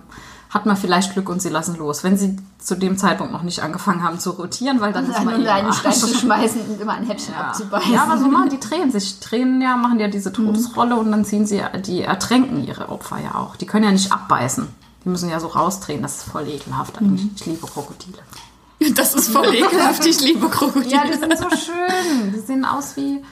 hat 0.51 0.65
man 0.65 0.77
vielleicht 0.77 1.13
Glück 1.13 1.29
und 1.29 1.43
sie 1.43 1.49
lassen 1.49 1.77
los. 1.77 2.05
Wenn 2.05 2.17
sie 2.17 2.37
zu 2.59 2.77
dem 2.77 2.97
Zeitpunkt 2.97 3.33
noch 3.33 3.43
nicht 3.43 3.63
angefangen 3.63 4.03
haben 4.03 4.19
zu 4.19 4.31
rotieren, 4.31 4.81
weil 4.81 4.93
dann 4.93 5.11
ist 5.11 5.23
man 5.25 5.43
eh 5.45 5.49
einen 5.49 5.73
Stein 5.73 5.93
zu 5.93 6.09
schmeißen 6.09 6.61
und 6.63 6.81
immer 6.81 6.93
ein 6.95 7.05
Häppchen 7.05 7.35
Ja. 7.35 7.49
abzubeißen. 7.49 7.93
ja, 7.93 8.05
aber 8.05 8.19
so 8.19 8.27
machen 8.27 8.49
die 8.51 8.61
drehen 8.69 8.91
sich. 8.91 9.19
Drehen 9.21 9.61
ja, 9.61 9.77
machen 9.77 9.99
ja 10.01 10.09
diese 10.09 10.33
Todesrolle 10.33 10.97
und 10.97 11.11
dann 11.11 11.25
ziehen 11.25 11.47
sie, 11.47 11.63
die 11.85 12.03
ertränken 12.03 12.65
ihre 12.65 12.89
Opfer 12.89 13.19
ja 13.19 13.35
auch. 13.35 13.57
Die 13.57 13.67
können 13.67 13.85
ja 13.85 13.93
nicht 13.93 14.13
abbeißen. 14.13 14.67
Die 15.05 15.09
müssen 15.09 15.29
ja 15.31 15.39
so 15.41 15.49
rausdrehen. 15.49 16.03
Das 16.03 16.17
ist 16.17 16.23
voll 16.25 16.49
ekelhaft 16.49 16.99
eigentlich. 16.99 17.29
Ich 17.37 17.47
liebe 17.47 17.67
Krokodile. 17.67 18.19
Das 18.95 19.15
ist 19.15 19.31
voll 19.31 19.55
ekelhaft. 19.55 20.05
Ich 20.05 20.21
liebe 20.21 20.49
Krokodile. 20.51 20.91
Ja, 20.91 21.05
die 21.07 21.15
sind 21.15 21.39
so 21.39 21.49
schön. 21.49 22.33
Die 22.35 22.41
sehen 22.41 22.65
aus 22.67 22.95
wie 22.97 23.23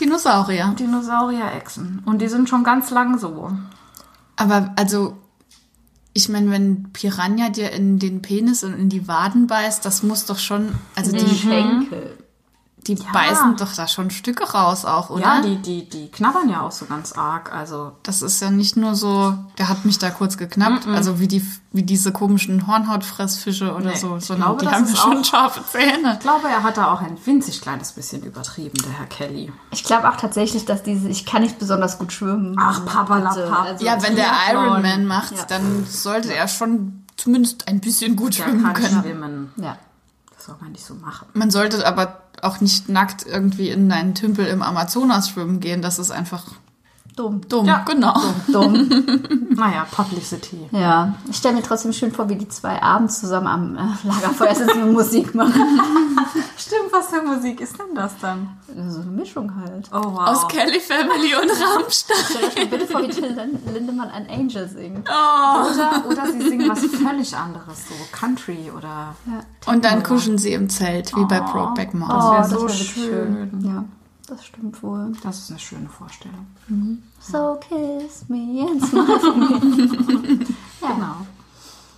Dinosaurier. 0.00 0.74
Dinosaurier-Echsen. 0.78 2.02
Und 2.06 2.20
die 2.22 2.28
sind 2.28 2.48
schon 2.48 2.64
ganz 2.64 2.90
lang 2.90 3.18
so. 3.18 3.50
Aber 4.36 4.72
also, 4.76 5.18
ich 6.20 6.28
meine, 6.28 6.50
wenn 6.50 6.92
Piranha 6.92 7.48
dir 7.48 7.70
in 7.72 7.98
den 7.98 8.20
Penis 8.20 8.62
und 8.62 8.74
in 8.74 8.88
die 8.88 9.08
Waden 9.08 9.46
beißt, 9.46 9.84
das 9.84 10.02
muss 10.02 10.26
doch 10.26 10.38
schon, 10.38 10.68
also 10.94 11.12
Den 11.12 11.26
die, 11.26 11.34
Schenkel. 11.34 12.18
Die 12.86 12.94
beißen 12.94 13.56
doch 13.56 13.74
da 13.74 13.86
schon 13.86 14.10
Stücke 14.10 14.44
raus 14.52 14.84
auch, 14.86 15.10
oder? 15.10 15.22
Ja, 15.22 15.40
die, 15.42 15.56
die, 15.56 15.88
die 15.88 16.10
knabbern 16.10 16.48
ja 16.48 16.62
auch 16.62 16.72
so 16.72 16.86
ganz 16.86 17.12
arg. 17.12 17.52
Also 17.52 17.92
Das 18.02 18.22
ist 18.22 18.40
ja 18.40 18.50
nicht 18.50 18.76
nur 18.76 18.94
so, 18.94 19.34
der 19.58 19.68
hat 19.68 19.84
mich 19.84 19.98
da 19.98 20.08
kurz 20.10 20.38
geknappt, 20.38 20.86
also 20.86 21.20
wie 21.20 21.28
die 21.28 21.46
wie 21.72 21.84
diese 21.84 22.10
komischen 22.10 22.66
Hornhautfressfische 22.66 23.72
oder 23.74 23.90
Nee, 23.90 23.96
so, 23.96 24.16
ich 24.16 24.24
sondern 24.24 24.48
glaube, 24.56 24.60
die 24.60 24.64
das 24.66 24.74
haben 24.74 24.84
ist 24.84 24.90
ja 24.96 25.02
schon 25.02 25.18
auch- 25.18 25.24
scharfe 25.24 25.60
Zähne. 25.70 26.14
ich 26.14 26.18
glaube, 26.20 26.48
er 26.48 26.62
hat 26.64 26.76
da 26.76 26.92
auch 26.92 27.00
ein 27.00 27.16
winzig 27.24 27.60
kleines 27.60 27.92
bisschen 27.92 28.22
übertrieben, 28.24 28.76
der 28.84 28.92
Herr 28.98 29.06
Kelly. 29.06 29.52
Ich 29.70 29.84
glaube 29.84 30.08
auch 30.08 30.16
tatsächlich, 30.16 30.64
dass 30.64 30.82
diese, 30.82 31.08
ich 31.08 31.26
kann 31.26 31.42
nicht 31.42 31.58
besonders 31.60 31.98
gut 31.98 32.12
schwimmen. 32.12 32.56
Ach, 32.58 32.84
Papalapap. 32.84 33.34
Bitte, 33.36 33.56
also- 33.56 33.84
Ja, 33.84 34.02
wenn 34.02 34.16
der 34.16 34.24
Triathlon. 34.24 34.64
Ironman 34.66 35.06
macht, 35.06 35.36
Ja. 35.36 35.44
dann 35.44 35.86
sollte 35.88 36.34
er 36.34 36.48
schon 36.48 37.04
zumindest 37.16 37.68
ein 37.68 37.80
bisschen 37.80 38.16
gut 38.16 38.36
Der 38.38 38.44
schwimmen 38.44 38.64
kann 38.64 38.74
können. 38.74 39.02
schwimmen. 39.02 39.52
Ja. 39.56 39.76
Soll 40.50 40.58
man 40.60 40.72
nicht 40.72 40.84
so 40.84 40.94
machen. 40.94 41.28
Man 41.32 41.52
sollte 41.52 41.86
aber 41.86 42.22
auch 42.42 42.60
nicht 42.60 42.88
nackt 42.88 43.24
irgendwie 43.24 43.70
in 43.70 43.92
einen 43.92 44.16
Tümpel 44.16 44.46
im 44.46 44.62
Amazonas 44.62 45.28
schwimmen 45.28 45.60
gehen. 45.60 45.80
Das 45.80 46.00
ist 46.00 46.10
einfach 46.10 46.44
Dumm. 47.16 47.40
dumm. 47.48 47.66
Ja, 47.66 47.84
genau. 47.86 48.14
Dumm. 48.48 48.88
Naja, 49.50 49.84
Publicity. 49.90 50.68
Ja. 50.70 51.14
Ich 51.28 51.36
stelle 51.36 51.56
mir 51.56 51.62
trotzdem 51.62 51.92
schön 51.92 52.12
vor, 52.12 52.28
wie 52.30 52.36
die 52.36 52.48
zwei 52.48 52.80
abends 52.80 53.20
zusammen 53.20 53.46
am 53.46 53.76
äh, 53.76 54.06
Lagerfeuer 54.08 54.54
sitzen 54.54 54.82
und 54.84 54.92
Musik 54.92 55.34
machen. 55.34 55.52
Stimmt, 56.56 56.90
was 56.92 57.08
für 57.08 57.20
Musik 57.20 57.60
ist 57.60 57.76
denn 57.78 57.94
das 57.94 58.12
dann? 58.22 58.48
So 58.88 59.00
eine 59.02 59.10
Mischung 59.10 59.52
halt. 59.56 59.90
Oh, 59.92 60.12
wow. 60.12 60.28
Aus 60.28 60.48
Kelly 60.48 60.80
Family 60.80 61.34
und 61.34 61.50
Rammstein. 61.76 62.16
Stell 62.30 62.44
euch 62.48 62.56
mal 62.56 62.66
bitte 62.78 62.86
vor, 62.86 63.02
wie 63.02 63.08
Till 63.08 63.26
Lin- 63.34 63.58
Lindemann 63.74 64.08
ein 64.10 64.26
Angel 64.30 64.66
singt. 64.68 65.06
Oder, 65.08 66.04
oder 66.08 66.26
sie 66.32 66.40
singen 66.48 66.70
was 66.70 66.78
völlig 66.80 67.36
anderes, 67.36 67.88
so 67.88 67.94
Country 68.12 68.70
oder... 68.74 69.14
Ja. 69.26 69.72
Und 69.72 69.84
dann 69.84 70.02
kuscheln 70.02 70.38
sie 70.38 70.52
im 70.52 70.70
Zelt, 70.70 71.14
wie 71.16 71.24
bei 71.24 71.40
Brokeback 71.40 71.90
Oh, 71.92 71.96
Mountain. 71.98 72.30
wär 72.32 72.38
das 72.38 72.50
so 72.50 72.56
wäre 72.56 72.62
wirklich 72.68 72.90
schön. 72.92 73.50
schön. 73.50 73.60
Ja, 73.64 73.84
das 74.30 74.46
stimmt 74.46 74.82
wohl. 74.82 75.12
Das 75.22 75.40
ist 75.40 75.50
eine 75.50 75.58
schöne 75.58 75.88
Vorstellung. 75.88 76.46
So 77.20 77.58
kiss 77.60 78.28
me 78.28 78.66
and 78.68 78.84
smile 78.86 79.20
for 79.20 79.34
me. 79.34 80.38
Genau. 80.80 81.26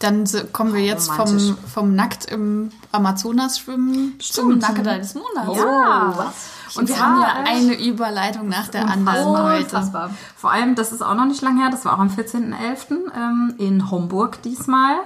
Dann 0.00 0.24
kommen 0.52 0.74
wir 0.74 0.82
jetzt 0.82 1.12
vom, 1.12 1.56
vom 1.72 1.94
Nackt 1.94 2.24
im 2.24 2.72
Amazonas 2.90 3.60
schwimmen 3.60 4.18
zum 4.18 4.58
Nackedei 4.58 4.98
des 4.98 5.14
Monats. 5.14 5.56
Ja. 5.56 6.32
Und 6.74 6.88
wir 6.88 6.98
haben 6.98 7.20
ja 7.20 7.44
eine 7.46 7.80
Überleitung 7.80 8.48
nach 8.48 8.66
der 8.66 8.88
anderen 8.88 9.28
heute. 9.38 10.10
Vor 10.36 10.50
allem, 10.50 10.74
das 10.74 10.90
ist 10.90 11.02
auch 11.02 11.14
noch 11.14 11.26
nicht 11.26 11.40
lang 11.42 11.58
her, 11.58 11.70
das 11.70 11.84
war 11.84 11.94
auch 11.94 12.00
am 12.00 12.08
14.11. 12.08 13.12
Ähm, 13.14 13.54
in 13.58 13.90
Homburg 13.92 14.42
diesmal. 14.42 14.96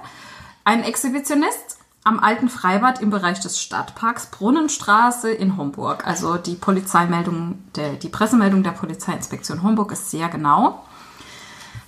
Ein 0.64 0.82
Exhibitionist 0.82 1.75
am 2.06 2.20
alten 2.20 2.48
Freibad 2.48 3.02
im 3.02 3.10
Bereich 3.10 3.40
des 3.40 3.60
Stadtparks 3.60 4.26
Brunnenstraße 4.26 5.28
in 5.32 5.56
Homburg. 5.56 6.06
Also 6.06 6.36
die 6.36 6.54
Polizeimeldung, 6.54 7.58
der, 7.74 7.94
die 7.94 8.08
Pressemeldung 8.08 8.62
der 8.62 8.70
Polizeiinspektion 8.70 9.64
Homburg 9.64 9.90
ist 9.90 10.12
sehr 10.12 10.28
genau. 10.28 10.84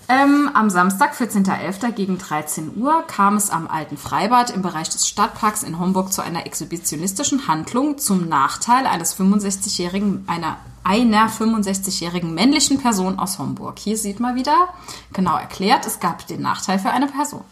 Ähm, 0.09 0.51
am 0.55 0.71
Samstag, 0.71 1.15
14.11. 1.15 1.93
gegen 1.93 2.19
13 2.19 2.79
Uhr 2.79 3.05
kam 3.07 3.37
es 3.37 3.51
am 3.51 3.69
alten 3.69 3.97
Freibad 3.97 4.51
im 4.51 4.61
Bereich 4.61 4.89
des 4.89 5.07
Stadtparks 5.07 5.63
in 5.63 5.79
Homburg 5.79 6.13
zu 6.13 6.21
einer 6.21 6.47
exhibitionistischen 6.47 7.47
Handlung 7.47 7.99
zum 7.99 8.29
Nachteil 8.29 8.87
eines 8.87 9.17
65-jährigen, 9.17 10.25
einer, 10.27 10.57
einer 10.83 11.29
65-jährigen 11.29 12.35
männlichen 12.35 12.81
Person 12.81 13.21
aus 13.21 13.39
Homburg. 13.39 13.79
Hier 13.79 13.97
sieht 13.97 14.19
man 14.19 14.35
wieder 14.35 14.71
genau 15.13 15.37
erklärt, 15.37 15.87
es 15.87 16.01
gab 16.01 16.27
den 16.27 16.43
Nachteil 16.43 16.81
für 16.81 16.91
eine 16.91 17.07
Person. 17.07 17.45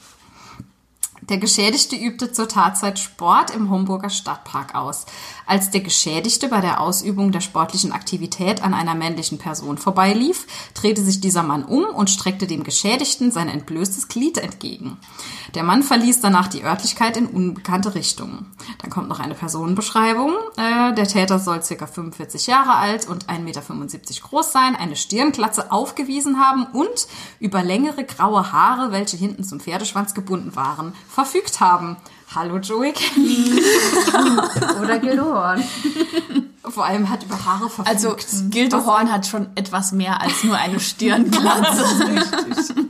Der 1.29 1.39
Geschädigte 1.39 1.97
übte 1.97 2.31
zur 2.31 2.47
Tatzeit 2.47 3.01
Sport 3.01 3.51
im 3.51 3.69
Homburger 3.69 4.11
Stadtpark 4.11 4.77
aus. 4.77 5.07
Als 5.45 5.71
der 5.73 5.81
Geschädigte 5.81 6.47
bei 6.47 6.61
der 6.61 6.81
Ausübung 6.81 7.33
der 7.33 7.41
sportlichen 7.41 7.91
Aktivität 7.91 8.63
an 8.63 8.75
einer 8.75 8.95
männlichen 8.95 9.39
Person 9.39 9.77
vorbeilief, 9.77 10.47
drehte 10.75 11.03
sich 11.03 11.21
dieser 11.21 11.43
Mann 11.43 11.65
um 11.65 11.85
und 11.85 12.11
streckte 12.11 12.47
dem 12.47 12.63
Geschädigten 12.63 13.33
sein 13.33 13.49
entblößtes 13.49 14.07
Glied 14.07 14.39
entgegen. 14.39 14.99
Der 15.57 15.65
Mann 15.65 15.83
verließ 15.83 16.21
danach 16.21 16.47
die 16.47 16.63
Örtlichkeit 16.63 17.17
in 17.17 17.27
unbekannte 17.27 17.97
Richtungen. 17.97 18.53
Dann 18.79 18.91
kommt 18.91 19.09
noch 19.09 19.19
eine 19.19 19.35
Personenbeschreibung. 19.35 20.33
Äh, 20.57 20.95
der 20.95 21.09
Täter 21.09 21.41
soll 21.41 21.59
ca. 21.59 21.87
45 21.87 22.47
Jahre 22.47 22.75
alt 22.77 23.09
und 23.09 23.27
1,75 23.27 23.41
Meter 23.41 23.63
groß 24.29 24.53
sein, 24.53 24.77
eine 24.77 24.95
Stirnglatze 24.95 25.73
aufgewiesen 25.73 26.39
haben 26.39 26.67
und 26.67 27.09
über 27.41 27.65
längere 27.65 28.05
graue 28.05 28.53
Haare, 28.53 28.93
welche 28.93 29.17
hinten 29.17 29.43
zum 29.43 29.59
Pferdeschwanz 29.59 30.15
gebunden 30.15 30.55
waren, 30.55 30.93
verfügt 31.17 31.61
haben. 31.61 31.97
Hallo 32.35 32.59
Joey 32.59 32.93
Kelly. 32.93 33.63
Oder 34.83 34.99
Gildehorn. 34.99 35.65
Vor 36.63 36.85
allem 36.85 37.09
hat 37.09 37.23
über 37.23 37.43
Haare 37.43 37.71
verfügt. 37.71 37.89
Also 37.89 38.17
Gildehorn 38.51 39.11
hat 39.11 39.27
schon 39.27 39.49
etwas 39.55 39.93
mehr 39.93 40.21
als 40.21 40.45
nur 40.45 40.59
eine 40.59 40.79
Stirnglatze. 40.79 41.87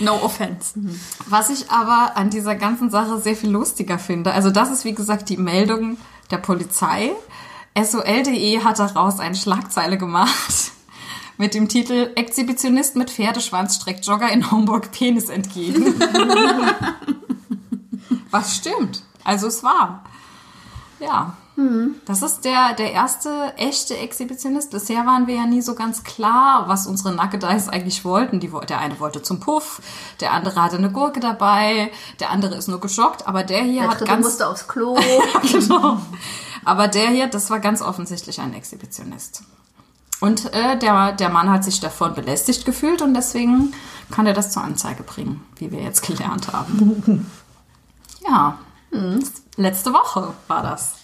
no 0.00 0.14
offense. 0.14 0.74
Was 1.28 1.50
ich 1.50 1.70
aber 1.70 2.16
an 2.16 2.30
dieser 2.30 2.56
ganzen 2.56 2.90
Sache 2.90 3.20
sehr 3.20 3.36
viel 3.36 3.50
lustiger 3.50 4.00
finde, 4.00 4.32
also 4.32 4.50
das 4.50 4.68
ist 4.72 4.84
wie 4.84 4.94
gesagt 4.94 5.28
die 5.28 5.36
Meldung 5.36 5.98
der 6.32 6.38
Polizei. 6.38 7.12
SOL.de 7.80 8.64
hat 8.64 8.80
daraus 8.80 9.20
eine 9.20 9.36
Schlagzeile 9.36 9.98
gemacht 9.98 10.72
mit 11.40 11.54
dem 11.54 11.68
Titel 11.68 12.10
Exhibitionist 12.16 12.96
mit 12.96 13.10
Pferdeschwanz 13.10 13.76
streckt 13.76 14.04
Jogger 14.06 14.30
in 14.30 14.50
Homburg 14.50 14.92
Penis 14.92 15.30
entgegen. 15.30 15.98
Was 18.30 18.56
stimmt. 18.56 19.02
Also 19.24 19.46
es 19.46 19.62
war. 19.62 20.04
Ja. 21.00 21.34
Das 22.06 22.22
ist 22.22 22.44
der, 22.44 22.74
der 22.74 22.92
erste 22.92 23.54
echte 23.56 23.96
Exhibitionist. 23.96 24.70
Bisher 24.70 25.04
waren 25.06 25.26
wir 25.26 25.34
ja 25.34 25.46
nie 25.46 25.60
so 25.60 25.74
ganz 25.74 26.04
klar, 26.04 26.68
was 26.68 26.86
unsere 26.86 27.14
Nackedeis 27.14 27.68
eigentlich 27.68 28.04
wollten. 28.04 28.40
Die, 28.40 28.50
der 28.68 28.78
eine 28.78 28.98
wollte 28.98 29.20
zum 29.20 29.40
Puff, 29.40 29.82
der 30.20 30.32
andere 30.32 30.62
hatte 30.62 30.78
eine 30.78 30.90
Gurke 30.90 31.20
dabei, 31.20 31.92
der 32.18 32.30
andere 32.30 32.54
ist 32.54 32.68
nur 32.68 32.80
geschockt, 32.80 33.26
aber 33.26 33.42
der 33.42 33.62
hier 33.62 33.82
Der 33.82 33.90
hat 33.90 34.06
ganz... 34.06 34.24
musste 34.24 34.46
aufs 34.48 34.68
Klo. 34.68 34.98
genau. 35.42 36.00
Aber 36.64 36.88
der 36.88 37.08
hier, 37.08 37.26
das 37.26 37.50
war 37.50 37.60
ganz 37.60 37.82
offensichtlich 37.82 38.40
ein 38.40 38.54
Exhibitionist. 38.54 39.42
Und 40.20 40.52
äh, 40.52 40.78
der, 40.78 41.12
der 41.12 41.30
Mann 41.30 41.50
hat 41.50 41.64
sich 41.64 41.80
davon 41.80 42.14
belästigt 42.14 42.64
gefühlt 42.64 43.00
und 43.02 43.14
deswegen 43.14 43.72
kann 44.10 44.26
er 44.26 44.34
das 44.34 44.50
zur 44.50 44.62
Anzeige 44.62 45.02
bringen, 45.02 45.42
wie 45.56 45.72
wir 45.72 45.80
jetzt 45.80 46.02
gelernt 46.02 46.52
haben. 46.52 47.26
ja, 48.28 48.58
letzte 49.56 49.92
Woche 49.92 50.34
war 50.46 50.62
das. 50.62 50.94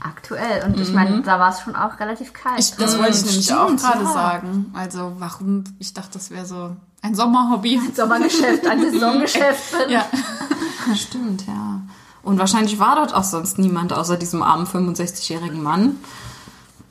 Aktuell. 0.00 0.64
Und 0.64 0.78
ich 0.78 0.92
meine, 0.92 1.22
da 1.22 1.40
war 1.40 1.50
es 1.50 1.60
schon 1.60 1.74
auch 1.74 1.98
relativ 1.98 2.32
kalt. 2.32 2.60
Ich, 2.60 2.70
das 2.76 2.98
wollte 2.98 3.16
ich 3.16 3.24
nämlich 3.24 3.52
auch 3.52 3.74
gerade 3.74 4.04
ja. 4.04 4.12
sagen. 4.12 4.72
Also 4.72 5.12
warum? 5.18 5.64
Ich 5.80 5.92
dachte, 5.92 6.10
das 6.14 6.30
wäre 6.30 6.46
so 6.46 6.76
ein 7.02 7.14
Sommerhobby. 7.16 7.80
Sommergeschäft, 7.94 8.64
ein 8.66 8.80
Saisongeschäft. 8.92 9.74
Ja. 9.88 10.04
Stimmt, 10.94 11.46
ja. 11.48 11.80
Und 12.22 12.38
wahrscheinlich 12.38 12.78
war 12.78 12.96
dort 12.96 13.12
auch 13.12 13.24
sonst 13.24 13.58
niemand 13.58 13.92
außer 13.92 14.16
diesem 14.16 14.42
armen 14.42 14.66
65-jährigen 14.66 15.62
Mann. 15.62 15.96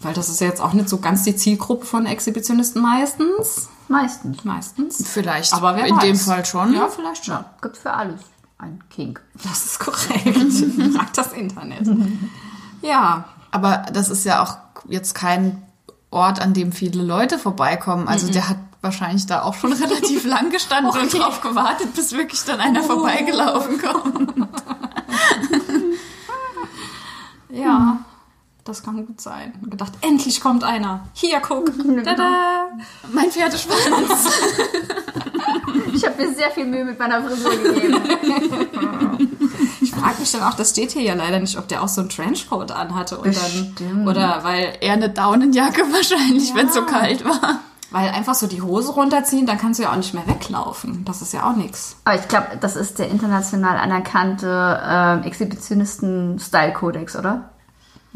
Weil 0.01 0.13
das 0.13 0.29
ist 0.29 0.41
ja 0.41 0.47
jetzt 0.47 0.61
auch 0.61 0.73
nicht 0.73 0.89
so 0.89 0.99
ganz 0.99 1.23
die 1.23 1.35
Zielgruppe 1.35 1.85
von 1.85 2.05
Exhibitionisten 2.05 2.81
meistens. 2.81 3.69
Meistens. 3.87 4.43
Meistens. 4.43 5.07
Vielleicht. 5.07 5.53
Aber 5.53 5.75
wer 5.75 5.87
in 5.87 5.95
weiß. 5.95 6.03
dem 6.03 6.15
Fall 6.17 6.45
schon. 6.45 6.73
Ja, 6.73 6.87
vielleicht 6.87 7.25
schon. 7.25 7.43
Gibt 7.61 7.77
für 7.77 7.93
alles 7.93 8.21
ein 8.59 8.83
Kink. 8.89 9.21
Das 9.43 9.65
ist 9.65 9.79
korrekt. 9.79 10.93
Fragt 10.95 11.17
das 11.17 11.33
Internet. 11.33 11.87
Ja, 12.81 13.25
Aber 13.51 13.85
das 13.93 14.09
ist 14.09 14.23
ja 14.25 14.43
auch 14.43 14.57
jetzt 14.87 15.15
kein 15.15 15.63
Ort, 16.11 16.39
an 16.41 16.53
dem 16.53 16.71
viele 16.71 17.03
Leute 17.03 17.39
vorbeikommen. 17.39 18.07
Also 18.07 18.27
der 18.31 18.49
hat 18.49 18.57
wahrscheinlich 18.81 19.25
da 19.25 19.41
auch 19.43 19.55
schon 19.55 19.73
relativ 19.83 20.25
lang 20.25 20.49
gestanden 20.51 20.99
und 20.99 21.13
drauf 21.13 21.41
gewartet, 21.41 21.93
bis 21.95 22.11
wirklich 22.13 22.43
dann 22.43 22.59
einer 22.59 22.83
vorbeigelaufen 22.83 23.79
kommt. 23.79 24.47
Ja, 27.49 27.99
das 28.67 28.83
kann 28.83 29.05
gut 29.05 29.21
sein. 29.21 29.53
Und 29.61 29.71
gedacht, 29.71 29.93
endlich 30.01 30.41
kommt 30.41 30.63
einer. 30.63 31.01
Hier, 31.13 31.39
guck. 31.39 31.71
Tada. 32.03 32.67
Mein 33.11 33.31
Pferdeschwanz. 33.31 34.29
Ich 35.93 36.05
habe 36.05 36.21
mir 36.21 36.33
sehr 36.35 36.51
viel 36.51 36.65
Mühe 36.65 36.85
mit 36.85 36.99
meiner 36.99 37.23
Frisur 37.23 37.51
gegeben. 37.51 37.97
Ich 39.81 39.91
frage 39.91 40.19
mich 40.19 40.31
dann 40.31 40.43
auch, 40.43 40.53
das 40.53 40.71
steht 40.71 40.91
hier 40.91 41.01
ja 41.01 41.13
leider 41.15 41.39
nicht, 41.39 41.57
ob 41.57 41.67
der 41.67 41.81
auch 41.81 41.87
so 41.87 42.01
einen 42.01 42.09
Trenchcoat 42.09 42.71
anhatte. 42.71 43.17
Und 43.17 43.35
dann, 43.35 44.07
oder 44.07 44.43
weil, 44.43 44.73
Eher 44.81 44.93
eine 44.93 45.09
Daunenjacke 45.09 45.81
wahrscheinlich, 45.91 46.49
Ja. 46.49 46.55
wenn 46.55 46.67
es 46.67 46.73
so 46.75 46.83
kalt 46.83 47.23
war. 47.25 47.61
weil 47.89 48.09
einfach 48.09 48.35
so 48.35 48.45
die 48.47 48.61
Hose 48.61 48.91
runterziehen, 48.91 49.45
dann 49.47 49.57
kannst 49.57 49.79
du 49.79 49.83
ja 49.83 49.91
auch 49.91 49.95
nicht 49.95 50.13
mehr 50.13 50.27
weglaufen. 50.27 51.03
Das 51.05 51.21
ist 51.21 51.33
ja 51.33 51.49
auch 51.49 51.55
nichts. 51.55 51.95
Aber 52.03 52.19
ich 52.19 52.27
glaube, 52.27 52.57
das 52.59 52.75
ist 52.75 52.99
der 52.99 53.07
international 53.09 53.77
anerkannte 53.77 54.81
ähm, 54.85 55.23
Exhibitionisten-Style-Kodex, 55.23 57.15
oder? 57.15 57.49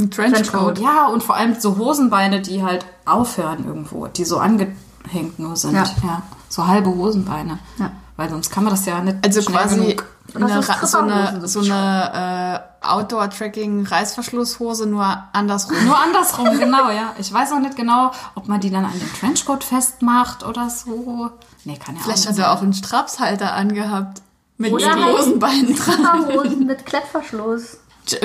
Ein 0.01 0.11
Trenchcoat. 0.11 0.79
Ja, 0.79 1.07
und 1.07 1.21
vor 1.23 1.35
allem 1.35 1.59
so 1.59 1.77
Hosenbeine, 1.77 2.41
die 2.41 2.63
halt 2.63 2.85
aufhören 3.05 3.65
irgendwo, 3.65 4.07
die 4.07 4.25
so 4.25 4.37
angehängt 4.39 5.37
nur 5.37 5.55
sind. 5.55 5.73
Ja. 5.73 5.83
Ja. 6.03 6.21
So 6.49 6.67
halbe 6.67 6.89
Hosenbeine. 6.89 7.59
Ja. 7.77 7.91
Weil 8.17 8.29
sonst 8.29 8.51
kann 8.51 8.63
man 8.63 8.73
das 8.73 8.85
ja 8.85 8.99
nicht 9.01 9.17
Also 9.25 9.41
quasi 9.41 9.79
genug. 9.79 10.05
Eine, 10.33 10.63
so 10.63 10.97
eine, 10.99 11.47
so 11.47 11.59
eine 11.59 12.61
äh, 12.83 12.87
Outdoor-Tracking-Reißverschlusshose, 12.87 14.85
nur 14.87 15.05
andersrum. 15.33 15.75
Nur 15.85 15.97
andersrum, 15.97 16.57
genau, 16.59 16.89
ja. 16.89 17.13
Ich 17.17 17.31
weiß 17.33 17.51
auch 17.53 17.59
nicht 17.59 17.75
genau, 17.75 18.11
ob 18.35 18.47
man 18.47 18.59
die 18.61 18.69
dann 18.69 18.85
an 18.85 18.93
dem 18.97 19.13
Trenchcoat 19.19 19.63
festmacht 19.63 20.45
oder 20.45 20.69
so. 20.69 21.31
Nee, 21.65 21.77
kann 21.77 21.95
ja 21.95 22.01
Vielleicht 22.03 22.23
auch 22.23 22.29
hat 22.29 22.35
nicht 22.37 22.45
er 22.45 22.53
auch 22.53 22.61
einen 22.61 22.73
Strapshalter 22.73 23.53
angehabt. 23.53 24.21
Mit 24.57 24.71
Oder 24.71 24.91
halt- 24.93 25.17
Hosenbeinen 25.17 25.75
dran. 25.75 26.27
Mit 26.65 26.85
Klettverschluss. 26.85 27.77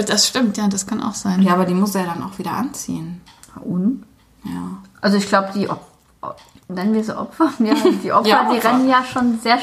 Das 0.06 0.26
stimmt, 0.28 0.56
ja, 0.56 0.68
das 0.68 0.86
kann 0.86 1.02
auch 1.02 1.14
sein. 1.14 1.42
Ja, 1.42 1.52
aber 1.54 1.64
die 1.64 1.74
muss 1.74 1.94
er 1.94 2.04
dann 2.04 2.22
auch 2.22 2.38
wieder 2.38 2.52
anziehen. 2.52 3.20
Und? 3.64 4.04
Ja. 4.44 4.78
Also 5.00 5.16
ich 5.16 5.28
glaube, 5.28 5.50
die 5.54 5.68
Op 5.68 5.80
nennen 6.68 6.94
wir 6.94 7.04
sie 7.04 7.16
Opfer? 7.16 7.50
Ja, 7.58 7.74
die 8.02 8.12
Opfer, 8.12 8.28
Ja, 8.28 8.48
die 8.50 8.56
Opfer. 8.58 8.68
rennen 8.72 8.88
ja 8.88 9.04
schon 9.04 9.38
sehr 9.40 9.58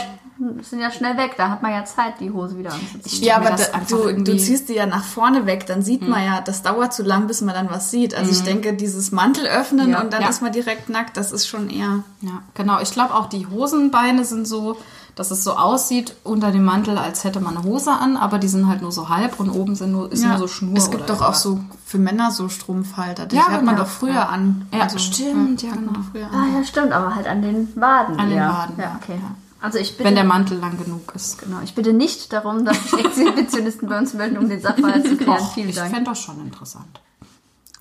sind 0.61 0.79
ja 0.79 0.91
schnell 0.91 1.15
weg. 1.15 1.35
Da 1.37 1.49
hat 1.49 1.61
man 1.61 1.71
ja 1.71 1.85
Zeit, 1.85 2.19
die 2.19 2.31
Hose 2.31 2.57
wieder 2.57 2.73
anzuziehen. 2.73 3.23
Ja, 3.23 3.37
aber 3.37 3.51
da, 3.51 3.63
du, 3.87 3.97
du 4.23 4.31
Hm. 4.33 4.39
ziehst 4.39 4.67
die 4.67 4.73
ja 4.73 4.85
nach 4.87 5.03
vorne 5.03 5.45
weg, 5.45 5.67
dann 5.67 5.83
sieht 5.83 6.05
man 6.07 6.23
ja, 6.25 6.41
das 6.41 6.63
dauert 6.63 6.91
zu 6.93 7.03
lang, 7.03 7.27
bis 7.27 7.41
man 7.41 7.53
dann 7.53 7.69
was 7.69 7.91
sieht. 7.91 8.15
Also 8.15 8.31
ich 8.31 8.41
denke, 8.41 8.73
dieses 8.73 9.11
Mantel 9.11 9.45
öffnen 9.45 9.91
Ja. 9.91 10.01
und 10.01 10.11
dann 10.11 10.23
Ja. 10.23 10.29
ist 10.29 10.41
man 10.41 10.51
direkt 10.51 10.89
nackt, 10.89 11.17
das 11.17 11.31
ist 11.31 11.47
schon 11.47 11.69
eher. 11.69 12.03
Ja, 12.21 12.41
genau. 12.55 12.79
Ich 12.81 12.91
glaube 12.91 13.13
auch 13.13 13.27
die 13.29 13.45
Hosenbeine 13.47 14.25
sind 14.25 14.47
so, 14.47 14.77
dass 15.15 15.29
es 15.31 15.43
so 15.43 15.53
aussieht 15.57 16.15
unter 16.23 16.51
dem 16.51 16.63
Mantel, 16.65 16.97
als 16.97 17.23
hätte 17.23 17.39
man 17.39 17.55
eine 17.57 17.65
Hose 17.65 17.91
an, 17.91 18.17
aber 18.17 18.39
die 18.39 18.47
sind 18.47 18.67
halt 18.67 18.81
nur 18.81 18.91
so 18.91 19.09
halb 19.09 19.39
und 19.39 19.49
oben 19.49 19.75
sind 19.75 19.91
nur, 19.91 20.11
ist 20.11 20.23
nur 20.25 20.37
so 20.37 20.47
Schnur. 20.47 20.75
es 20.77 20.89
gibt 20.89 21.03
oder 21.03 21.13
doch 21.13 21.21
auch 21.21 21.33
irgendwas. 21.35 21.43
so 21.43 21.59
für 21.85 21.97
Männer 21.99 22.31
so 22.31 22.49
Strumpfhalter. 22.49 23.25
Die 23.27 23.35
Ja, 23.35 23.47
hat 23.49 23.63
man 23.63 23.75
doch 23.77 23.87
früher 23.87 24.27
an. 24.29 24.67
Ja, 24.73 24.81
Also, 24.81 24.97
stimmt, 24.97 25.61
ja, 25.61 25.71
hat 25.71 25.81
man 25.85 26.05
genau. 26.13 26.27
Ah 26.31 26.45
ja, 26.57 26.63
stimmt, 26.63 26.91
aber 26.91 27.13
halt 27.15 27.27
an 27.27 27.41
den 27.41 27.69
Waden. 27.75 28.19
An 28.19 28.29
den 28.29 28.37
ja. 28.37 28.49
Waden, 28.49 28.75
Ja, 28.77 28.83
ja. 28.85 28.99
okay. 29.01 29.19
Also 29.61 29.77
ich 29.77 29.91
bitte, 29.95 30.03
Wenn 30.09 30.15
der 30.15 30.25
Mantel 30.25 30.57
lang 30.57 30.77
genug 30.77 31.13
ist. 31.15 31.37
genau, 31.39 31.57
ich 31.63 31.73
bitte 31.73 31.93
nicht 31.93 32.33
darum, 32.33 32.65
dass 32.65 32.83
sich 32.83 32.93
Exhibitionisten 33.05 33.87
bei 33.87 33.97
uns 33.97 34.13
melden, 34.13 34.37
um 34.37 34.49
den 34.49 34.59
Sachverhalt 34.59 35.07
zu 35.07 35.15
klären. 35.17 35.39
Vielen 35.53 35.69
ich 35.69 35.75
Dank. 35.75 35.91
fände 35.93 36.09
das 36.09 36.19
schon 36.19 36.39
interessant. 36.41 36.99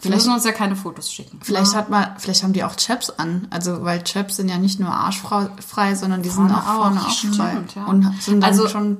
Vielleicht- 0.03 0.25
müssen 0.27 0.35
uns 0.35 0.45
ja 0.45 0.53
keine 0.53 0.77
Fotos 0.77 1.11
schicken. 1.13 1.39
Vielleicht 1.43 1.75
hat 1.75 1.89
man, 1.91 2.09
vielleicht 2.19 2.43
haben 2.43 2.53
die 2.53 2.65
auch 2.65 2.77
Chaps 2.77 3.11
an. 3.11 3.47
Also, 3.51 3.85
weil 3.85 4.03
Chaps 4.05 4.37
sind 4.37 4.49
ja 4.49 4.59
nicht 4.59 4.81
nur 4.81 4.91
arschfrei, 4.91 5.95
sondern 5.95 6.23
die 6.23 6.29
sind 6.29 6.49
Vorne 6.49 6.57
auch 6.59 6.75
vorne 6.77 7.01
auch, 7.01 7.07
auch 7.07 7.11
stimmt, 7.11 7.37
frei. 7.37 7.57
ja. 7.77 7.85
Und 7.87 8.13
sind 8.21 8.41
dann 8.43 8.51
Also- 8.51 8.69
schon 8.69 8.99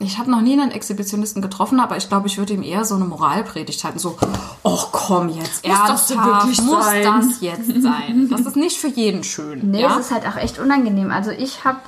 Ich 0.00 0.16
habe 0.20 0.30
noch 0.30 0.40
nie 0.42 0.52
einen 0.52 0.70
Exhibitionisten 0.70 1.42
getroffen, 1.42 1.80
aber 1.80 1.96
ich 1.96 2.08
glaube, 2.08 2.28
ich 2.28 2.38
würde 2.38 2.52
ihm 2.52 2.62
eher 2.62 2.84
so 2.84 2.94
eine 2.94 3.04
Moralpredigt 3.04 3.82
halten. 3.82 3.98
So, 3.98 4.16
oh 4.62 4.84
komm 4.92 5.28
jetzt, 5.28 5.66
Muss 5.66 5.76
das 5.76 5.88
ernsthaft, 5.88 6.10
denn 6.10 6.24
wirklich 6.24 6.62
muss 6.62 6.84
sein? 6.84 7.02
das 7.02 7.40
jetzt 7.40 7.82
sein? 7.82 8.28
Das 8.30 8.42
ist 8.42 8.54
nicht 8.54 8.78
für 8.78 8.86
jeden 8.86 9.24
schön. 9.24 9.72
Nee, 9.72 9.80
ja? 9.82 9.98
es 9.98 10.06
ist 10.06 10.12
halt 10.12 10.24
auch 10.24 10.36
echt 10.36 10.60
unangenehm. 10.60 11.10
Also 11.10 11.32
ich 11.32 11.64
habe, 11.64 11.78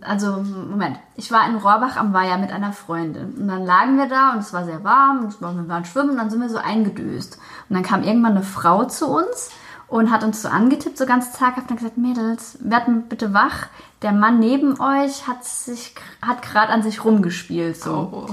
also 0.00 0.44
Moment, 0.70 0.98
ich 1.16 1.30
war 1.30 1.48
in 1.48 1.56
Rohrbach 1.56 1.96
am 1.96 2.12
Weiher 2.12 2.38
mit 2.38 2.52
einer 2.52 2.72
Freundin 2.72 3.34
und 3.38 3.48
dann 3.48 3.64
lagen 3.64 3.96
wir 3.96 4.08
da 4.08 4.32
und 4.32 4.38
es 4.38 4.52
war 4.52 4.64
sehr 4.64 4.84
warm 4.84 5.24
und 5.24 5.40
wir 5.40 5.68
waren 5.68 5.84
schwimmen 5.84 6.10
und 6.10 6.16
dann 6.16 6.30
sind 6.30 6.40
wir 6.40 6.48
so 6.48 6.58
eingedöst. 6.58 7.38
Und 7.68 7.74
dann 7.74 7.82
kam 7.82 8.02
irgendwann 8.02 8.32
eine 8.32 8.42
Frau 8.42 8.84
zu 8.84 9.08
uns 9.08 9.50
und 9.88 10.10
hat 10.10 10.24
uns 10.24 10.42
so 10.42 10.48
angetippt, 10.48 10.96
so 10.96 11.06
ganz 11.06 11.32
zaghaft 11.32 11.70
und 11.70 11.76
gesagt, 11.76 11.98
Mädels, 11.98 12.58
werdet 12.60 12.88
mal 12.88 13.02
bitte 13.08 13.34
wach. 13.34 13.66
Der 14.00 14.12
Mann 14.12 14.38
neben 14.38 14.80
euch 14.80 15.28
hat 15.28 15.44
sich, 15.44 15.94
hat 16.20 16.42
gerade 16.42 16.72
an 16.72 16.82
sich 16.82 17.04
rumgespielt, 17.04 17.80
so. 17.80 18.26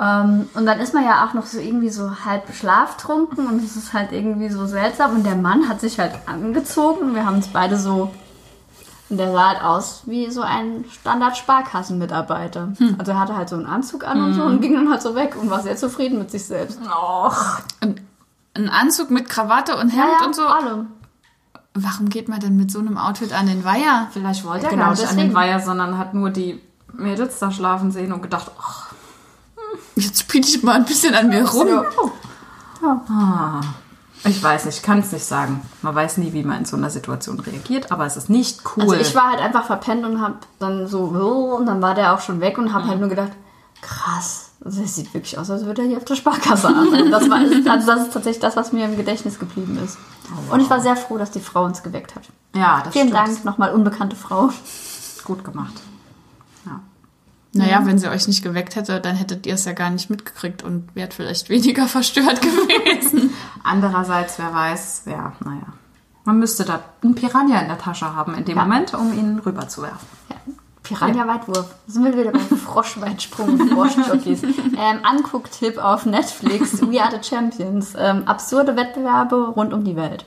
Ähm, 0.00 0.48
und 0.54 0.66
dann 0.66 0.80
ist 0.80 0.94
man 0.94 1.04
ja 1.04 1.24
auch 1.24 1.34
noch 1.34 1.46
so 1.46 1.58
irgendwie 1.58 1.90
so 1.90 2.24
halb 2.24 2.52
schlaftrunken 2.52 3.46
und 3.46 3.62
es 3.62 3.76
ist 3.76 3.92
halt 3.92 4.12
irgendwie 4.12 4.48
so 4.48 4.66
seltsam. 4.66 5.14
Und 5.14 5.26
der 5.26 5.36
Mann 5.36 5.68
hat 5.68 5.80
sich 5.80 5.98
halt 5.98 6.12
angezogen. 6.26 7.14
Wir 7.14 7.26
haben 7.26 7.36
uns 7.36 7.48
beide 7.48 7.76
so. 7.76 8.10
Und 9.14 9.18
der 9.18 9.30
sah 9.30 9.48
halt 9.50 9.62
aus 9.62 10.02
wie 10.06 10.28
so 10.28 10.42
ein 10.42 10.84
Standard-Sparkassenmitarbeiter. 10.90 12.72
Also 12.98 13.12
er 13.12 13.20
hatte 13.20 13.36
halt 13.36 13.48
so 13.48 13.54
einen 13.54 13.66
Anzug 13.66 14.04
an 14.04 14.20
und 14.24 14.34
so 14.34 14.42
und 14.42 14.60
ging 14.60 14.74
dann 14.74 14.90
halt 14.90 15.02
so 15.02 15.14
weg 15.14 15.36
und 15.40 15.50
war 15.50 15.62
sehr 15.62 15.76
zufrieden 15.76 16.18
mit 16.18 16.32
sich 16.32 16.44
selbst. 16.44 16.80
Och. 16.82 17.60
ein, 17.80 18.00
ein 18.54 18.68
Anzug 18.68 19.12
mit 19.12 19.28
Krawatte 19.28 19.76
und 19.76 19.90
Hemd 19.90 19.94
Ja, 19.94 20.18
ja, 20.20 20.26
und 20.26 20.34
so. 20.34 20.46
alle. 20.46 20.86
Warum 21.74 22.08
geht 22.08 22.28
man 22.28 22.40
denn 22.40 22.56
mit 22.56 22.72
so 22.72 22.80
einem 22.80 22.98
Outfit 22.98 23.32
an 23.32 23.46
den 23.46 23.64
Weiher? 23.64 24.08
Vielleicht 24.10 24.44
wollte 24.44 24.64
Ja, 24.64 24.70
er 24.72 24.76
gar 24.76 24.78
genau, 24.86 24.90
nicht 24.90 25.02
an 25.02 25.08
deswegen. 25.10 25.28
den 25.28 25.34
Weiher, 25.36 25.60
sondern 25.60 25.96
hat 25.96 26.12
nur 26.12 26.30
die 26.30 26.60
Mädels 26.92 27.38
da 27.38 27.52
schlafen 27.52 27.92
sehen 27.92 28.12
und 28.12 28.20
gedacht, 28.22 28.50
ach, 28.60 28.88
Jetzt 29.94 30.26
biete 30.26 30.48
ich 30.48 30.60
mal 30.64 30.72
ein 30.74 30.84
bisschen 30.84 31.14
an 31.14 31.28
mir 31.28 31.48
rum. 31.48 31.68
Ich 34.24 34.42
weiß 34.42 34.64
nicht, 34.66 34.82
kann 34.82 35.00
es 35.00 35.12
nicht 35.12 35.24
sagen. 35.24 35.60
Man 35.82 35.94
weiß 35.94 36.16
nie, 36.18 36.32
wie 36.32 36.42
man 36.42 36.58
in 36.58 36.64
so 36.64 36.76
einer 36.76 36.90
Situation 36.90 37.38
reagiert, 37.40 37.92
aber 37.92 38.06
es 38.06 38.16
ist 38.16 38.30
nicht 38.30 38.60
cool. 38.76 38.82
Also 38.84 38.94
ich 38.96 39.14
war 39.14 39.30
halt 39.30 39.40
einfach 39.40 39.66
verpennt 39.66 40.04
und 40.04 40.20
hab 40.20 40.46
dann 40.58 40.86
so, 40.88 41.12
"Oh", 41.14 41.56
und 41.56 41.66
dann 41.66 41.82
war 41.82 41.94
der 41.94 42.14
auch 42.14 42.20
schon 42.20 42.40
weg 42.40 42.58
und 42.58 42.72
hab 42.72 42.84
halt 42.86 43.00
nur 43.00 43.08
gedacht, 43.08 43.32
krass. 43.82 44.50
Also 44.64 44.82
es 44.82 44.96
sieht 44.96 45.12
wirklich 45.12 45.36
aus, 45.38 45.50
als 45.50 45.66
würde 45.66 45.82
er 45.82 45.88
hier 45.88 45.96
auf 45.98 46.06
der 46.06 46.14
Sparkasse 46.14 46.68
arbeiten. 46.68 47.10
Das, 47.10 47.28
war, 47.28 47.36
also 47.38 47.86
das 47.86 48.02
ist 48.02 48.12
tatsächlich 48.14 48.40
das, 48.40 48.56
was 48.56 48.72
mir 48.72 48.86
im 48.86 48.96
Gedächtnis 48.96 49.38
geblieben 49.38 49.78
ist. 49.84 49.98
Und 50.50 50.60
ich 50.60 50.70
war 50.70 50.80
sehr 50.80 50.96
froh, 50.96 51.18
dass 51.18 51.30
die 51.30 51.40
Frau 51.40 51.64
uns 51.64 51.82
geweckt 51.82 52.14
hat. 52.14 52.22
ja, 52.54 52.80
das 52.82 52.94
Vielen 52.94 53.08
stimmt. 53.08 53.28
Dank, 53.28 53.44
nochmal 53.44 53.74
unbekannte 53.74 54.16
Frau. 54.16 54.48
Gut 55.24 55.44
gemacht. 55.44 55.74
Ja. 56.64 56.80
Naja, 57.52 57.82
wenn 57.84 57.98
sie 57.98 58.08
euch 58.08 58.26
nicht 58.26 58.42
geweckt 58.42 58.74
hätte, 58.74 59.00
dann 59.00 59.16
hättet 59.16 59.46
ihr 59.46 59.54
es 59.54 59.66
ja 59.66 59.72
gar 59.72 59.90
nicht 59.90 60.08
mitgekriegt 60.08 60.62
und 60.62 60.88
wärt 60.96 61.12
vielleicht 61.12 61.50
weniger 61.50 61.86
verstört 61.86 62.40
gewesen. 62.42 63.34
Andererseits, 63.64 64.38
wer 64.38 64.54
weiß, 64.54 65.02
ja, 65.06 65.32
naja. 65.44 65.66
Man 66.24 66.38
müsste 66.38 66.64
da 66.64 66.80
einen 67.02 67.14
Piranha 67.14 67.58
in 67.60 67.68
der 67.68 67.78
Tasche 67.78 68.14
haben 68.14 68.34
in 68.34 68.44
dem 68.44 68.56
Ja. 68.56 68.62
Moment, 68.64 68.94
um 68.94 69.12
ihn 69.12 69.38
rüberzuwerfen. 69.40 70.06
Ja. 70.30 70.36
Piranha-Weitwurf. 70.82 71.66
Sind 71.86 72.04
wir 72.04 72.16
wieder 72.16 72.30
beim 72.30 72.58
Froschweitsprung 72.58 73.58
und 73.58 73.70
Froschjockeys. 73.72 74.42
ähm, 74.42 75.00
Angucktipp 75.02 75.78
auf 75.78 76.04
Netflix. 76.06 76.80
We 76.82 77.02
are 77.02 77.10
the 77.10 77.26
Champions. 77.26 77.94
Ähm, 77.96 78.24
absurde 78.26 78.76
Wettbewerbe 78.76 79.48
rund 79.56 79.72
um 79.72 79.82
die 79.84 79.96
Welt. 79.96 80.26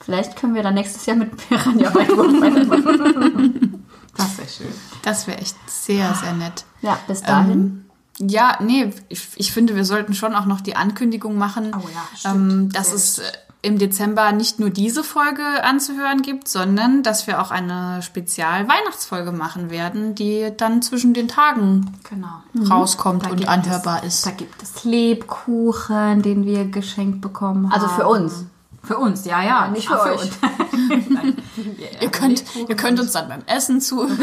Vielleicht 0.00 0.36
können 0.36 0.54
wir 0.54 0.62
dann 0.62 0.74
nächstes 0.74 1.04
Jahr 1.06 1.16
mit 1.16 1.34
Piranha-Weitwurf 1.36 2.32
weitermachen. 2.40 3.86
Das 4.16 4.38
wäre 4.38 4.48
schön. 4.48 4.74
Das 5.02 5.26
wäre 5.26 5.38
echt 5.38 5.56
sehr, 5.66 6.14
sehr 6.14 6.32
nett. 6.34 6.64
Ja, 6.82 6.98
bis 7.06 7.22
dahin. 7.22 7.50
Ähm, 7.52 7.84
ja, 8.20 8.58
nee, 8.60 8.92
ich, 9.08 9.28
ich 9.36 9.52
finde, 9.52 9.74
wir 9.76 9.84
sollten 9.84 10.14
schon 10.14 10.34
auch 10.34 10.44
noch 10.46 10.60
die 10.60 10.76
Ankündigung 10.76 11.36
machen, 11.38 11.72
Oh 11.74 11.88
ja, 11.92 12.18
stimmt. 12.18 12.34
ähm, 12.34 12.68
dass 12.72 12.92
es 12.92 13.18
äh, 13.18 13.22
im 13.62 13.78
Dezember 13.78 14.32
nicht 14.32 14.58
nur 14.58 14.70
diese 14.70 15.04
Folge 15.04 15.42
anzuhören 15.64 16.22
gibt, 16.22 16.48
sondern 16.48 17.02
dass 17.02 17.26
wir 17.26 17.42
auch 17.42 17.50
eine 17.50 18.00
Spezial-Weihnachtsfolge 18.02 19.32
machen 19.32 19.70
werden, 19.70 20.14
die 20.14 20.50
dann 20.56 20.80
zwischen 20.82 21.12
den 21.14 21.28
Tagen 21.28 21.94
Genau. 22.08 22.42
rauskommt 22.74 23.28
und 23.30 23.36
gibt 23.36 23.48
anhörbar 23.50 24.00
es, 24.04 24.16
ist. 24.16 24.26
Da 24.26 24.30
gibt 24.30 24.62
es 24.62 24.84
Lebkuchen, 24.84 26.22
den 26.22 26.44
wir 26.44 26.64
geschenkt 26.66 27.20
bekommen 27.20 27.70
haben. 27.70 27.72
Also 27.72 27.88
für 27.88 28.06
uns. 28.06 28.46
Für 28.82 28.96
uns, 28.98 29.24
ja, 29.26 29.42
ja. 29.42 29.68
nicht 29.68 29.88
für 29.88 30.00
Ah, 30.00 30.06
euch. 30.12 30.22
uns. 30.22 30.30
Ihr 32.00 32.10
könnt, 32.10 32.42
ihr 32.68 32.76
könnt 32.76 32.98
uns 32.98 33.12
dann 33.12 33.28
beim 33.28 33.42
Essen 33.46 33.80
zuhören. 33.80 34.18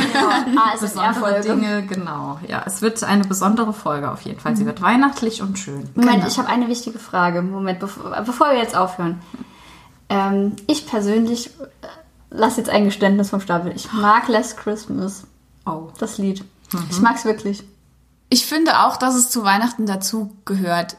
Ah, 0.57 0.71
es 0.75 0.81
ist 0.81 0.95
besondere. 0.95 1.41
Dinge, 1.41 1.85
genau. 1.85 2.39
Ja, 2.47 2.63
es 2.65 2.81
wird 2.81 3.03
eine 3.03 3.23
besondere 3.23 3.73
Folge 3.73 4.09
auf 4.11 4.21
jeden 4.21 4.39
Fall. 4.39 4.55
Sie 4.57 4.65
wird 4.65 4.81
weihnachtlich 4.81 5.41
und 5.41 5.59
schön. 5.59 5.87
Moment, 5.95 6.15
Genau. 6.17 6.27
ich 6.27 6.37
habe 6.39 6.49
eine 6.49 6.67
wichtige 6.67 6.97
Frage. 6.99 7.41
Moment, 7.43 7.79
bevor, 7.79 8.11
bevor 8.25 8.49
wir 8.51 8.57
jetzt 8.57 8.75
aufhören. 8.75 9.21
Ähm, 10.09 10.55
ich 10.67 10.87
persönlich 10.87 11.47
äh, 11.59 11.87
lasse 12.31 12.61
jetzt 12.61 12.69
ein 12.69 12.85
Geständnis 12.85 13.29
vom 13.29 13.41
Stapel. 13.41 13.71
Ich 13.75 13.91
mag 13.93 14.27
Last 14.27 14.57
Christmas, 14.57 15.23
Oh. 15.65 15.89
das 15.99 16.17
Lied. 16.17 16.43
Ich 16.89 16.99
mag 17.01 17.15
es 17.17 17.25
wirklich. 17.25 17.63
Ich 18.29 18.45
finde 18.45 18.79
auch, 18.85 18.97
dass 18.97 19.15
es 19.15 19.29
zu 19.29 19.43
Weihnachten 19.43 19.85
dazu 19.85 20.35
gehört. 20.45 20.97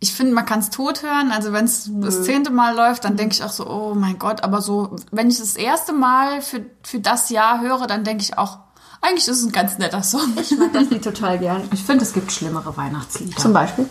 Ich 0.00 0.12
finde, 0.14 0.32
man 0.34 0.44
kann 0.46 0.60
es 0.60 0.70
tot 0.70 1.02
hören. 1.02 1.32
Also 1.32 1.52
wenn 1.52 1.64
es 1.64 1.90
das 1.92 2.22
zehnte 2.22 2.50
Mal 2.50 2.74
läuft, 2.76 3.04
dann 3.04 3.16
denke 3.16 3.34
ich 3.34 3.42
auch 3.42 3.50
so, 3.50 3.68
oh 3.68 3.94
mein 3.94 4.18
Gott. 4.18 4.44
Aber 4.44 4.62
so, 4.62 4.94
wenn 5.10 5.28
ich 5.28 5.38
das 5.38 5.56
erste 5.56 5.92
Mal 5.92 6.40
für, 6.42 6.64
für 6.82 7.00
das 7.00 7.30
Jahr 7.30 7.60
höre, 7.60 7.86
dann 7.86 8.04
denke 8.04 8.22
ich 8.22 8.38
auch, 8.38 8.58
eigentlich 9.00 9.26
ist 9.28 9.38
es 9.40 9.44
ein 9.46 9.52
ganz 9.52 9.78
netter 9.78 10.02
Song. 10.02 10.32
Ich 10.40 10.56
mag 10.58 10.72
das 10.72 10.90
Lied 10.90 11.02
total 11.04 11.38
gern. 11.38 11.62
Ich 11.72 11.82
finde, 11.84 12.04
es 12.04 12.12
gibt 12.12 12.30
schlimmere 12.32 12.76
Weihnachtslieder. 12.76 13.36
Zum 13.36 13.52
Beispiel? 13.52 13.88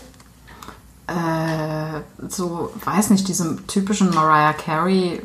äh, 1.07 2.01
so, 2.27 2.73
weiß 2.83 3.09
nicht, 3.11 3.27
diesem 3.27 3.65
typischen 3.67 4.13
Mariah 4.13 4.53
Carey 4.53 5.21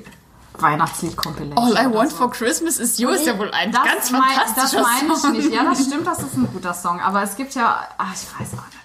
Weihnachtslied-Compilation. 0.58 1.58
All 1.58 1.72
I 1.76 1.92
want 1.92 2.10
so. 2.10 2.16
for 2.18 2.30
Christmas 2.30 2.78
is 2.78 2.98
you 2.98 3.08
ist 3.08 3.26
ja 3.26 3.36
wohl 3.38 3.50
ein 3.52 3.72
Das 3.72 3.84
ganz 3.84 4.10
mein- 4.12 4.22
fantastischer 4.22 4.82
Das 4.82 4.86
meine 5.00 5.12
ich 5.14 5.18
Song. 5.20 5.32
nicht. 5.32 5.52
Ja, 5.52 5.64
das 5.64 5.84
stimmt, 5.86 6.06
das 6.06 6.18
ist 6.20 6.36
ein 6.36 6.48
guter 6.52 6.74
Song. 6.74 7.00
Aber 7.00 7.22
es 7.22 7.34
gibt 7.36 7.54
ja, 7.54 7.80
ach, 7.98 8.12
ich 8.14 8.40
weiß 8.40 8.52
auch 8.58 8.66
nicht. 8.66 8.81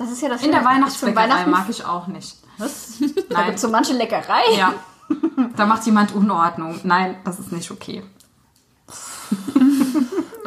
Das 0.00 0.10
ist 0.10 0.22
ja 0.22 0.30
das 0.30 0.42
in 0.42 0.50
der 0.50 0.64
Weihnachtsbäckerei 0.64 1.24
Weihnachten. 1.28 1.50
mag 1.50 1.68
ich 1.68 1.84
auch 1.84 2.06
nicht. 2.06 2.38
Was? 2.56 2.94
Da 3.28 3.56
so 3.56 3.68
manche 3.68 3.92
Leckerei. 3.92 4.42
Ja. 4.56 4.72
Da 5.56 5.66
macht 5.66 5.84
jemand 5.84 6.14
Unordnung. 6.14 6.80
Nein, 6.84 7.16
das 7.24 7.38
ist 7.38 7.52
nicht 7.52 7.70
okay. 7.70 8.02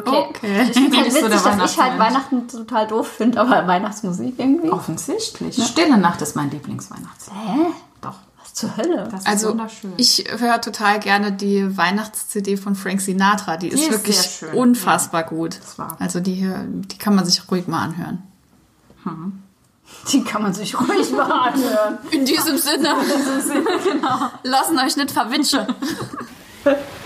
Okay. 0.06 0.62
Ich 0.70 0.72
finde 0.72 0.98
halt 0.98 1.12
so 1.12 1.18
witzig, 1.22 1.42
dass 1.42 1.72
ich 1.72 1.80
halt. 1.80 1.98
Weihnachten 1.98 2.46
total 2.48 2.86
doof 2.86 3.08
finde, 3.08 3.40
aber 3.40 3.66
Weihnachtsmusik 3.66 4.34
irgendwie. 4.38 4.68
Offensichtlich. 4.70 5.64
Stille 5.64 5.96
Nacht 5.96 6.20
ist 6.20 6.36
mein 6.36 6.50
Lieblingsweihnachtslied. 6.50 7.34
Hä? 7.34 7.58
Doch. 8.02 8.16
Was 8.38 8.52
zur 8.52 8.76
Hölle? 8.76 9.08
Das 9.10 9.20
ist 9.20 9.26
Also 9.26 9.48
wunderschön. 9.50 9.92
ich 9.96 10.26
höre 10.36 10.60
total 10.60 11.00
gerne 11.00 11.32
die 11.32 11.74
Weihnachts-CD 11.76 12.58
von 12.58 12.74
Frank 12.74 13.00
Sinatra. 13.00 13.56
Die 13.56 13.68
ist, 13.68 13.80
ist 13.80 13.90
wirklich 13.92 14.18
sehr 14.18 14.48
schön, 14.50 14.58
unfassbar 14.58 15.22
gut. 15.22 15.58
wahr. 15.76 15.96
Also 16.00 16.20
die, 16.20 16.52
die 16.66 16.98
kann 16.98 17.14
man 17.14 17.24
sich 17.24 17.50
ruhig 17.50 17.66
mal 17.66 17.82
anhören. 17.84 18.22
Die 20.12 20.22
kann 20.22 20.42
man 20.42 20.52
sich 20.52 20.78
ruhig 20.78 21.10
mal 21.12 21.30
anhören. 21.30 21.98
In 22.10 22.24
diesem 22.24 22.58
Sinne. 22.58 22.94
In 23.00 23.16
diesem 23.16 23.40
Sinne, 23.40 23.70
genau. 23.84 24.30
Lassen 24.42 24.78
euch 24.78 24.96
nicht 24.96 25.10
verwitschen. 25.10 25.66